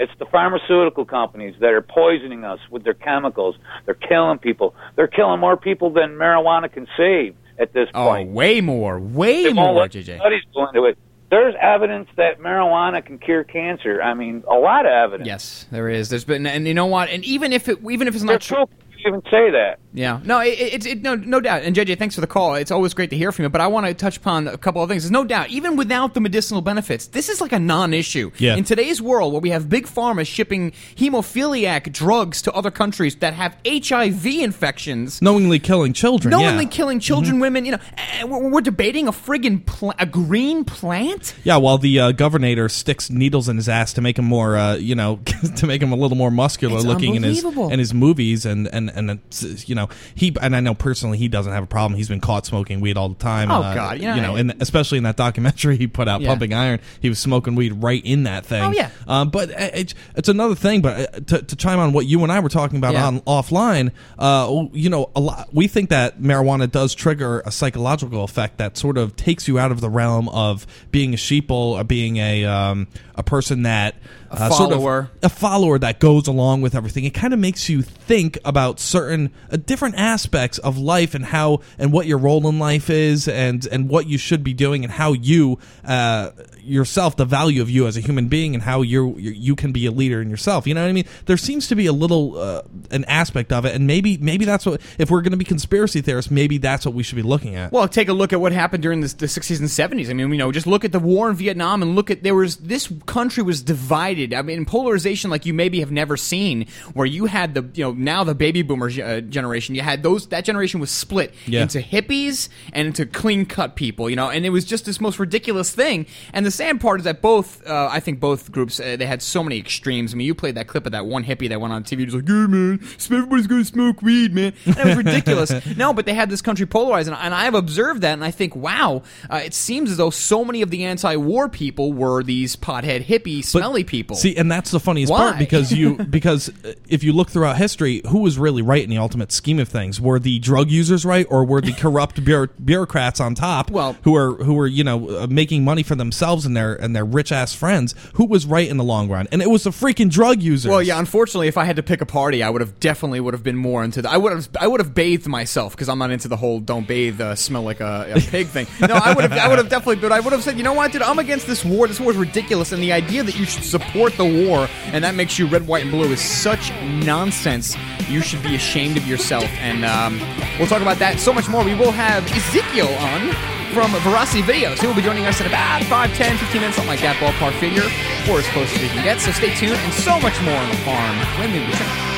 [0.00, 3.56] it's the pharmaceutical companies that are poisoning us with their chemicals.
[3.84, 4.76] They're killing people.
[4.94, 8.28] They're killing more people than marijuana can save at this Oh, point.
[8.30, 10.18] Oh, way more, way They more, JJ.
[10.20, 10.96] Studies go into it.
[11.30, 14.00] There's evidence that marijuana can cure cancer.
[14.00, 15.26] I mean, a lot of evidence.
[15.26, 16.08] Yes, there is.
[16.10, 17.08] There's been, and you know what?
[17.10, 19.78] And even if it, even if it's not true, you even say that.
[19.94, 21.62] Yeah, no, it, it, it, no, no doubt.
[21.62, 22.54] And JJ, thanks for the call.
[22.54, 23.48] It's always great to hear from you.
[23.48, 25.02] But I want to touch upon a couple of things.
[25.02, 28.56] There's no doubt, even without the medicinal benefits, this is like a non-issue Yeah.
[28.56, 33.34] in today's world where we have big pharma shipping hemophiliac drugs to other countries that
[33.34, 35.20] have HIV infections.
[35.22, 36.30] knowingly killing children.
[36.30, 36.70] Knowingly yeah.
[36.70, 37.78] killing children, women, you know,
[38.26, 41.34] we're, we're debating a friggin' pl- a green plant.
[41.44, 44.74] Yeah, while the uh, governor sticks needles in his ass to make him more, uh,
[44.76, 45.20] you know,
[45.56, 47.72] to make him a little more muscular It's looking in his unbelievable.
[47.72, 51.28] in his movies, and and and it's, you know he and I know personally he
[51.28, 51.96] doesn't have a problem.
[51.96, 53.50] He's been caught smoking weed all the time.
[53.50, 54.14] Oh, uh, God, yeah.
[54.16, 56.28] you know, and especially in that documentary he put out, Yeah.
[56.28, 58.62] Pumping Iron, he was smoking weed right in that thing.
[58.62, 58.90] Oh, yeah.
[59.06, 60.82] um, but it, it's another thing.
[60.82, 63.06] But uh, to, to chime on what you and I were talking about Yeah.
[63.06, 68.24] on offline, uh, you know, a lot we think that marijuana does trigger a psychological
[68.24, 71.84] effect that sort of takes you out of the realm of being a sheeple or
[71.84, 73.94] being a um, a person that
[74.30, 75.10] A uh, sort of- follower.
[75.22, 77.04] a follower that goes along with everything.
[77.04, 81.60] It kind of makes you think about certain uh, different aspects of life and how
[81.78, 84.92] and what your role in life is and and what you should be doing and
[84.92, 86.30] how you uh,
[86.62, 89.86] yourself the value of you as a human being and how you you can be
[89.86, 90.66] a leader in yourself.
[90.66, 91.06] You know what I mean?
[91.26, 94.66] There seems to be a little uh, an aspect of it, and maybe maybe that's
[94.66, 97.54] what if we're going to be conspiracy theorists, maybe that's what we should be looking
[97.54, 97.72] at.
[97.72, 100.10] Well, take a look at what happened during the, the 60s and 70s.
[100.10, 102.34] I mean, you know, just look at the war in Vietnam and look at there
[102.34, 104.34] was this country was divided.
[104.34, 107.92] I mean, polarization like you maybe have never seen, where you had the you know
[107.92, 109.74] now the baby boomer uh, generation.
[109.74, 111.62] You had those that generation was split Yeah.
[111.62, 114.08] into hippies and into clean cut people.
[114.08, 116.06] You know, and it was just this most ridiculous thing.
[116.32, 119.22] And the sad part is that both uh, I think both groups uh, they had
[119.22, 120.12] so many extremes.
[120.12, 122.14] I mean, you played that clip of that one hippie that went on TV, just
[122.16, 122.78] like, "Yeah, man,
[123.10, 125.50] everybody's gonna smoke weed, man." And it was ridiculous.
[125.76, 128.54] no, but they had this country polarized, and, and I've observed that, and I think,
[128.54, 133.04] wow, uh, it seems as though so many of the anti-war people were these pothead,
[133.04, 134.16] hippie, smelly people.
[134.16, 135.18] See, and that's the funniest Why?
[135.18, 138.90] part because you because uh, if you look throughout history, who was really right in
[138.90, 140.00] the ultimate scheme of things?
[140.00, 144.14] Were the drug users right, or were the corrupt bureau- bureaucrats on top, well, who
[144.16, 147.32] are who were you know uh, making money for themselves and their and their rich
[147.32, 147.94] ass friends?
[148.14, 149.26] Who was right in the long run?
[149.32, 150.70] And it was the freaking drug users.
[150.70, 150.98] Well, yeah.
[150.98, 153.56] Unfortunately, if I had to pick a party, I would have definitely would have been
[153.56, 154.10] more into the.
[154.10, 156.86] I would have I would have bathed myself because I'm not into the whole "don't
[156.86, 158.66] bathe, uh, smell like a, a pig" thing.
[158.80, 159.96] No, I would have I would have definitely.
[159.96, 161.86] But I would have said, you know what, dude, I'm against this war.
[161.86, 165.14] This war is ridiculous, and the idea that you should support the war and that
[165.14, 166.72] makes you red, white, and blue is such
[167.04, 167.76] nonsense.
[168.08, 169.48] You should be ashamed of yourself.
[169.58, 170.18] And um,
[170.58, 171.64] we'll talk about that so much more.
[171.64, 173.32] We will have Ezekiel on
[173.72, 174.80] from Veracity Videos.
[174.80, 177.52] He will be joining us in about 5, 10, 15 minutes, something like that ballpark
[177.60, 177.86] figure,
[178.30, 179.20] or as close as we can get.
[179.20, 182.08] So stay tuned, and so much more on the farm when we return.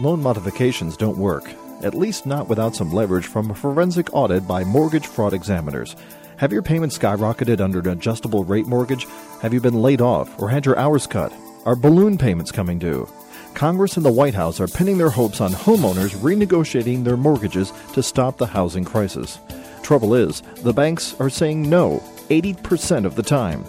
[0.00, 1.44] Loan modifications don't work,
[1.82, 5.96] at least not without some leverage from a forensic audit by mortgage fraud examiners.
[6.36, 9.06] Have your payments skyrocketed under an adjustable rate mortgage?
[9.42, 11.32] Have you been laid off or had your hours cut?
[11.66, 13.08] Are balloon payments coming due?
[13.54, 18.02] Congress and the White House are pinning their hopes on homeowners renegotiating their mortgages to
[18.02, 19.38] stop the housing crisis.
[19.82, 23.64] Trouble is, the banks are saying no 80% of the time.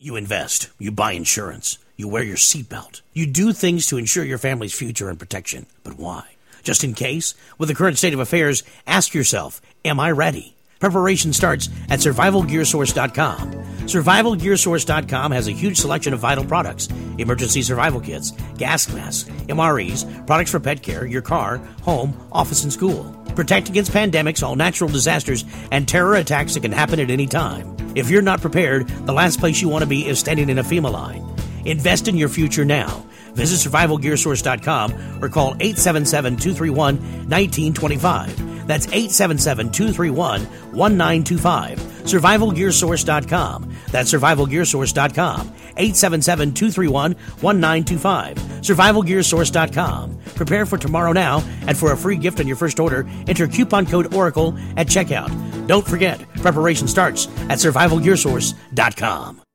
[0.00, 4.38] You invest, you buy insurance, you wear your seatbelt, you do things to ensure your
[4.38, 5.66] family's future and protection.
[5.82, 6.36] But why?
[6.62, 7.34] Just in case?
[7.58, 10.54] With the current state of affairs, ask yourself, am I ready?
[10.78, 13.52] Preparation starts at survivalgearsource.com.
[13.88, 16.88] Survivalgearsource.com has a huge selection of vital products
[17.18, 22.72] emergency survival kits, gas masks, MREs, products for pet care, your car, home, office, and
[22.72, 23.12] school.
[23.34, 27.76] Protect against pandemics, all natural disasters, and terror attacks that can happen at any time.
[27.96, 30.62] If you're not prepared, the last place you want to be is standing in a
[30.62, 31.24] FEMA line.
[31.64, 33.04] Invest in your future now.
[33.34, 36.96] Visit survivalgearsource.com or call 877 231
[37.28, 38.57] 1925.
[38.68, 40.42] That's 877 231
[40.72, 41.78] 1925.
[42.04, 43.74] SurvivalGearSource.com.
[43.90, 45.54] That's SurvivalGearSource.com.
[45.76, 48.36] 877 231 1925.
[48.36, 50.18] SurvivalGearSource.com.
[50.36, 53.86] Prepare for tomorrow now, and for a free gift on your first order, enter coupon
[53.86, 55.66] code Oracle at checkout.
[55.66, 59.47] Don't forget, preparation starts at SurvivalGearSource.com.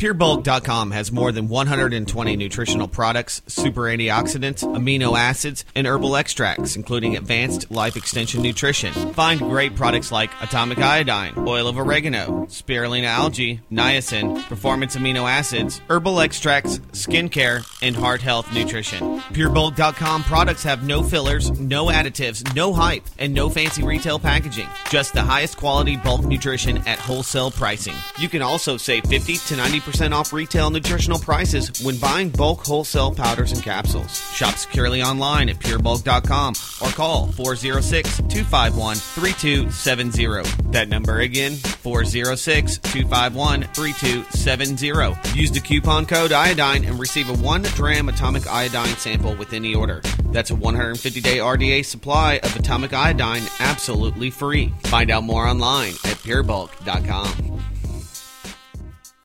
[0.00, 7.18] PureBulk.com has more than 120 nutritional products, super antioxidants, amino acids, and herbal extracts, including
[7.18, 8.94] advanced life extension nutrition.
[9.12, 15.82] Find great products like atomic iodine, oil of oregano, spirulina algae, niacin, performance amino acids,
[15.90, 19.20] herbal extracts, skincare, and heart health nutrition.
[19.34, 24.66] PureBulk.com products have no fillers, no additives, no hype, and no fancy retail packaging.
[24.88, 27.96] Just the highest quality bulk nutrition at wholesale pricing.
[28.18, 33.14] You can also save 50 to 90% off retail nutritional prices when buying bulk wholesale
[33.14, 34.18] powders and capsules.
[34.32, 40.70] Shop securely online at purebulk.com or call 406 251 3270.
[40.70, 45.38] That number again, 406 251 3270.
[45.38, 49.74] Use the coupon code iodine and receive a 1 gram atomic iodine sample with any
[49.74, 50.00] order.
[50.26, 54.72] That's a 150 day RDA supply of atomic iodine absolutely free.
[54.84, 57.79] Find out more online at purebulk.com.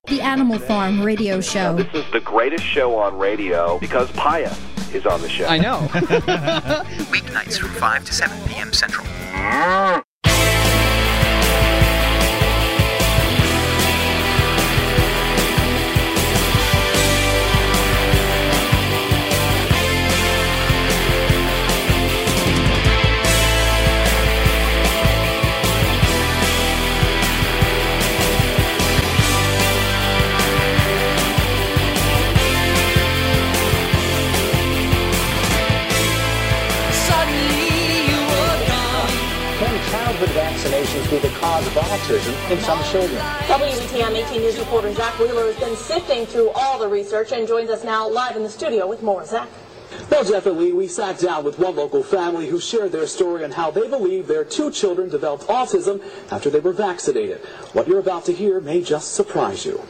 [0.08, 1.76] The Animal Farm Radio Show.
[1.76, 4.54] This is the greatest show on radio because Paya
[4.94, 5.46] is on the show.
[5.46, 5.80] I know.
[7.12, 8.72] Weeknights from 5 to 7 p.m.
[8.72, 9.06] Central.
[9.06, 10.05] Mm.
[41.06, 43.22] Vaccinations be the cause of autism in some children?
[43.48, 47.70] WBTM 18 News reporter Zach Wheeler has been sifting through all the research and joins
[47.70, 49.26] us now live in the studio with more.
[49.26, 49.48] Zach.
[50.10, 53.72] Well, definitely, we sat down with one local family who shared their story on how
[53.72, 56.02] they believe their two children developed autism
[56.32, 57.40] after they were vaccinated.
[57.74, 59.82] What you're about to hear may just surprise you.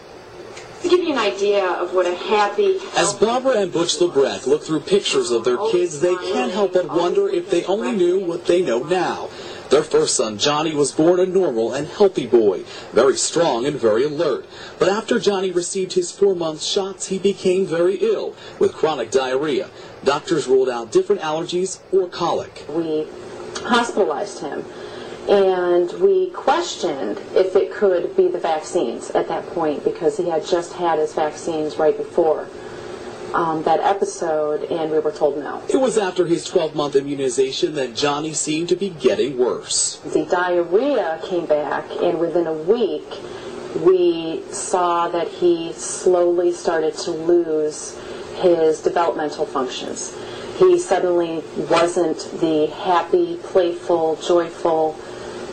[0.83, 4.63] To give you an idea of what a happy, As Barbara and Butch LeBrec look
[4.63, 8.45] through pictures of their kids, they can't help but wonder if they only knew what
[8.45, 9.29] they know now.
[9.69, 12.63] Their first son, Johnny, was born a normal and healthy boy,
[12.93, 14.45] very strong and very alert.
[14.77, 19.69] But after Johnny received his four-month shots, he became very ill with chronic diarrhea.
[20.03, 22.63] Doctors ruled out different allergies or colic.
[22.69, 23.07] we
[23.63, 24.63] hospitalized him
[25.27, 30.45] and we questioned if it could be the vaccines at that point because he had
[30.45, 32.47] just had his vaccines right before
[33.35, 35.61] um, that episode and we were told no.
[35.69, 39.97] It was after his 12-month immunization that Johnny seemed to be getting worse.
[39.97, 43.03] The diarrhea came back, and within a week,
[43.81, 47.99] we saw that he slowly started to lose
[48.37, 50.17] his developmental functions.
[50.57, 54.97] He suddenly wasn't the happy, playful, joyful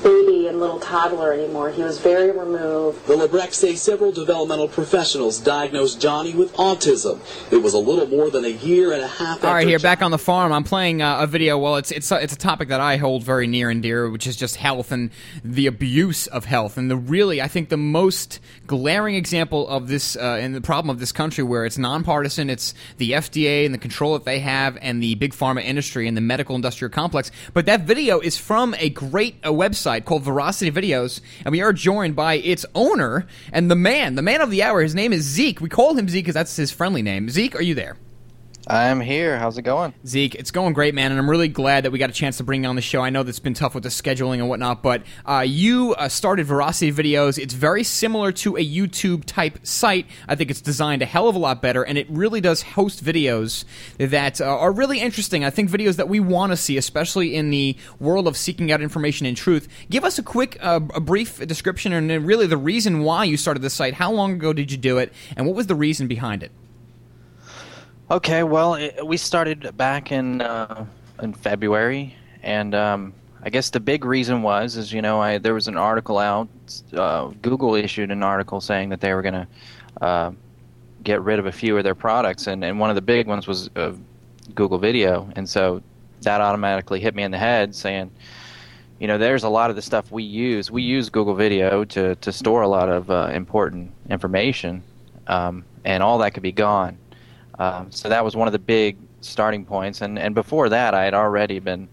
[0.03, 1.71] baby and little toddler anymore.
[1.71, 3.07] He was very removed.
[3.07, 7.21] The Lebrecht say several developmental professionals diagnosed Johnny with autism.
[7.53, 9.79] It was a little more than a year and a half All right, after here
[9.79, 11.59] back on the farm, I'm playing uh, a video.
[11.59, 14.27] Well, it's it's a, it's a topic that I hold very near and dear, which
[14.27, 15.11] is just health and
[15.45, 20.17] the abuse of health, and the really I think the most glaring example of this
[20.17, 23.79] uh, and the problem of this country, where it's nonpartisan, it's the FDA and the
[23.79, 27.31] control that they have, and the big pharma industry and the medical industrial complex.
[27.55, 31.73] But that video is from a great uh, website called Veracity Videos, and we are
[31.73, 34.83] joined by its owner and the man, the man of the hour.
[34.83, 35.61] His name is Zeke.
[35.61, 37.29] We call him Zeke because that's his friendly name.
[37.29, 37.97] Zeke, are you there?
[38.67, 39.39] I'm here.
[39.39, 39.93] How's it going?
[40.07, 42.45] Zeke, it's going great, man, and I'm really glad that we got a chance to
[42.45, 43.01] bring you on the show.
[43.01, 46.47] I know that's been tough with the scheduling and whatnot, but uh, you uh, started
[46.47, 47.39] Veracity Videos.
[47.39, 50.07] It's very similar to a YouTube type site.
[50.29, 53.05] I think it's designed a hell of a lot better, and it really does host
[53.05, 53.65] videos
[53.99, 55.45] that uh, are really interesting.
[55.45, 58.81] I think videos that we want to see, especially in the world of seeking out
[58.81, 59.67] information and truth.
[59.91, 63.61] Give us a quick, uh, a brief description, and really the reason why you started
[63.61, 63.95] this site.
[63.95, 66.53] How long ago did you do it, and what was the reason behind it?
[68.13, 70.85] Okay, well, it, we started back in uh,
[71.23, 75.55] in February, and um, I guess the big reason was, is you know, I there
[75.55, 76.47] was an article out.
[76.93, 79.47] Uh, Google issued an article saying that they were going to
[80.03, 80.33] uh,
[81.03, 83.47] get rid of a few of their products, and, and one of the big ones
[83.47, 83.95] was uh,
[84.55, 85.83] Google Video, and so
[86.21, 88.11] that automatically hit me in the head, saying,
[88.99, 90.71] you know, there's a lot of the stuff we use.
[90.71, 94.83] We use Google Video to to store a lot of uh, important information,
[95.29, 96.99] um, and all that could be gone.
[97.63, 101.05] Um, so that was one of the big starting points, and and before that, I
[101.05, 101.89] had already been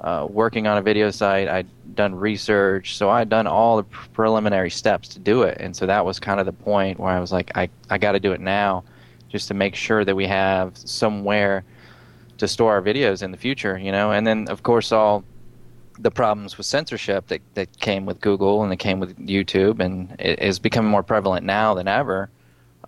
[0.00, 1.46] uh, working on a video site.
[1.46, 5.76] I'd done research, so I'd done all the pr- preliminary steps to do it, and
[5.76, 8.20] so that was kind of the point where I was like, I I got to
[8.20, 8.82] do it now,
[9.28, 11.64] just to make sure that we have somewhere
[12.38, 14.12] to store our videos in the future, you know.
[14.12, 15.22] And then of course all
[15.98, 20.16] the problems with censorship that that came with Google and that came with YouTube, and
[20.18, 22.30] it is becoming more prevalent now than ever.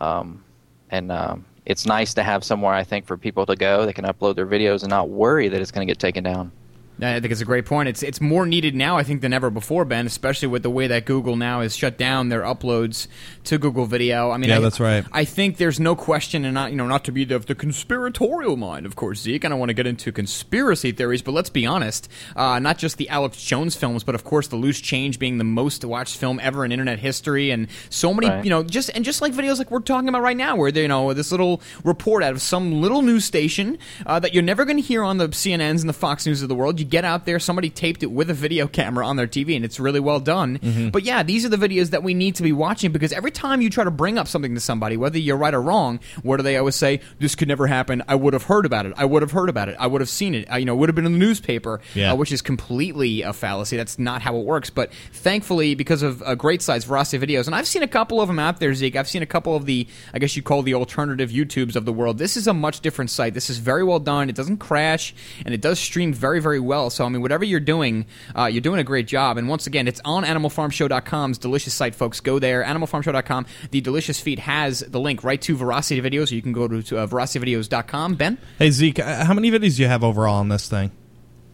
[0.00, 0.42] Um,
[0.90, 3.86] and um, it's nice to have somewhere I think for people to go.
[3.86, 6.52] They can upload their videos and not worry that it's going to get taken down.
[7.01, 7.89] I think it's a great point.
[7.89, 10.06] It's it's more needed now, I think, than ever before, Ben.
[10.06, 13.09] Especially with the way that Google now has shut down their uploads
[13.44, 14.31] to Google Video.
[14.31, 15.05] I mean, Yeah, I, that's right.
[15.10, 18.56] I think there's no question, and not you know, not to be the, the conspiratorial
[18.56, 19.44] mind, of course, Zeke.
[19.44, 22.09] I don't want to get into conspiracy theories, but let's be honest.
[22.36, 25.44] Uh, not just the Alex Jones films, but of course, the Loose Change being the
[25.44, 28.44] most watched film ever in internet history, and so many, Right.
[28.44, 30.82] you know, just and just like videos like we're talking about right now, where they,
[30.82, 34.64] you know this little report out of some little news station uh, that you're never
[34.64, 36.81] going to hear on the CNNs and the Fox News of the world.
[36.82, 39.64] You get out there, somebody taped it with a video camera on their TV, and
[39.64, 40.59] it's really well done.
[40.59, 40.90] Mhm.
[40.90, 43.60] But yeah, these are the videos that we need to be watching because every time
[43.62, 46.42] you try to bring up something to somebody, whether you're right or wrong, what do
[46.42, 46.98] they always say?
[47.20, 48.02] This could never happen.
[48.09, 48.94] I would have heard about it.
[48.96, 49.76] I would have heard about it.
[49.78, 50.50] I would have seen it.
[50.52, 52.10] Uh, you know, it would have been in the newspaper, Yeah.
[52.12, 53.76] uh, which is completely a fallacy.
[53.76, 54.68] That's not how it works.
[54.70, 58.26] But thankfully, because of uh, great sites, Veracity Videos, and I've seen a couple of
[58.26, 58.96] them out there, Zeke.
[58.96, 61.92] I've seen a couple of the, I guess you call the alternative YouTubes of the
[61.92, 62.18] world.
[62.18, 63.34] This is a much different site.
[63.34, 64.28] This is very well done.
[64.28, 65.14] It doesn't crash,
[65.44, 66.72] and it does stream very, very well.
[66.90, 69.39] So, I mean, whatever you're doing, uh, you're doing a great job.
[69.39, 72.20] And once again, it's on AnimalFarmShow.com's delicious site, folks.
[72.20, 73.47] Go there, AnimalFarmShow.com.
[73.70, 76.99] The delicious feed has the link right to Veracity Videos, you can go to, to
[76.99, 78.15] uh, VeracityVideos.com.
[78.15, 78.39] Ben?
[78.59, 80.90] Hey Zeke, uh, how many videos do you have overall on this thing?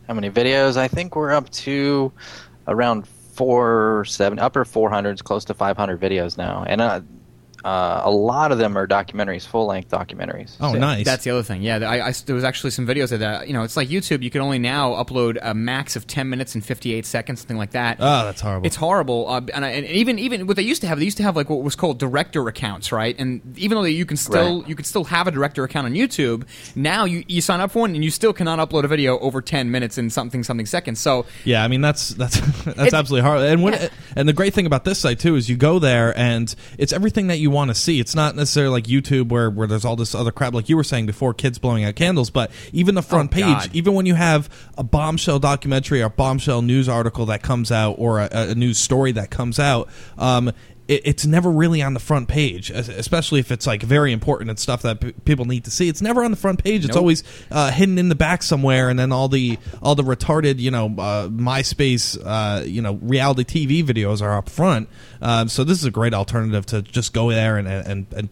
[0.06, 0.76] How many videos?
[0.76, 2.12] I think we're up to
[2.66, 7.00] around four, seven, upper 400s, close to 500 videos now, and uh,
[7.64, 10.56] uh, a lot of them are documentaries, full length documentaries.
[10.60, 11.04] Oh, So nice.
[11.04, 11.62] That's the other thing.
[11.62, 13.46] Yeah, I, I- there was actually some videos of that.
[13.48, 14.22] You know, it's like YouTube.
[14.22, 17.56] You can only now upload a max of ten minutes and fifty eight seconds, something
[17.56, 17.96] like that.
[18.00, 18.66] Oh, that's horrible.
[18.66, 19.28] It's horrible.
[19.28, 21.36] Uh, and, I, and even even what they used to have, they used to have
[21.36, 23.18] like what was called director accounts, right?
[23.18, 26.46] And even though you can still you can still have a director account on YouTube,
[26.76, 29.40] now you, you sign up for one and you still cannot upload a video over
[29.42, 31.00] ten minutes and something something seconds.
[31.00, 33.46] So Yeah, I mean that's that's that's It- absolutely horrible.
[33.46, 36.54] And when and the great thing about this site too is you go there and
[36.78, 38.00] it's everything that you want to see.
[38.00, 40.84] It's not necessarily like YouTube where where there's all this other crap like you were
[40.84, 42.30] saying before, kids blowing out candles.
[42.30, 43.70] But even the front Oh, page, God.
[43.74, 47.94] even when you have a bombshell documentary or a bombshell news article that comes out
[47.98, 49.88] or a, a news story that comes out.
[50.16, 50.52] Um,
[50.88, 54.58] it, it's never really on the front page, especially if it's like very important and
[54.58, 55.88] stuff that p- people need to see.
[55.88, 56.84] It's never on the front page.
[56.84, 57.02] It's Nope.
[57.02, 60.70] always uh, hidden in the back somewhere, and then all the all the retarded, you
[60.70, 64.88] know, uh, MySpace, uh, you know, reality TV videos are up front.
[65.22, 68.28] Um, so this is a great alternative to just go there and and and.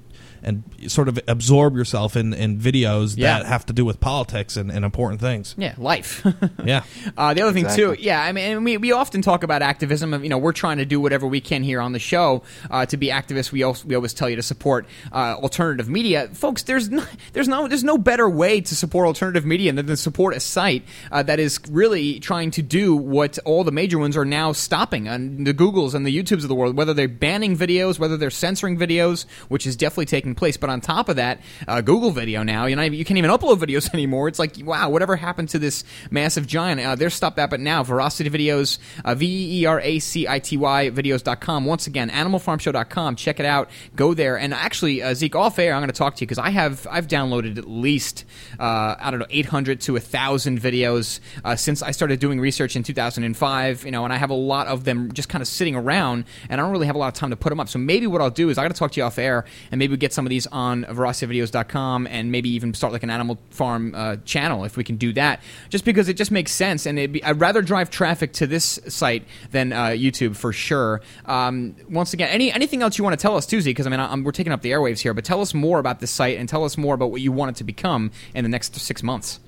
[0.47, 3.39] And sort of absorb yourself in, in videos Yeah.
[3.39, 5.57] that have to do with politics and, and important things.
[5.59, 6.25] Yeah, life.
[6.65, 6.85] Yeah.
[7.17, 10.15] Uh, the other thing too, yeah, I mean, we, we often talk about activism.
[10.15, 12.87] Of, you know, we're trying to do whatever we can here on the show uh,
[12.87, 13.51] to be activists.
[13.51, 16.63] We also, we always tell you to support uh, alternative media, folks.
[16.63, 20.35] There's no, there's no there's no better way to support alternative media than to support
[20.37, 24.25] a site uh, that is really trying to do what all the major ones are
[24.25, 26.77] now stopping, and the Googles and the YouTubes of the world.
[26.77, 30.57] Whether they're banning videos, whether they're censoring videos, which is definitely taking place.
[30.57, 33.59] But on top of that, uh, Google Video now, you know, you can't even upload
[33.59, 34.29] videos anymore.
[34.29, 36.81] It's like, wow, whatever happened to this massive giant?
[36.81, 40.39] Uh, they're stopped that, but now Veracity Videos, uh, V E R A C I
[40.39, 41.65] T Y videos.com.
[41.65, 43.17] Once again, animalfarmshow.com.
[43.17, 43.71] Check it out.
[43.95, 44.39] Go there.
[44.39, 46.87] And actually, uh, Zeke, off air, I'm going to talk to you because I have
[46.91, 48.25] I've downloaded at least
[48.59, 52.83] uh, I don't know 800 to 1,000 videos uh, since I started doing research in
[52.83, 53.85] 2005.
[53.85, 56.61] You know, and I have a lot of them just kind of sitting around, and
[56.61, 57.69] I don't really have a lot of time to put them up.
[57.69, 59.79] So maybe what I'll do is I got to talk to you off air, and
[59.79, 63.95] maybe get some of these on veracityvideos.com, and maybe even start like an animal farm
[63.95, 65.41] uh, channel if we can do that.
[65.71, 69.25] Just because it just makes sense, and be, I'd rather drive traffic to this site
[69.51, 71.01] than uh, YouTube for sure.
[71.25, 73.71] Um, once again, any anything else you want to tell us, Tuesday?
[73.71, 75.79] Because I mean, I, am we're taking up the airwaves here, but tell us more
[75.79, 78.45] about this site and tell us more about what you want it to become in
[78.45, 79.41] the next six months.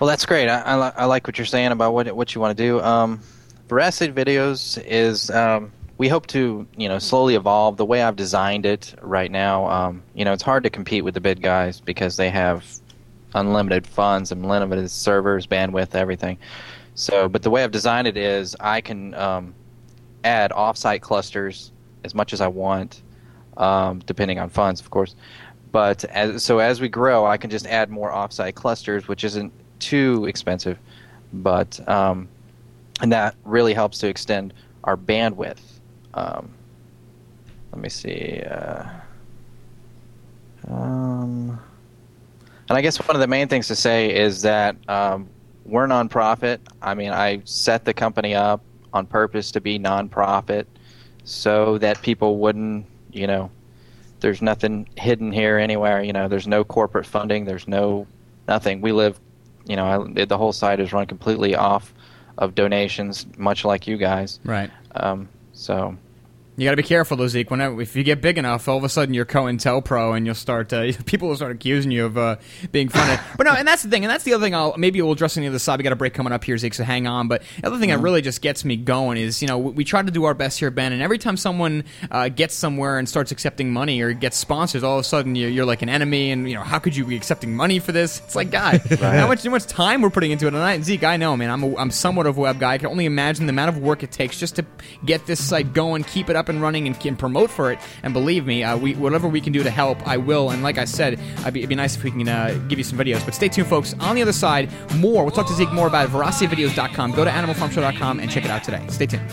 [0.00, 0.48] Well, that's great.
[0.48, 2.80] I, I, li- I like what you're saying about what what you want to do.
[2.80, 3.20] Um,
[3.68, 5.72] Veracity Videos is um,
[6.02, 7.76] we hope to you know slowly evolve.
[7.76, 11.14] The way I've designed it right now, um, you know, it's hard to compete with
[11.14, 12.66] the big guys because they have
[13.36, 16.38] unlimited funds, and unlimited servers, bandwidth, everything.
[16.96, 19.54] So, but the way I've designed it is I can um,
[20.24, 21.70] add offsite clusters
[22.02, 23.00] as much as I want,
[23.56, 25.14] um, depending on funds, of course.
[25.70, 29.52] But as, so as we grow, I can just add more offsite clusters, which isn't
[29.78, 30.80] too expensive,
[31.32, 32.26] but um,
[33.00, 34.52] and that really helps to extend
[34.82, 35.60] our bandwidth.
[36.14, 36.50] Um,
[37.72, 38.42] let me see.
[38.42, 38.84] Uh,
[40.68, 41.58] um,
[42.68, 45.28] and I guess one of the main things to say is that um,
[45.64, 46.60] we're nonprofit.
[46.80, 48.62] I mean, I set the company up
[48.92, 50.66] on purpose to be nonprofit
[51.24, 53.50] so that people wouldn't, you know,
[54.20, 56.02] there's nothing hidden here anywhere.
[56.02, 57.44] You know, there's no corporate funding.
[57.44, 58.06] There's no
[58.46, 58.80] nothing.
[58.80, 59.18] We live,
[59.66, 61.92] you know, I, the whole site is run completely off
[62.38, 64.40] of donations, much like you guys.
[64.44, 64.70] Right.
[64.94, 65.96] Um, so
[66.54, 67.50] You got to be careful, though, Zeke.
[67.50, 70.70] Whenever, if you get big enough, all of a sudden you're COINTELPRO, and you'll start.
[70.70, 72.36] Uh, people will start accusing you of uh,
[72.72, 73.18] being funny.
[73.38, 74.54] but no, and that's the thing, and that's the other thing.
[74.54, 75.78] I'll maybe we'll address on the other side.
[75.78, 76.74] We got a break coming up here, Zeke.
[76.74, 77.26] So hang on.
[77.26, 79.84] But the other thing that really just gets me going is, you know, we, we
[79.84, 80.92] try to do our best here, Ben.
[80.92, 84.98] And every time someone uh, gets somewhere and starts accepting money or gets sponsors, all
[84.98, 86.32] of a sudden you're, you're like an enemy.
[86.32, 88.20] And you know, how could you be accepting money for this?
[88.20, 90.52] It's like, guy, how much how much time we're putting into it.
[90.52, 91.48] And I, Zeke, I know, man.
[91.48, 92.74] I'm a, I'm somewhat of a web guy.
[92.74, 94.66] I can only imagine the amount of work it takes just to
[95.06, 97.78] get this site going, keep it up and running, and, can promote for it.
[98.02, 100.50] And believe me, uh, we whatever we can do to help, I will.
[100.50, 102.84] And like I said, I'd be, it'd be nice if we can uh, give you
[102.84, 103.24] some videos.
[103.24, 103.94] But stay tuned, folks.
[104.00, 105.24] On the other side, more.
[105.24, 106.12] We'll talk to Zeke more about it.
[106.12, 107.12] VeracityVideos.com.
[107.12, 108.84] Go to AnimalFarmShow.com and check it out today.
[108.88, 109.28] Stay tuned.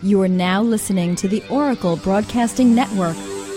[0.00, 3.16] You are now listening to the Oracle Broadcasting Network,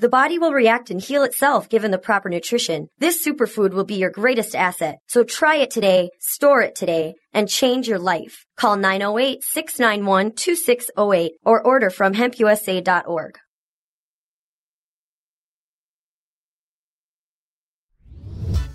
[0.00, 2.88] The body will react and heal itself given the proper nutrition.
[3.00, 4.96] This superfood will be your greatest asset.
[5.08, 8.46] So try it today, store it today, and change your life.
[8.56, 13.38] Call 908-691-2608 or order from hempusa.org.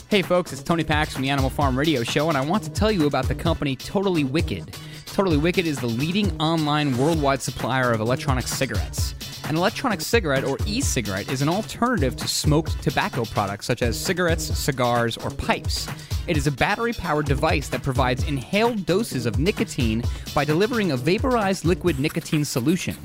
[0.10, 2.70] Hey folks, it's Tony Pax from the Animal Farm Radio Show, and I want to
[2.70, 4.78] tell you about the company Totally Wicked.
[5.08, 9.16] Totally Wicked is the leading online worldwide supplier of electronic cigarettes.
[9.48, 14.00] An electronic cigarette or e cigarette is an alternative to smoked tobacco products such as
[14.00, 15.88] cigarettes, cigars, or pipes.
[16.26, 20.04] It is a battery powered device that provides inhaled doses of nicotine
[20.34, 22.98] by delivering a vaporized liquid nicotine solution.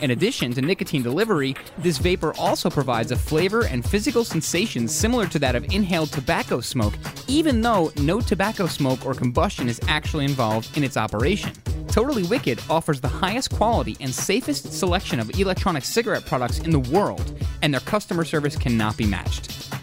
[0.00, 5.26] In addition to nicotine delivery, this vapor also provides a flavor and physical sensation similar
[5.26, 6.94] to that of inhaled tobacco smoke,
[7.26, 11.52] even though no tobacco smoke or combustion is actually involved in its operation.
[11.88, 16.78] Totally Wicked offers the highest quality and safest selection of electronic cigarette products in the
[16.78, 19.74] world, and their customer service cannot be matched.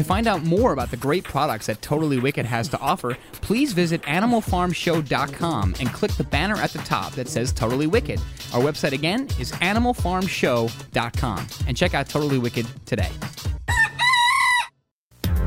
[0.00, 3.74] To find out more about the great products that Totally Wicked has to offer, please
[3.74, 8.18] visit animalfarmshow.com and click the banner at the top that says Totally Wicked.
[8.54, 13.10] Our website again is animalfarmshow.com and check out Totally Wicked today.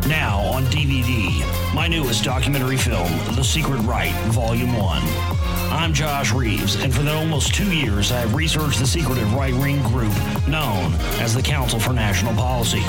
[0.08, 5.02] Now on DVD, my newest documentary film, The Secret Right, Volume 1.
[5.72, 9.54] I'm Josh Reeves, and for the almost two years, I have researched the secretive right
[9.54, 10.14] wing group
[10.46, 12.84] known as the Council for National Policy.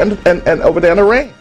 [0.00, 1.32] And, and, and over there in Iran.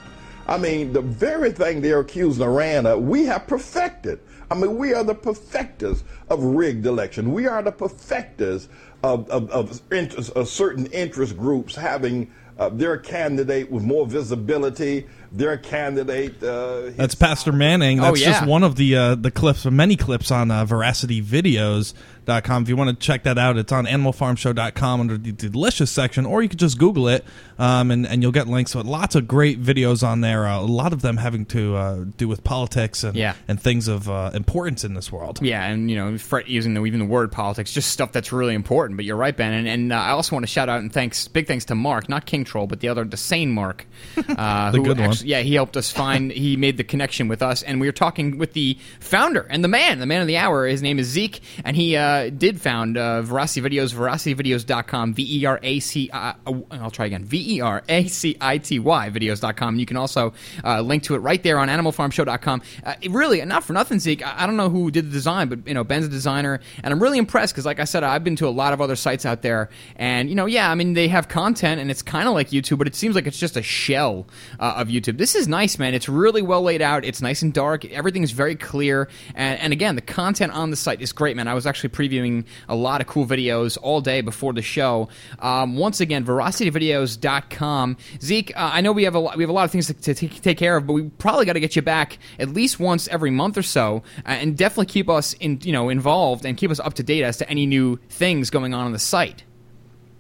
[0.48, 4.20] I mean, the very thing they're accusing Iran of, we have perfected.
[4.52, 7.32] I mean, we are the perfecters of rigged election.
[7.32, 8.68] We are the perfecters
[9.04, 15.08] of, of, of, interest, of certain interest groups having uh, their candidate with more visibility,
[15.32, 16.44] their candidate.
[16.44, 18.00] Uh, That's Pastor Manning.
[18.00, 18.32] Oh, That's yeah.
[18.34, 22.64] just one of the uh, the clips, of many clips on uh, VeracityVideos.com.
[22.64, 26.44] If you want to check that out, it's on AnimalFarmShow.com under the delicious section, or
[26.44, 27.26] you could just Google it,
[27.58, 28.72] um, and and you'll get links.
[28.72, 30.48] So lots of great videos on there.
[30.48, 33.34] Uh, a lot of them having to uh, do with politics and Yeah.
[33.48, 35.40] and things of uh, importance in this world.
[35.42, 38.98] Yeah, and you know, using the, even the word politics, just stuff that's really important.
[38.98, 41.28] But you're right, Ben, and, and uh, I also want to shout out and thanks,
[41.28, 43.86] big thanks to Mark, not King Troll, but the other, the sane Mark,
[44.18, 45.16] uh, The who good one.
[45.24, 46.32] Yeah, he helped us find.
[46.32, 49.68] he made the connection with us, and we were talking with the founder and the
[49.68, 50.66] man, the man of the hour.
[50.68, 55.46] His name is Zeke, and he uh, did found uh, Veracity Videos, VeracityVideos.com, V E
[55.46, 56.10] R A C.
[56.12, 59.80] I- uh, I'll try again, V E R A C I T Y Videos.com.
[59.80, 62.62] You can also uh, link to it right there on AnimalFarmShow.com.
[62.84, 64.26] Uh, really, not for nothing, Zeke.
[64.26, 66.94] I, I don't know who did the design, but you know, Ben's a designer, and
[66.94, 69.26] I'm really impressed because, like I said, I've been to a lot of other sites
[69.26, 72.29] out there, and you know, yeah, I mean, they have content, and it's kind of
[72.34, 74.28] like YouTube, but it seems like it's just a shell
[74.60, 75.18] uh, of YouTube.
[75.18, 75.94] This is nice, man.
[75.94, 77.06] It's really well laid out.
[77.06, 77.86] It's nice and dark.
[77.86, 81.48] Everything is very clear, and, and again, the content on the site is great, man.
[81.48, 85.10] I was actually previewing a lot of cool videos all day before the show.
[85.40, 87.98] Um, once again, VeracityVideos.com.
[88.22, 89.94] Zeke, uh, I know we have a lot, we have a lot of things to,
[89.94, 92.80] to take take care of, but we probably got to get you back at least
[92.80, 96.58] once every month or so, uh, and definitely keep us in, you know, involved and
[96.58, 99.44] keep us up to date as to any new things going on on the site.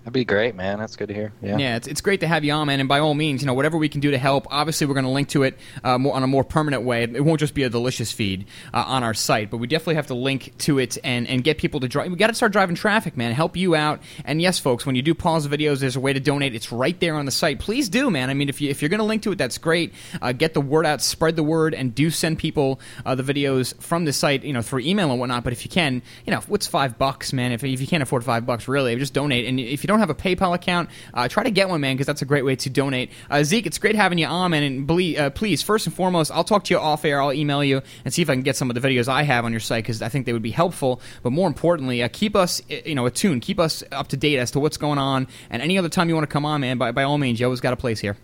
[0.04, 0.80] That'd be great, man.
[0.80, 1.34] That's good to hear.
[1.42, 1.76] Yeah.
[1.76, 2.80] it's, it's great to have you on, man.
[2.80, 4.48] And by all means, you know, whatever we can do to help.
[4.50, 7.04] Obviously, we're going to link to it uh, more, on a more permanent way.
[7.04, 10.08] It won't just be a delicious feed uh, on our site, but we definitely have
[10.08, 12.10] to link to it and, and get people to drive.
[12.10, 13.34] We got to start driving traffic, man.
[13.34, 14.02] Help you out.
[14.24, 16.56] And yes, folks, when you do pause the videos, there's a way to donate.
[16.56, 17.60] It's right there on the site.
[17.60, 18.30] Please do, man.
[18.30, 19.94] I mean, if you if you're going to link to it, that's great.
[20.22, 23.80] Uh, get the word out, spread the word, and do send people uh, the videos
[23.82, 25.44] from the site, you know, through email and whatnot.
[25.44, 27.52] But if you can, you know, what's five bucks, man?
[27.52, 29.46] If, if you can't afford five bucks, really, just donate.
[29.46, 32.08] And if you don't have a PayPal account, uh, try to get one, man, because
[32.08, 33.12] that's a great way to donate.
[33.30, 34.64] Uh, Zeke, it's great having you on, man.
[34.64, 37.22] And ble- uh, please, first and foremost, I'll talk to you off air.
[37.22, 39.44] I'll email you and see if I can get some of the videos I have
[39.44, 41.02] on your site because I think they would be helpful.
[41.24, 43.42] But more importantly, uh, keep us, uh, you know, attuned.
[43.42, 45.28] Keep us up to date as to what's going on.
[45.50, 47.46] And any other time you want to come on, man, by, by all means, you
[47.46, 48.18] always got a place here.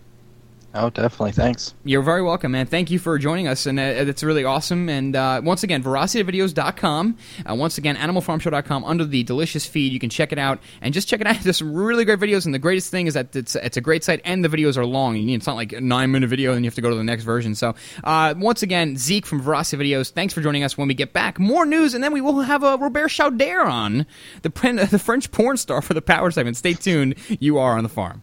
[0.78, 1.32] Oh, definitely.
[1.32, 1.74] Thanks.
[1.84, 2.66] You're very welcome, man.
[2.66, 4.90] Thank you for joining us, and uh, it's really awesome.
[4.90, 7.16] And uh, once again, VeracityVideos.com.
[7.48, 9.92] Uh, once again, AnimalFarmShow.com under the delicious feed.
[9.92, 11.40] You can check it out and just check it out.
[11.42, 14.04] There's some really great videos, and the greatest thing is that it's it's a great
[14.04, 15.16] site, and the videos are long.
[15.16, 17.24] It's not like a nine minute video, and you have to go to the next
[17.24, 17.54] version.
[17.54, 17.74] So
[18.04, 20.10] uh, once again, Zeke from Veracity Videos.
[20.10, 20.76] Thanks for joining us.
[20.76, 24.06] When we get back, more news, and then we will have uh, Robert Chauder on
[24.42, 24.50] the
[24.90, 26.58] the French porn star for the Power segment.
[26.58, 27.14] Stay tuned.
[27.40, 28.22] You are on the farm.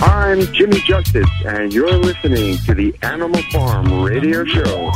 [0.00, 4.90] I'm Jimmy Justice, and you're listening to the Animal Farm Radio Show.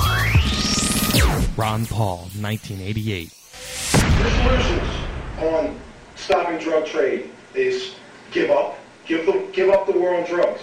[1.56, 3.30] Ron Paul, 1988.
[3.92, 4.88] The solutions
[5.38, 5.80] on
[6.14, 7.94] stopping drug trade is
[8.30, 10.60] give up, give the give up the war on drugs.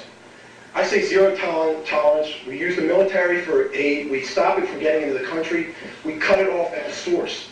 [0.75, 2.33] I say zero tolerance.
[2.47, 4.09] We use the military for aid.
[4.09, 5.75] We stop it from getting into the country.
[6.03, 7.49] We cut it off at the source.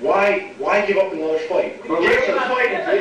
[0.00, 1.82] Why why give up another fight?
[1.88, 2.48] What we give up-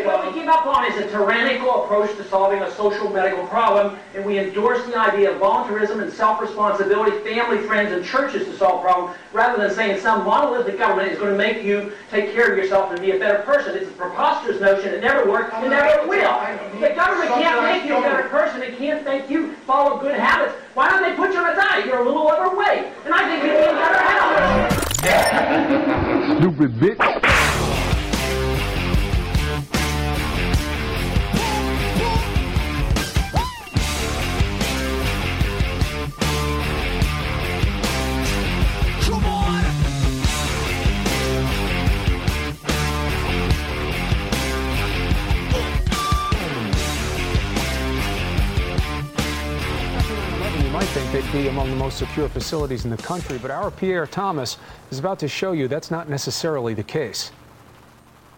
[0.05, 3.97] what we give up on is a tyrannical approach to solving a social medical problem,
[4.15, 8.81] and we endorse the idea of voluntarism and self-responsibility, family, friends, and churches to solve
[8.81, 12.57] problems, rather than saying some monolithic government is going to make you take care of
[12.57, 13.77] yourself and be a better person.
[13.77, 14.91] It's a preposterous notion.
[14.95, 15.53] It never worked.
[15.63, 16.33] It never will.
[16.81, 18.63] The government can't make you a better person.
[18.63, 20.55] It can't make you follow good habits.
[20.73, 21.85] Why don't they put you on a diet?
[21.85, 24.73] You're a little overweight, and I think you'd be in better health.
[26.39, 27.56] Stupid bitch.
[51.97, 54.57] Secure facilities in the country, but our Pierre Thomas
[54.91, 57.31] is about to show you that's not necessarily the case.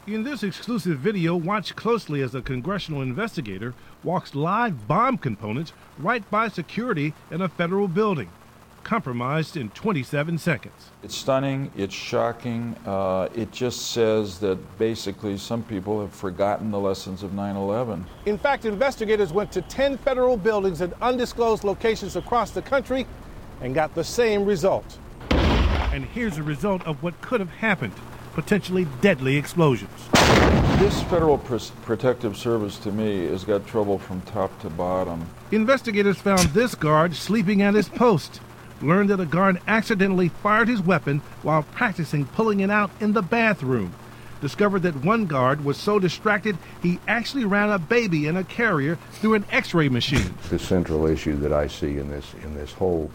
[0.08, 6.28] In this exclusive video, watch closely as a congressional investigator walks live bomb components right
[6.32, 8.30] by security in a federal building,
[8.84, 10.90] compromised in 27 seconds.
[11.04, 12.78] It's stunning, it's shocking.
[12.86, 18.06] Uh, it just says that basically some people have forgotten the lessons of 9 11.
[18.26, 23.06] In fact, investigators went to 10 federal buildings in undisclosed locations across the country
[23.62, 24.98] and got the same result.
[25.32, 27.94] And here's a result of what could have happened
[28.34, 30.08] potentially deadly explosions.
[30.80, 35.28] This Federal Pres- Protective Service to me has got trouble from top to bottom.
[35.52, 38.40] Investigators found this guard sleeping at his post.
[38.82, 43.22] Learned that a guard accidentally fired his weapon while practicing pulling it out in the
[43.22, 43.94] bathroom.
[44.40, 48.98] Discovered that one guard was so distracted he actually ran a baby in a carrier
[49.12, 50.34] through an x-ray machine.
[50.50, 53.12] The central issue that I see in this in this whole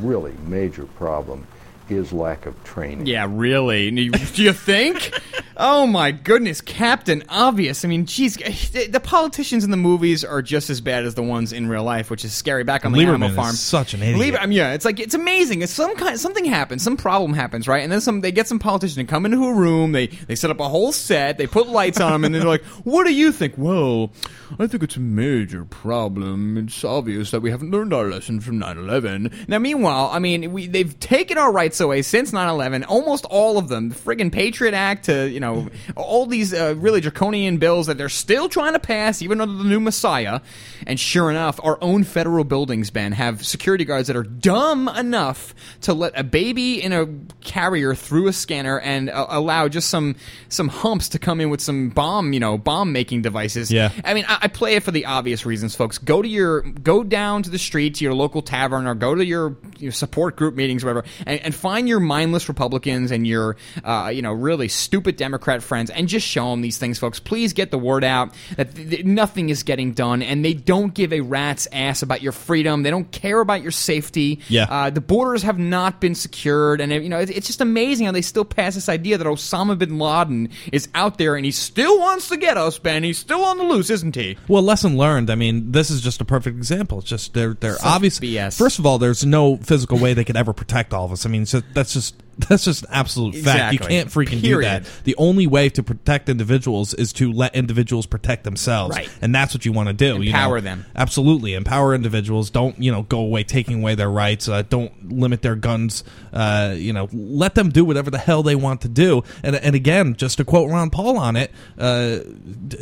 [0.00, 1.46] really major problem
[1.88, 3.06] is lack of training.
[3.06, 3.90] Yeah, really?
[3.90, 5.12] Do you think?
[5.58, 7.84] oh my goodness, Captain Obvious.
[7.84, 11.52] I mean, geez, the politicians in the movies are just as bad as the ones
[11.52, 12.64] in real life, which is scary.
[12.64, 14.18] Back on the Lieberman animal is farm, such an idiot.
[14.18, 15.62] Lieber- I mean, yeah, it's like it's amazing.
[15.62, 17.82] It's some kind, something happens, some problem happens, right?
[17.82, 19.92] And then some, they get some politician to come into a room.
[19.92, 21.38] They they set up a whole set.
[21.38, 24.10] They put lights on them, and they're like, "What do you think?" Well,
[24.58, 26.56] I think it's a major problem.
[26.58, 29.48] It's obvious that we haven't learned our lesson from 9/11.
[29.48, 32.84] Now, meanwhile, I mean, we, they've taken our rights away since 9/11.
[32.88, 35.47] Almost all of them, the friggin' Patriot Act to you know
[35.96, 39.68] all these uh, really draconian bills that they're still trying to pass, even under the
[39.68, 40.40] new Messiah.
[40.86, 45.54] And sure enough, our own federal buildings, Ben, have security guards that are dumb enough
[45.82, 47.06] to let a baby in a
[47.40, 50.16] carrier through a scanner and uh, allow just some
[50.48, 53.70] some humps to come in with some bomb, you know, bomb making devices.
[53.70, 53.90] Yeah.
[54.04, 55.98] I mean, I, I play it for the obvious reasons, folks.
[55.98, 59.24] Go to your, go down to the street to your local tavern, or go to
[59.24, 64.10] your, your support group meetings, whatever, and, and find your mindless Republicans and your, uh,
[64.12, 67.20] you know, really stupid Democrat friends, and just show them these things, folks.
[67.20, 70.92] Please get the word out that th- th- nothing is getting done, and they don't
[70.94, 72.82] give a rat's ass about your freedom.
[72.82, 74.40] They don't care about your safety.
[74.48, 74.66] Yeah.
[74.68, 78.12] Uh, the borders have not been secured, and you know, it, it's just amazing how
[78.12, 82.00] they still pass this idea that Osama bin Laden is out there and he still
[82.00, 83.04] wants to get us, Ben.
[83.04, 84.36] He's still on the loose, isn't he?
[84.48, 85.30] Well, lesson learned.
[85.30, 86.98] I mean, this is just a perfect example.
[86.98, 88.18] It's just they're they're Such obvious.
[88.18, 88.58] BS.
[88.58, 91.24] First of all, there's no physical way they could ever protect all of us.
[91.24, 92.16] I mean, so that's just
[92.48, 93.72] that's just an absolute fact.
[93.72, 94.84] You can't freaking Period.
[94.84, 95.04] do that.
[95.04, 99.08] The only way to protect individuals is to let individuals protect themselves, Right.
[99.20, 100.22] and that's what you want to do.
[100.22, 100.60] you Empower know?
[100.62, 100.86] them.
[100.94, 102.50] Absolutely, empower individuals.
[102.50, 104.48] Don't you know go away taking away their rights.
[104.48, 106.04] Uh, don't limit their guns.
[106.32, 109.22] Uh, you know, let them do whatever the hell they want to do.
[109.42, 112.18] And and again, just to quote Ron Paul on it, uh,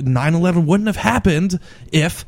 [0.01, 1.59] 9/11 wouldn't have happened
[1.93, 2.25] if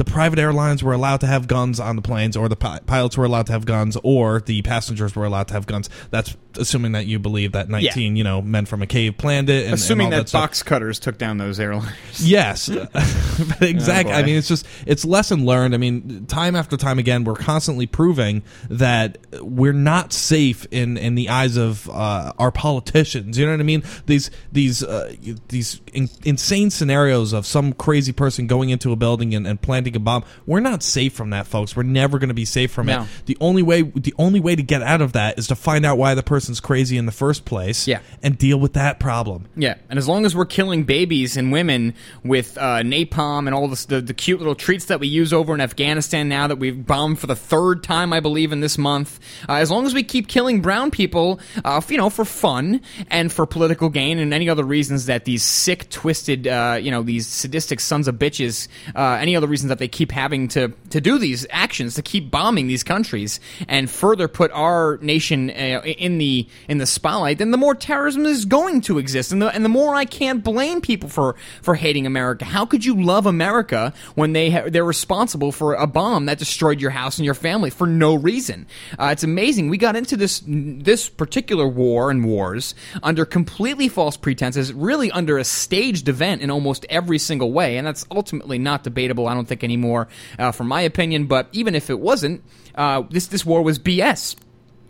[0.00, 3.18] the private airlines were allowed to have guns on the planes, or the pi- pilots
[3.18, 5.90] were allowed to have guns, or the passengers were allowed to have guns.
[6.10, 9.64] That's assuming that you believe that 19, you know, men from a cave planned it.
[9.66, 10.42] And, Assuming and that, stuff.
[10.42, 11.92] box cutters took down those airliners.
[12.22, 12.68] Yes,
[13.60, 14.12] exactly.
[14.12, 15.74] Oh, I mean, it's just it's lesson learned.
[15.74, 21.14] I mean, time after time again, we're constantly proving that we're not safe in in
[21.14, 23.38] the eyes of uh, our politicians.
[23.38, 23.82] You know what I mean?
[24.06, 25.14] These these uh,
[25.48, 29.96] these in, insane scenarios of some crazy person going into a building and, and planting
[29.96, 30.24] a bomb.
[30.46, 31.74] We're not safe from that, folks.
[31.74, 33.02] We're never going to be safe from No.
[33.02, 33.08] it.
[33.26, 35.96] The only way the only way to get out of that is to find out
[35.98, 37.86] why the person's crazy in the first place.
[37.86, 38.00] Yeah.
[38.22, 39.46] and deal with that problem.
[39.56, 41.94] Yeah, and as long as we're killing babies and women
[42.24, 45.52] with uh, napalm and all this, the, the cute little treats that we use over
[45.52, 49.20] in Afghanistan now that we've bombed for the third time, I believe, in this month,
[49.48, 52.80] uh, as long as we keep killing brown people, uh, you know, for fun
[53.10, 57.02] and for political gain and any other reasons that these sick, twisted, uh, you know,
[57.02, 61.00] these sadistic sons of bitches, uh, any other reasons that they keep having to, to
[61.02, 66.16] do these actions, to keep bombing these countries and further put our nation uh, in
[66.16, 66.29] the
[66.68, 69.68] in the spotlight, then the more terrorism is going to exist, and the and the
[69.68, 72.44] more I can't blame people for for hating America.
[72.44, 76.80] How could you love America when they ha- they're responsible for a bomb that destroyed
[76.80, 78.66] your house and your family for no reason?
[78.98, 79.68] Uh, it's amazing.
[79.68, 85.38] We got into this this particular war and wars under completely false pretenses, really under
[85.38, 89.26] a staged event in almost every single way, and that's ultimately not debatable.
[89.26, 90.08] I don't think anymore,
[90.38, 91.26] uh, from my opinion.
[91.26, 92.42] But even if it wasn't,
[92.74, 94.36] uh, this this war was BS.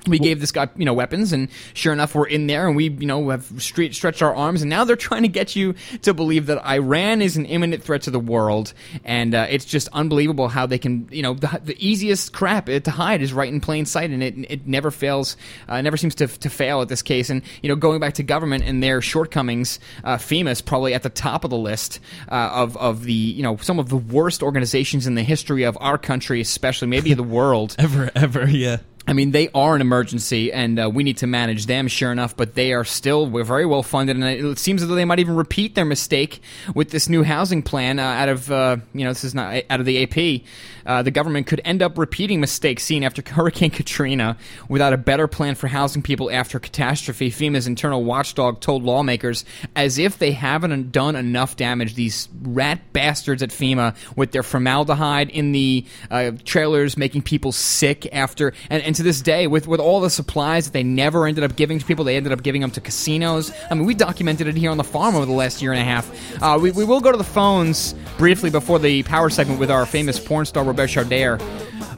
[0.06, 2.88] We gave this guy, you know, weapons, and sure enough, we're in there, and we,
[2.88, 6.14] you know, have stre- stretched our arms, and now they're trying to get you to
[6.14, 8.72] believe that Iran is an imminent threat to the world,
[9.04, 12.90] and uh, it's just unbelievable how they can, you know, the, the easiest crap to
[12.90, 15.36] hide is right in plain sight, and it it never fails,
[15.68, 18.22] uh, never seems to to fail at this case, and you know, going back to
[18.22, 22.00] government and their shortcomings, uh, FEMA is probably at the top of the list
[22.30, 25.76] uh, of of the, you know, some of the worst organizations in the history of
[25.80, 27.76] our country, especially maybe the world.
[27.78, 28.78] Ever, ever, yeah.
[29.06, 32.36] I mean, they are an emergency, and uh, we need to manage them, sure enough.
[32.36, 35.18] But they are still we're very well funded, and it seems as though they might
[35.18, 36.42] even repeat their mistake
[36.74, 37.98] with this new housing plan.
[37.98, 40.42] Uh, out of uh, you know, this is not out of the AP.
[40.84, 44.36] Uh, the government could end up repeating mistakes seen after Hurricane Katrina
[44.68, 47.30] without a better plan for housing people after catastrophe.
[47.30, 49.44] FEMA's internal watchdog told lawmakers
[49.76, 51.94] as if they haven't done enough damage.
[51.94, 58.06] These rat bastards at FEMA with their formaldehyde in the uh, trailers, making people sick
[58.12, 61.44] after and and to this day, with with all the supplies that they never ended
[61.44, 63.52] up giving to people, they ended up giving them to casinos.
[63.70, 65.84] I mean, we documented it here on the farm over the last year and a
[65.84, 66.42] half.
[66.42, 69.86] Uh, we, we will go to the phones briefly before the power segment with our
[69.86, 71.38] famous porn star Robert Chardaire.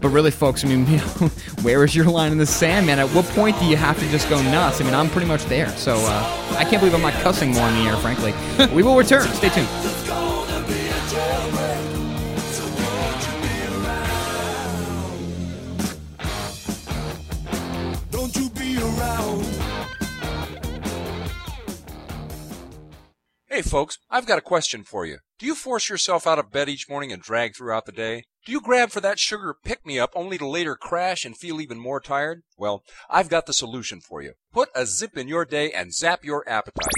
[0.01, 1.29] But really, folks, I mean, you know,
[1.63, 2.99] where is your line in the sand, man?
[2.99, 4.81] At what point do you have to just go nuts?
[4.81, 5.69] I mean, I'm pretty much there.
[5.71, 8.35] So uh, I can't believe I'm not cussing more in the air, frankly.
[8.75, 9.29] we will return.
[9.29, 10.12] Stay tuned.
[23.53, 25.19] Hey folks, I've got a question for you.
[25.39, 28.25] Do you force yourself out of bed each morning and drag throughout the day?
[28.47, 31.61] Do you grab for that sugar pick me up only to later crash and feel
[31.61, 32.45] even more tired?
[32.57, 34.33] Well, I've got the solution for you.
[34.55, 36.95] Put a zip in your day and zap your appetite.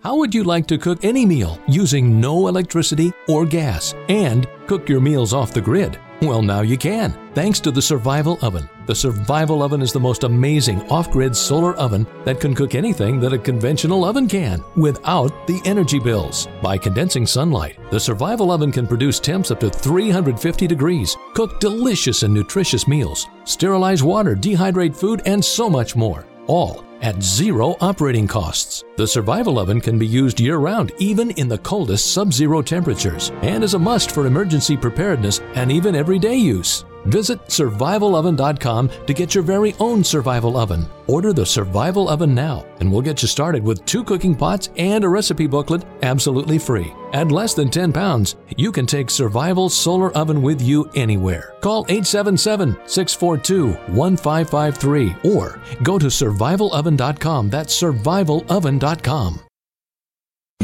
[0.03, 4.89] How would you like to cook any meal using no electricity or gas and cook
[4.89, 5.97] your meals off the grid?
[6.21, 8.69] Well, now you can, thanks to the Survival Oven.
[8.85, 13.21] The Survival Oven is the most amazing off grid solar oven that can cook anything
[13.21, 16.49] that a conventional oven can without the energy bills.
[16.61, 22.23] By condensing sunlight, the Survival Oven can produce temps up to 350 degrees, cook delicious
[22.23, 26.25] and nutritious meals, sterilize water, dehydrate food, and so much more.
[26.47, 28.83] All at zero operating costs.
[28.97, 33.31] The Survival Oven can be used year round, even in the coldest sub zero temperatures,
[33.41, 36.85] and is a must for emergency preparedness and even everyday use.
[37.05, 40.85] Visit survivaloven.com to get your very own survival oven.
[41.07, 45.03] Order the Survival Oven now, and we'll get you started with two cooking pots and
[45.03, 46.93] a recipe booklet absolutely free.
[47.11, 51.55] At less than 10 pounds, you can take Survival Solar Oven with you anywhere.
[51.61, 57.49] Call 877 642 1553 or go to survivaloven.com.
[57.49, 59.39] That's survivaloven.com.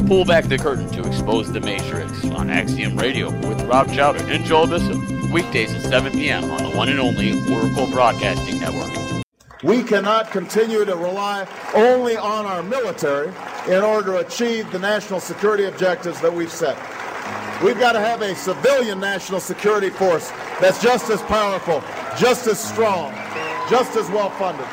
[0.08, 4.46] Pull back the curtain to expose the Matrix on Axiom Radio with Rob Chowder and
[4.46, 5.19] Joel Bissell.
[5.32, 6.50] Weekdays at 7 p.m.
[6.52, 9.24] on the one and only Oracle Broadcasting Network.
[9.64, 13.28] We cannot continue to rely only on our military
[13.68, 16.78] in order to achieve the national security objectives that we've set.
[17.64, 20.32] We've got to have a civilian national security force
[20.62, 21.84] that's just as powerful,
[22.18, 23.14] just as strong,
[23.70, 24.66] just as well funded.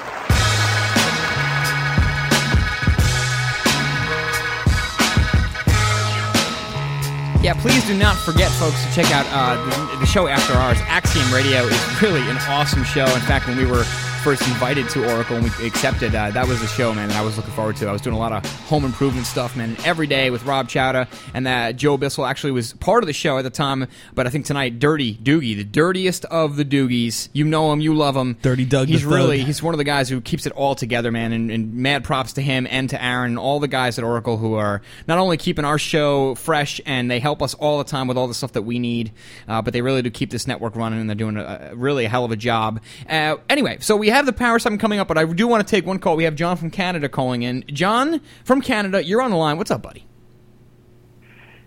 [7.42, 9.54] Yeah, please do not forget, folks, to check out uh,
[9.94, 10.78] the, the show After ours.
[10.86, 13.04] Axiom Radio is really an awesome show.
[13.04, 13.84] In fact, when we were
[14.26, 17.22] first invited to Oracle and we accepted, uh, that was the show, man, that I
[17.22, 17.86] was looking forward to.
[17.86, 21.06] I was doing a lot of home improvement stuff, man, every day with Rob Chowda,
[21.32, 23.86] and that Joe Bissell actually was part of the show at the time,
[24.16, 27.28] but I think tonight, Dirty Doogie, the dirtiest of the Doogies.
[27.34, 28.36] You know him, you love him.
[28.42, 28.88] Dirty Doug.
[28.88, 31.74] He's really, he's one of the guys who keeps it all together, man, and, and
[31.74, 34.82] mad props to him and to Aaron and all the guys at Oracle who are
[35.06, 38.26] not only keeping our show fresh and they help us all the time with all
[38.26, 39.12] the stuff that we need,
[39.46, 42.06] uh, but they really do keep this network running and they're doing a, a really
[42.06, 42.80] a hell of a job.
[43.08, 45.70] Uh, anyway, so we have the power something coming up, but I do want to
[45.70, 46.16] take one call.
[46.16, 47.64] We have John from Canada calling in.
[47.68, 49.58] John from Canada, you're on the line.
[49.58, 50.06] What's up, buddy?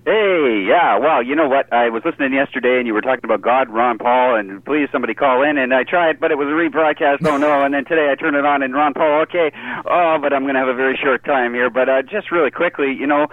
[0.06, 0.98] Hey, yeah.
[0.98, 1.72] Well, you know what?
[1.72, 5.14] I was listening yesterday, and you were talking about God, Ron Paul, and please somebody
[5.14, 5.58] call in.
[5.60, 7.18] And I tried, but it was a rebroadcast.
[7.28, 7.64] Oh no!
[7.64, 9.22] And then today I turned it on, and Ron Paul.
[9.24, 9.52] Okay.
[9.86, 11.70] Oh, but I'm going to have a very short time here.
[11.70, 13.28] But uh, just really quickly, you know,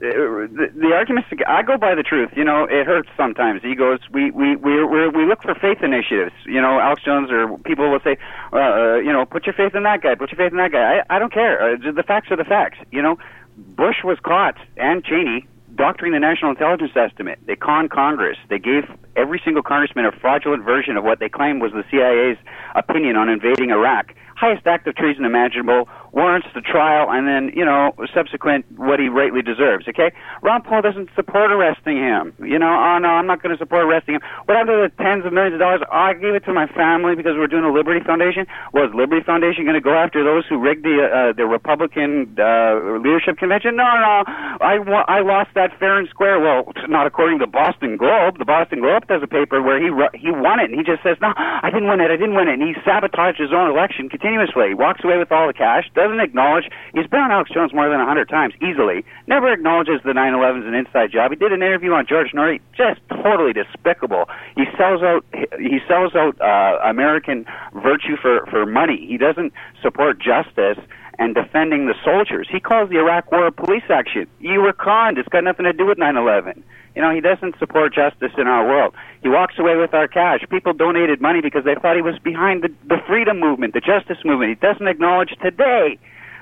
[0.00, 1.28] the, the arguments.
[1.46, 2.30] I go by the truth.
[2.36, 3.64] You know, it hurts sometimes.
[3.64, 4.00] Egos.
[4.12, 6.34] We we we we we look for faith initiatives.
[6.46, 8.16] You know, Alex Jones or people will say,
[8.52, 10.14] uh, uh, you know, put your faith in that guy.
[10.14, 11.00] Put your faith in that guy.
[11.00, 11.74] I I don't care.
[11.74, 12.78] Uh, the facts are the facts.
[12.90, 13.18] You know,
[13.56, 15.46] Bush was caught and Cheney
[15.78, 17.38] doctoring the national intelligence estimate.
[17.46, 18.36] They conned Congress.
[18.50, 18.84] They gave
[19.16, 22.36] every single congressman a fraudulent version of what they claimed was the CIA's
[22.74, 24.12] opinion on invading Iraq.
[24.36, 29.08] Highest act of treason imaginable, warrants the trial, and then, you know, subsequent what he
[29.08, 30.12] rightly deserves, okay?
[30.42, 32.32] Ron Paul doesn't support arresting him.
[32.40, 34.22] You know, oh no, I'm not going to support arresting him.
[34.46, 35.82] What happened to the tens of millions of dollars?
[35.86, 38.46] Oh, I gave it to my family because we're doing a Liberty Foundation.
[38.72, 42.98] Was Liberty Foundation going to go after those who rigged the uh, the Republican uh,
[42.98, 43.76] leadership convention?
[43.76, 44.24] No, no,
[44.60, 44.78] I,
[45.08, 46.40] I lost that fair and square.
[46.40, 48.38] Well, not according to the Boston Globe.
[48.38, 51.16] The Boston Globe does a paper where he he won it, and he just says,
[51.20, 54.08] no, I didn't win it, I didn't win it, and he sabotaged his own election
[54.08, 54.68] continuously.
[54.68, 56.70] He walks away with all the cash, doesn't acknowledge.
[56.94, 59.04] He's been on Alex Jones more than a hundred times, easily.
[59.26, 61.30] Never acknowledges the 9/11 is an inside job.
[61.30, 64.28] He did an interview on George Noory, just totally despicable.
[64.56, 65.24] He sells out.
[65.58, 67.44] He sells out uh, American
[67.74, 69.04] virtue for for money.
[69.06, 69.52] He doesn't
[69.82, 70.78] support justice
[71.18, 72.48] and defending the soldiers.
[72.50, 74.26] He calls the Iraq War a police action.
[74.40, 75.18] You were conned.
[75.18, 76.62] It's got nothing to do with 9/11.
[76.94, 78.94] You know, he doesn't support justice in our world.
[79.22, 80.40] He walks away with our cash.
[80.50, 84.18] People donated money because they thought he was behind the, the freedom movement, the justice
[84.24, 84.50] movement.
[84.50, 85.98] He doesn't acknowledge today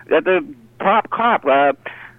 [0.09, 0.47] that the
[0.79, 1.73] top cop, uh,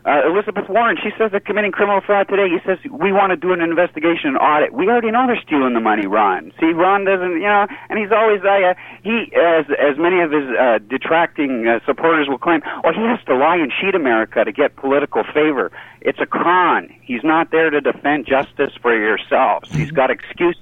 [0.08, 2.48] uh, Elizabeth Warren, she says they're committing criminal fraud today.
[2.48, 4.72] He says we want to do an investigation and audit.
[4.72, 6.54] We already know they're stealing the money, Ron.
[6.62, 8.74] See, Ron doesn't, you know, and he's always uh,
[9.04, 12.62] he as as many of his uh, detracting uh, supporters will claim.
[12.84, 15.72] Well, he has to lie and cheat America to get political favor.
[16.00, 16.90] It's a con.
[17.02, 19.70] He's not there to defend justice for yourselves.
[19.72, 20.62] He's got excuses.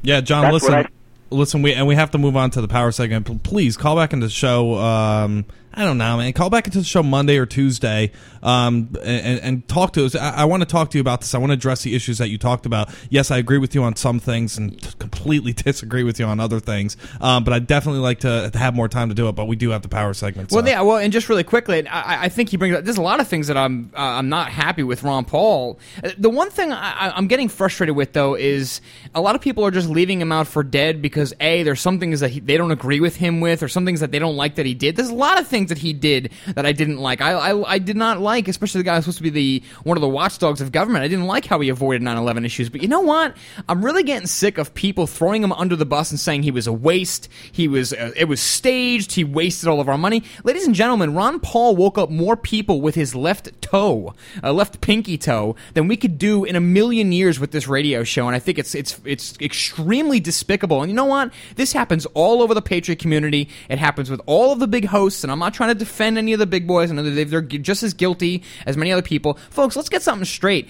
[0.00, 0.88] Yeah, John, That's listen.
[1.28, 3.42] Listen, we and we have to move on to the power segment.
[3.42, 4.76] Please call back into the show.
[4.76, 5.44] Um,
[5.78, 6.32] I don't know, man.
[6.32, 8.10] Call back into the show Monday or Tuesday,
[8.42, 10.14] um, and, and talk to us.
[10.16, 11.34] I, I want to talk to you about this.
[11.34, 12.88] I want to address the issues that you talked about.
[13.10, 16.60] Yes, I agree with you on some things, and completely disagree with you on other
[16.60, 16.96] things.
[17.20, 19.32] Um, but I definitely like to, to have more time to do it.
[19.32, 20.50] But we do have the power segment.
[20.50, 20.80] so- Well, yeah.
[20.80, 22.74] Well, and just really quickly, I, I think he brings.
[22.74, 25.78] up There's a lot of things that I'm uh, I'm not happy with Ron Paul.
[26.02, 28.80] Uh, The one thing I, I'm getting frustrated with though is
[29.14, 32.00] a lot of people are just leaving him out for dead because a there's some
[32.00, 34.36] things that he, they don't agree with him with, or some things that they don't
[34.36, 34.96] like that he did.
[34.96, 37.20] There's a lot of things that he did that I didn't like.
[37.20, 39.96] I I, I did not like, especially the guy who's supposed to be the one
[39.96, 41.04] of the watchdogs of government.
[41.04, 42.68] I didn't like how he avoided 9/11 issues.
[42.68, 43.36] But you know what?
[43.68, 46.66] I'm really getting sick of people throwing him under the bus and saying he was
[46.66, 47.28] a waste.
[47.50, 49.12] He was uh, it was staged.
[49.12, 50.22] He wasted all of our money.
[50.44, 54.80] Ladies and gentlemen, Ron Paul woke up more people with his left toe, uh, left
[54.80, 58.26] pinky toe, than we could do in a million years with this radio show.
[58.26, 60.82] And I think it's it's it's extremely despicable.
[60.82, 61.32] And you know what?
[61.56, 63.48] This happens all over the Patriot community.
[63.68, 65.24] It happens with all of the big hosts.
[65.24, 66.90] And I'm not trying to defend any of the big boys.
[66.90, 69.34] and they're, they're just as guilty as many other people.
[69.50, 70.68] Folks, let's get something straight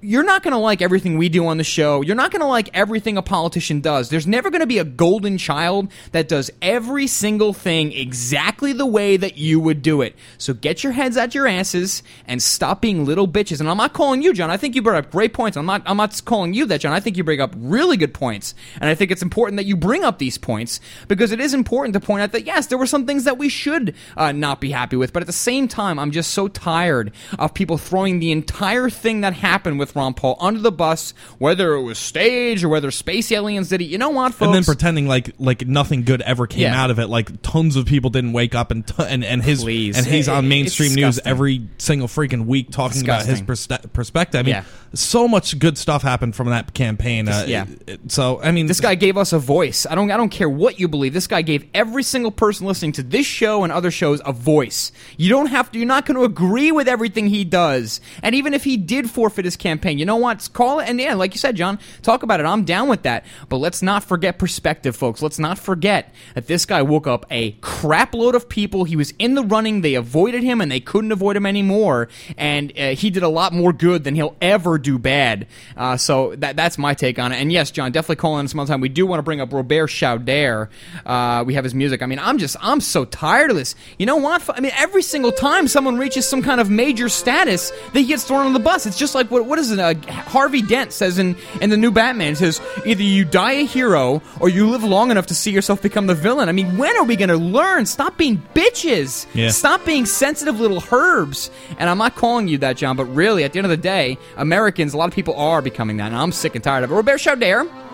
[0.00, 2.02] you're not going to like everything we do on the show.
[2.02, 4.08] You're not going to like everything a politician does.
[4.08, 8.86] There's never going to be a golden child that does every single thing exactly the
[8.86, 10.14] way that you would do it.
[10.38, 13.60] So get your heads out your asses and stop being little bitches.
[13.60, 14.50] And I'm not calling you, John.
[14.50, 15.56] I think you brought up great points.
[15.56, 15.82] I'm not.
[15.86, 16.92] I'm not calling you that, John.
[16.92, 19.76] I think you bring up really good points, and I think it's important that you
[19.76, 22.86] bring up these points because it is important to point out that yes, there were
[22.86, 25.98] some things that we should uh, not be happy with, but at the same time,
[25.98, 30.36] I'm just so tired of people throwing the entire thing that happened with Ron Paul
[30.40, 33.84] under the bus, whether it was staged or whether space aliens did it.
[33.84, 34.46] You know what, folks?
[34.46, 36.80] and then pretending like like nothing good ever came Yeah.
[36.82, 37.08] out of it.
[37.08, 39.96] Like tons of people didn't wake up and t- and and his Please.
[39.96, 43.78] and he's on mainstream news every single freaking week talking about his Disgusting.
[43.78, 44.38] perspe- perspective.
[44.40, 44.64] I mean, Yeah.
[44.94, 47.28] so much good stuff happened from that campaign.
[47.28, 47.66] Uh, Yeah.
[48.08, 49.86] So I mean, this guy gave us a voice.
[49.88, 51.12] I don't I don't care what you believe.
[51.12, 54.92] This guy gave every single person listening to this show and other shows a voice.
[55.16, 58.00] You don't have to you're not going to agree with everything he does.
[58.22, 60.48] And even if he did forfeit his campaign, you know what?
[60.52, 62.46] Call it and yeah, like you said, John, talk about it.
[62.46, 63.24] I'm down with that.
[63.48, 65.22] But let's not forget perspective, folks.
[65.22, 68.84] Let's not forget that this guy woke up a crap load of people.
[68.84, 69.80] He was in the running.
[69.80, 72.08] They avoided him and they couldn't avoid him anymore.
[72.36, 75.46] And uh, he did a lot more good than he'll ever do bad.
[75.76, 77.36] Uh, so that that's my take on it.
[77.36, 78.80] And yes, John, definitely call in some other time.
[78.80, 80.70] We do want to bring up Robert Chauder.
[81.04, 82.02] Uh, we have his music.
[82.02, 83.74] I mean, I'm just I'm so tired of this.
[83.98, 84.48] You know what?
[84.50, 88.46] I mean, every single time someone reaches some kind of major status, they get thrown
[88.46, 88.86] on the bus.
[88.86, 89.78] It's just like what what is is?
[89.78, 94.22] Uh, Harvey Dent says in in the new Batman says either you die a hero
[94.40, 96.48] or you live long enough to see yourself become the villain.
[96.48, 97.86] I mean, when are we going to learn?
[97.86, 99.26] Stop being bitches.
[99.34, 99.50] Yeah.
[99.50, 101.50] Stop being sensitive little herbs.
[101.78, 104.18] And I'm not calling you that, John, but really, at the end of the day,
[104.36, 106.94] Americans, a lot of people are becoming that, and I'm sick and tired of it.
[106.94, 107.87] Robert Chauder.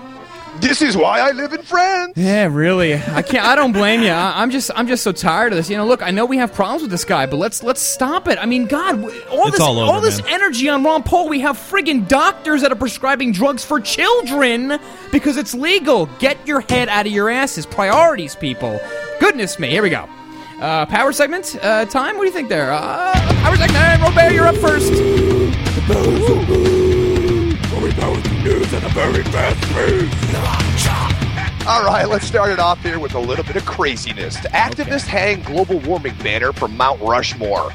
[0.61, 2.15] This is why I live in France.
[2.17, 2.95] Yeah, really.
[2.95, 3.45] I can't.
[3.47, 4.09] I don't blame you.
[4.11, 4.71] I, I'm just.
[4.75, 5.69] I'm just so tired of this.
[5.69, 6.03] You know, look.
[6.03, 8.39] I know we have problems with this guy, but let's let's stop it.
[8.39, 10.33] I mean, God, w- all It's this all over, this man.
[10.33, 11.29] energy on Ron Paul.
[11.29, 14.79] We have friggin' doctors that are prescribing drugs for children
[15.13, 16.07] because it's legal.
[16.19, 17.67] Get your head out of your asses.
[17.67, 18.81] Priorities, people.
[19.21, 19.69] Goodness me.
[19.69, 20.09] Here we go.
[20.61, 22.17] Uh, power segment uh, time.
[22.17, 22.73] What do you think there?
[22.73, 23.13] Uh,
[23.43, 24.03] power segment.
[24.03, 24.93] Robert, you're up first.
[31.67, 34.39] All right, let's start it off here with a little bit of craziness.
[34.41, 37.73] The activists hang global warming banner from Mount Rushmore.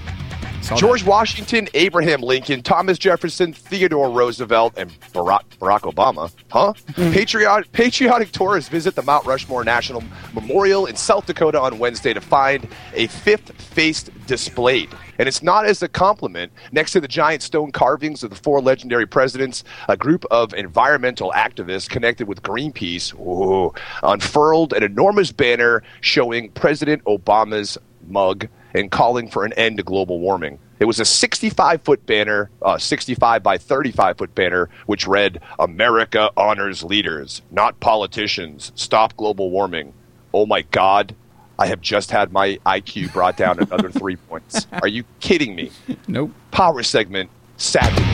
[0.76, 6.32] George Washington, Abraham Lincoln, Thomas Jefferson, Theodore Roosevelt, and Barack, Barack Obama.
[6.52, 6.74] Huh?
[7.12, 10.04] Patriotic, patriotic tourists visit the Mount Rushmore National
[10.34, 14.90] Memorial in South Dakota on Wednesday to find a fifth face displayed.
[15.20, 16.52] And it's not as a compliment.
[16.72, 21.32] Next to the giant stone carvings of the four legendary presidents, a group of environmental
[21.36, 27.78] activists connected with Greenpeace ooh, unfurled an enormous banner showing President Obama's
[28.08, 30.58] mug and calling for an end to global warming.
[30.80, 36.32] It was a 65 foot banner, uh, 65 by 35 foot banner, which read, America
[36.38, 38.72] honors leaders, not politicians.
[38.76, 39.94] Stop global warming.
[40.34, 41.14] Oh my God.
[41.60, 44.66] I have just had my IQ brought down another three points.
[44.82, 45.72] Are you kidding me?
[46.08, 46.32] Nope.
[46.52, 48.06] Power segment, sadly.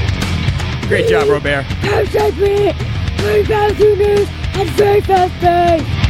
[0.87, 1.63] Great job, Robert.
[1.81, 2.75] Power segment.
[3.21, 6.05] Very fast news and very fast pace.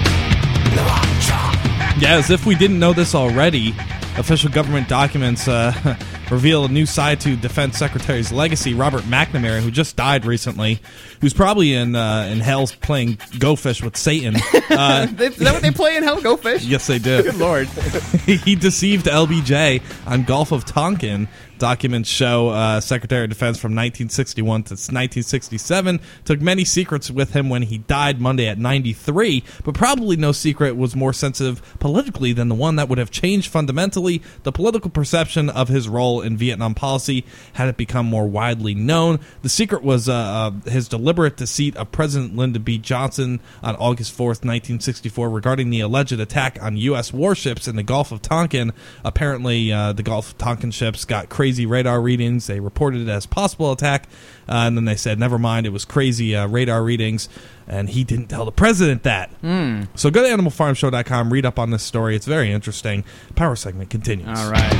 [2.01, 3.73] Yeah, as if we didn't know this already,
[4.17, 5.97] official government documents uh,
[6.31, 8.73] reveal a new side to Defense Secretary's legacy.
[8.73, 10.79] Robert McNamara, who just died recently,
[11.26, 14.35] who's probably in uh, in hell playing Go Fish with Satan.
[14.69, 16.22] Uh, Is that what they play in Hell?
[16.22, 16.64] Go Fish?
[16.64, 17.23] Yes, they do.
[17.23, 17.68] Good lord.
[18.26, 21.27] he deceived LBJ on Gulf of Tonkin.
[21.57, 27.49] Documents show uh, Secretary of Defense from 1961 to 1967 took many secrets with him
[27.49, 32.49] when he died Monday at 93, but probably no secret was more sensitive politically than
[32.49, 36.76] the one that would have changed fundamentally the political perception of his role in Vietnam
[36.76, 37.23] policy
[37.53, 39.22] had it become more widely known.
[39.41, 42.77] The secret was uh, uh, his deliberate deceit of President Lyndon B.
[42.77, 47.13] Johnson on August 4th, 1964, regarding the alleged attack on U.S.
[47.13, 48.73] warships in the Gulf of Tonkin.
[49.03, 52.47] Apparently, uh, the Gulf of Tonkin ships got crazy radar readings.
[52.47, 54.07] They reported it as possible attack,
[54.47, 57.29] uh, and then they said, never mind, it was crazy uh, radar readings.
[57.67, 59.31] And he didn't tell the president that.
[59.41, 59.83] Hmm.
[59.95, 62.15] So go to animalfarmshow.com, read up on this story.
[62.15, 63.03] It's very interesting.
[63.35, 64.27] Power segment continues.
[64.27, 64.71] All right.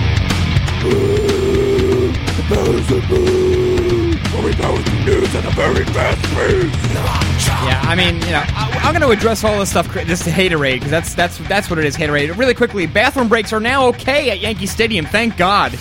[7.66, 10.76] Yeah, I mean, you know, I, I'm going to address all this stuff, this haterade,
[10.76, 12.36] because that's that's that's what it is, haterade.
[12.38, 15.06] Really quickly, bathroom breaks are now okay at Yankee Stadium.
[15.06, 15.78] Thank God.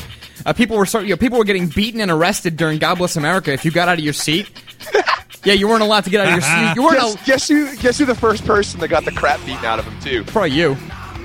[0.47, 3.17] Uh, people were start, you know, people were getting beaten and arrested during God Bless
[3.17, 4.51] America if you got out of your seat.
[5.45, 6.75] yeah, you weren't allowed to get out of your seat.
[6.77, 6.99] You weren't.
[6.99, 7.77] guess, guess who?
[7.77, 8.05] Guess who?
[8.05, 10.25] The first person that got the crap beaten out of him too.
[10.25, 10.77] Probably you.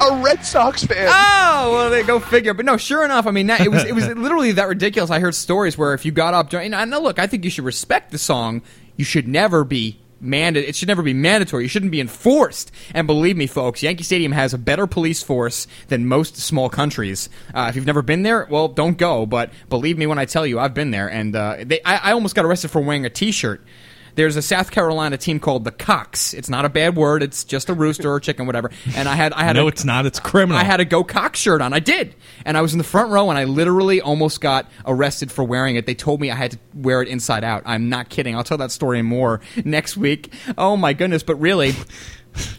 [0.01, 1.07] A Red Sox fan.
[1.09, 2.53] Oh well, they go figure.
[2.53, 5.11] But no, sure enough, I mean, that, it was it was literally that ridiculous.
[5.11, 7.65] I heard stories where if you got up and now look, I think you should
[7.65, 8.61] respect the song.
[8.95, 11.63] You should never be manda- It should never be mandatory.
[11.63, 12.71] You shouldn't be enforced.
[12.93, 17.29] And believe me, folks, Yankee Stadium has a better police force than most small countries.
[17.53, 19.25] Uh, if you've never been there, well, don't go.
[19.25, 22.11] But believe me when I tell you, I've been there, and uh, they, I, I
[22.11, 23.63] almost got arrested for wearing a T-shirt.
[24.19, 26.33] There's a South Carolina team called the Cox.
[26.33, 27.23] It's not a bad word.
[27.23, 28.69] It's just a rooster or chicken, whatever.
[28.93, 30.05] And I had, I had, no, a, it's not.
[30.05, 30.59] It's criminal.
[30.59, 31.71] I had a Go Cock shirt on.
[31.71, 32.15] I did.
[32.43, 35.77] And I was in the front row and I literally almost got arrested for wearing
[35.77, 35.85] it.
[35.85, 37.63] They told me I had to wear it inside out.
[37.65, 38.35] I'm not kidding.
[38.35, 40.33] I'll tell that story more next week.
[40.57, 41.23] Oh my goodness.
[41.23, 41.75] But really.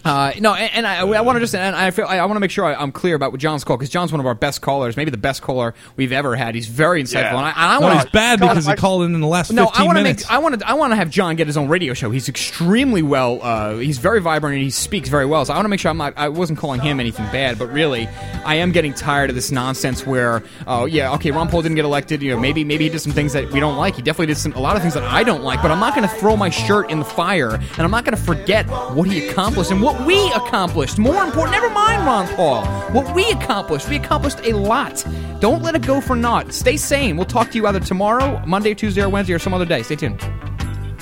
[0.05, 2.37] Uh, no, and, and I, I want to just, and I feel, I, I want
[2.37, 4.35] to make sure I, I'm clear about what John's call because John's one of our
[4.35, 6.55] best callers, maybe the best caller we've ever had.
[6.55, 7.37] He's very insightful, Yeah.
[7.37, 9.53] and I, and I No, want he's bad because he called in in the last
[9.53, 10.31] no, 15 I want to make.
[10.31, 10.69] I want to.
[10.69, 12.11] I want to have John get his own radio show.
[12.11, 13.41] He's extremely well.
[13.43, 15.45] Uh, he's very vibrant and he speaks very well.
[15.45, 16.15] So I want to make sure I'm not.
[16.17, 18.09] I wasn't calling him anything bad, but really,
[18.45, 21.85] I am getting tired of this nonsense where, oh yeah, okay, Ron Paul didn't get
[21.85, 22.23] elected.
[22.23, 23.97] You know, maybe maybe he did some things that we don't like.
[23.97, 25.63] He definitely did some a lot of things that I don't like.
[25.63, 28.17] But I'm not going to throw my shirt in the fire, and I'm not going
[28.17, 29.29] to forget what he
[29.61, 30.99] accomplished and what we accomplished.
[30.99, 32.65] More important, never mind Ron Paul.
[32.93, 35.05] What we accomplished, we accomplished a lot.
[35.41, 36.53] Don't let it go for naught.
[36.55, 37.17] Stay sane.
[37.17, 39.83] We'll talk to you either tomorrow, Monday, Tuesday, or Wednesday, or some other day.
[39.83, 40.23] Stay tuned.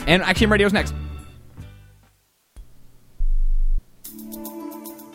[0.07, 0.93] And Axiom Radio's next.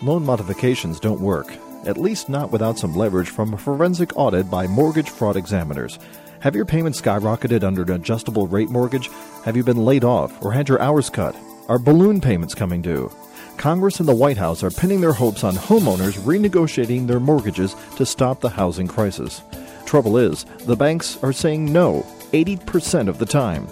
[0.01, 1.51] Loan modifications don't work,
[1.85, 5.97] at least not without some leverage from a forensic audit by mortgage fraud examiners.
[6.41, 9.09] Have your payments skyrocketed under an adjustable rate mortgage?
[9.45, 11.35] Have you been laid off or had your hours cut?
[11.69, 13.09] Are balloon payments coming due?
[13.57, 18.05] Congress and the White House are pinning their hopes on homeowners renegotiating their mortgages to
[18.05, 19.41] stop the housing crisis.
[19.85, 23.67] Trouble is, the banks are saying no 80% of the time.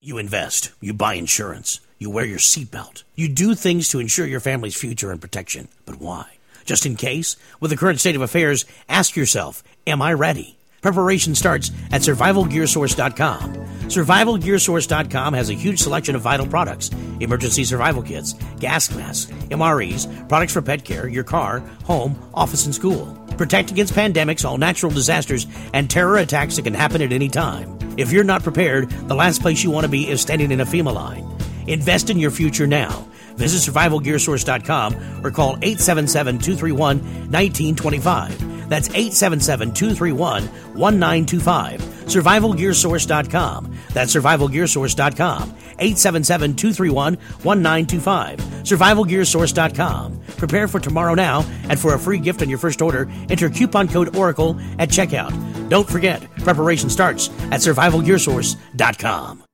[0.00, 4.40] You invest, you buy insurance, you wear your seatbelt, you do things to ensure your
[4.40, 5.68] family's future and protection.
[5.84, 6.31] But why?
[6.64, 7.36] Just in case?
[7.60, 10.58] With the current state of affairs, ask yourself, Am I ready?
[10.82, 13.54] Preparation starts at survivalgearsource.com.
[13.86, 16.90] Survivalgearsource.com has a huge selection of vital products
[17.20, 22.74] emergency survival kits, gas masks, MREs, products for pet care, your car, home, office, and
[22.74, 23.06] school.
[23.38, 27.78] Protect against pandemics, all natural disasters, and terror attacks that can happen at any time.
[27.96, 30.66] If you're not prepared, the last place you want to be is standing in a
[30.66, 31.26] FEMA line.
[31.68, 33.06] Invest in your future now.
[33.36, 36.98] Visit survivalgearsource.com or call 877 231
[37.30, 38.68] 1925.
[38.68, 40.44] That's 877 231
[40.78, 41.80] 1925.
[42.06, 43.78] SurvivalGearSource.com.
[43.92, 45.42] That's SurvivalGearSource.com.
[45.78, 48.38] 877 231 1925.
[48.38, 50.18] SurvivalGearSource.com.
[50.36, 53.88] Prepare for tomorrow now, and for a free gift on your first order, enter coupon
[53.88, 55.32] code Oracle at checkout.
[55.68, 59.44] Don't forget, preparation starts at SurvivalGearSource.com.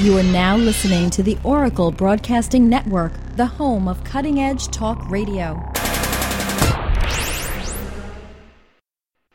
[0.00, 5.08] You are now listening to the Oracle Broadcasting Network, the home of cutting edge talk
[5.08, 5.73] radio.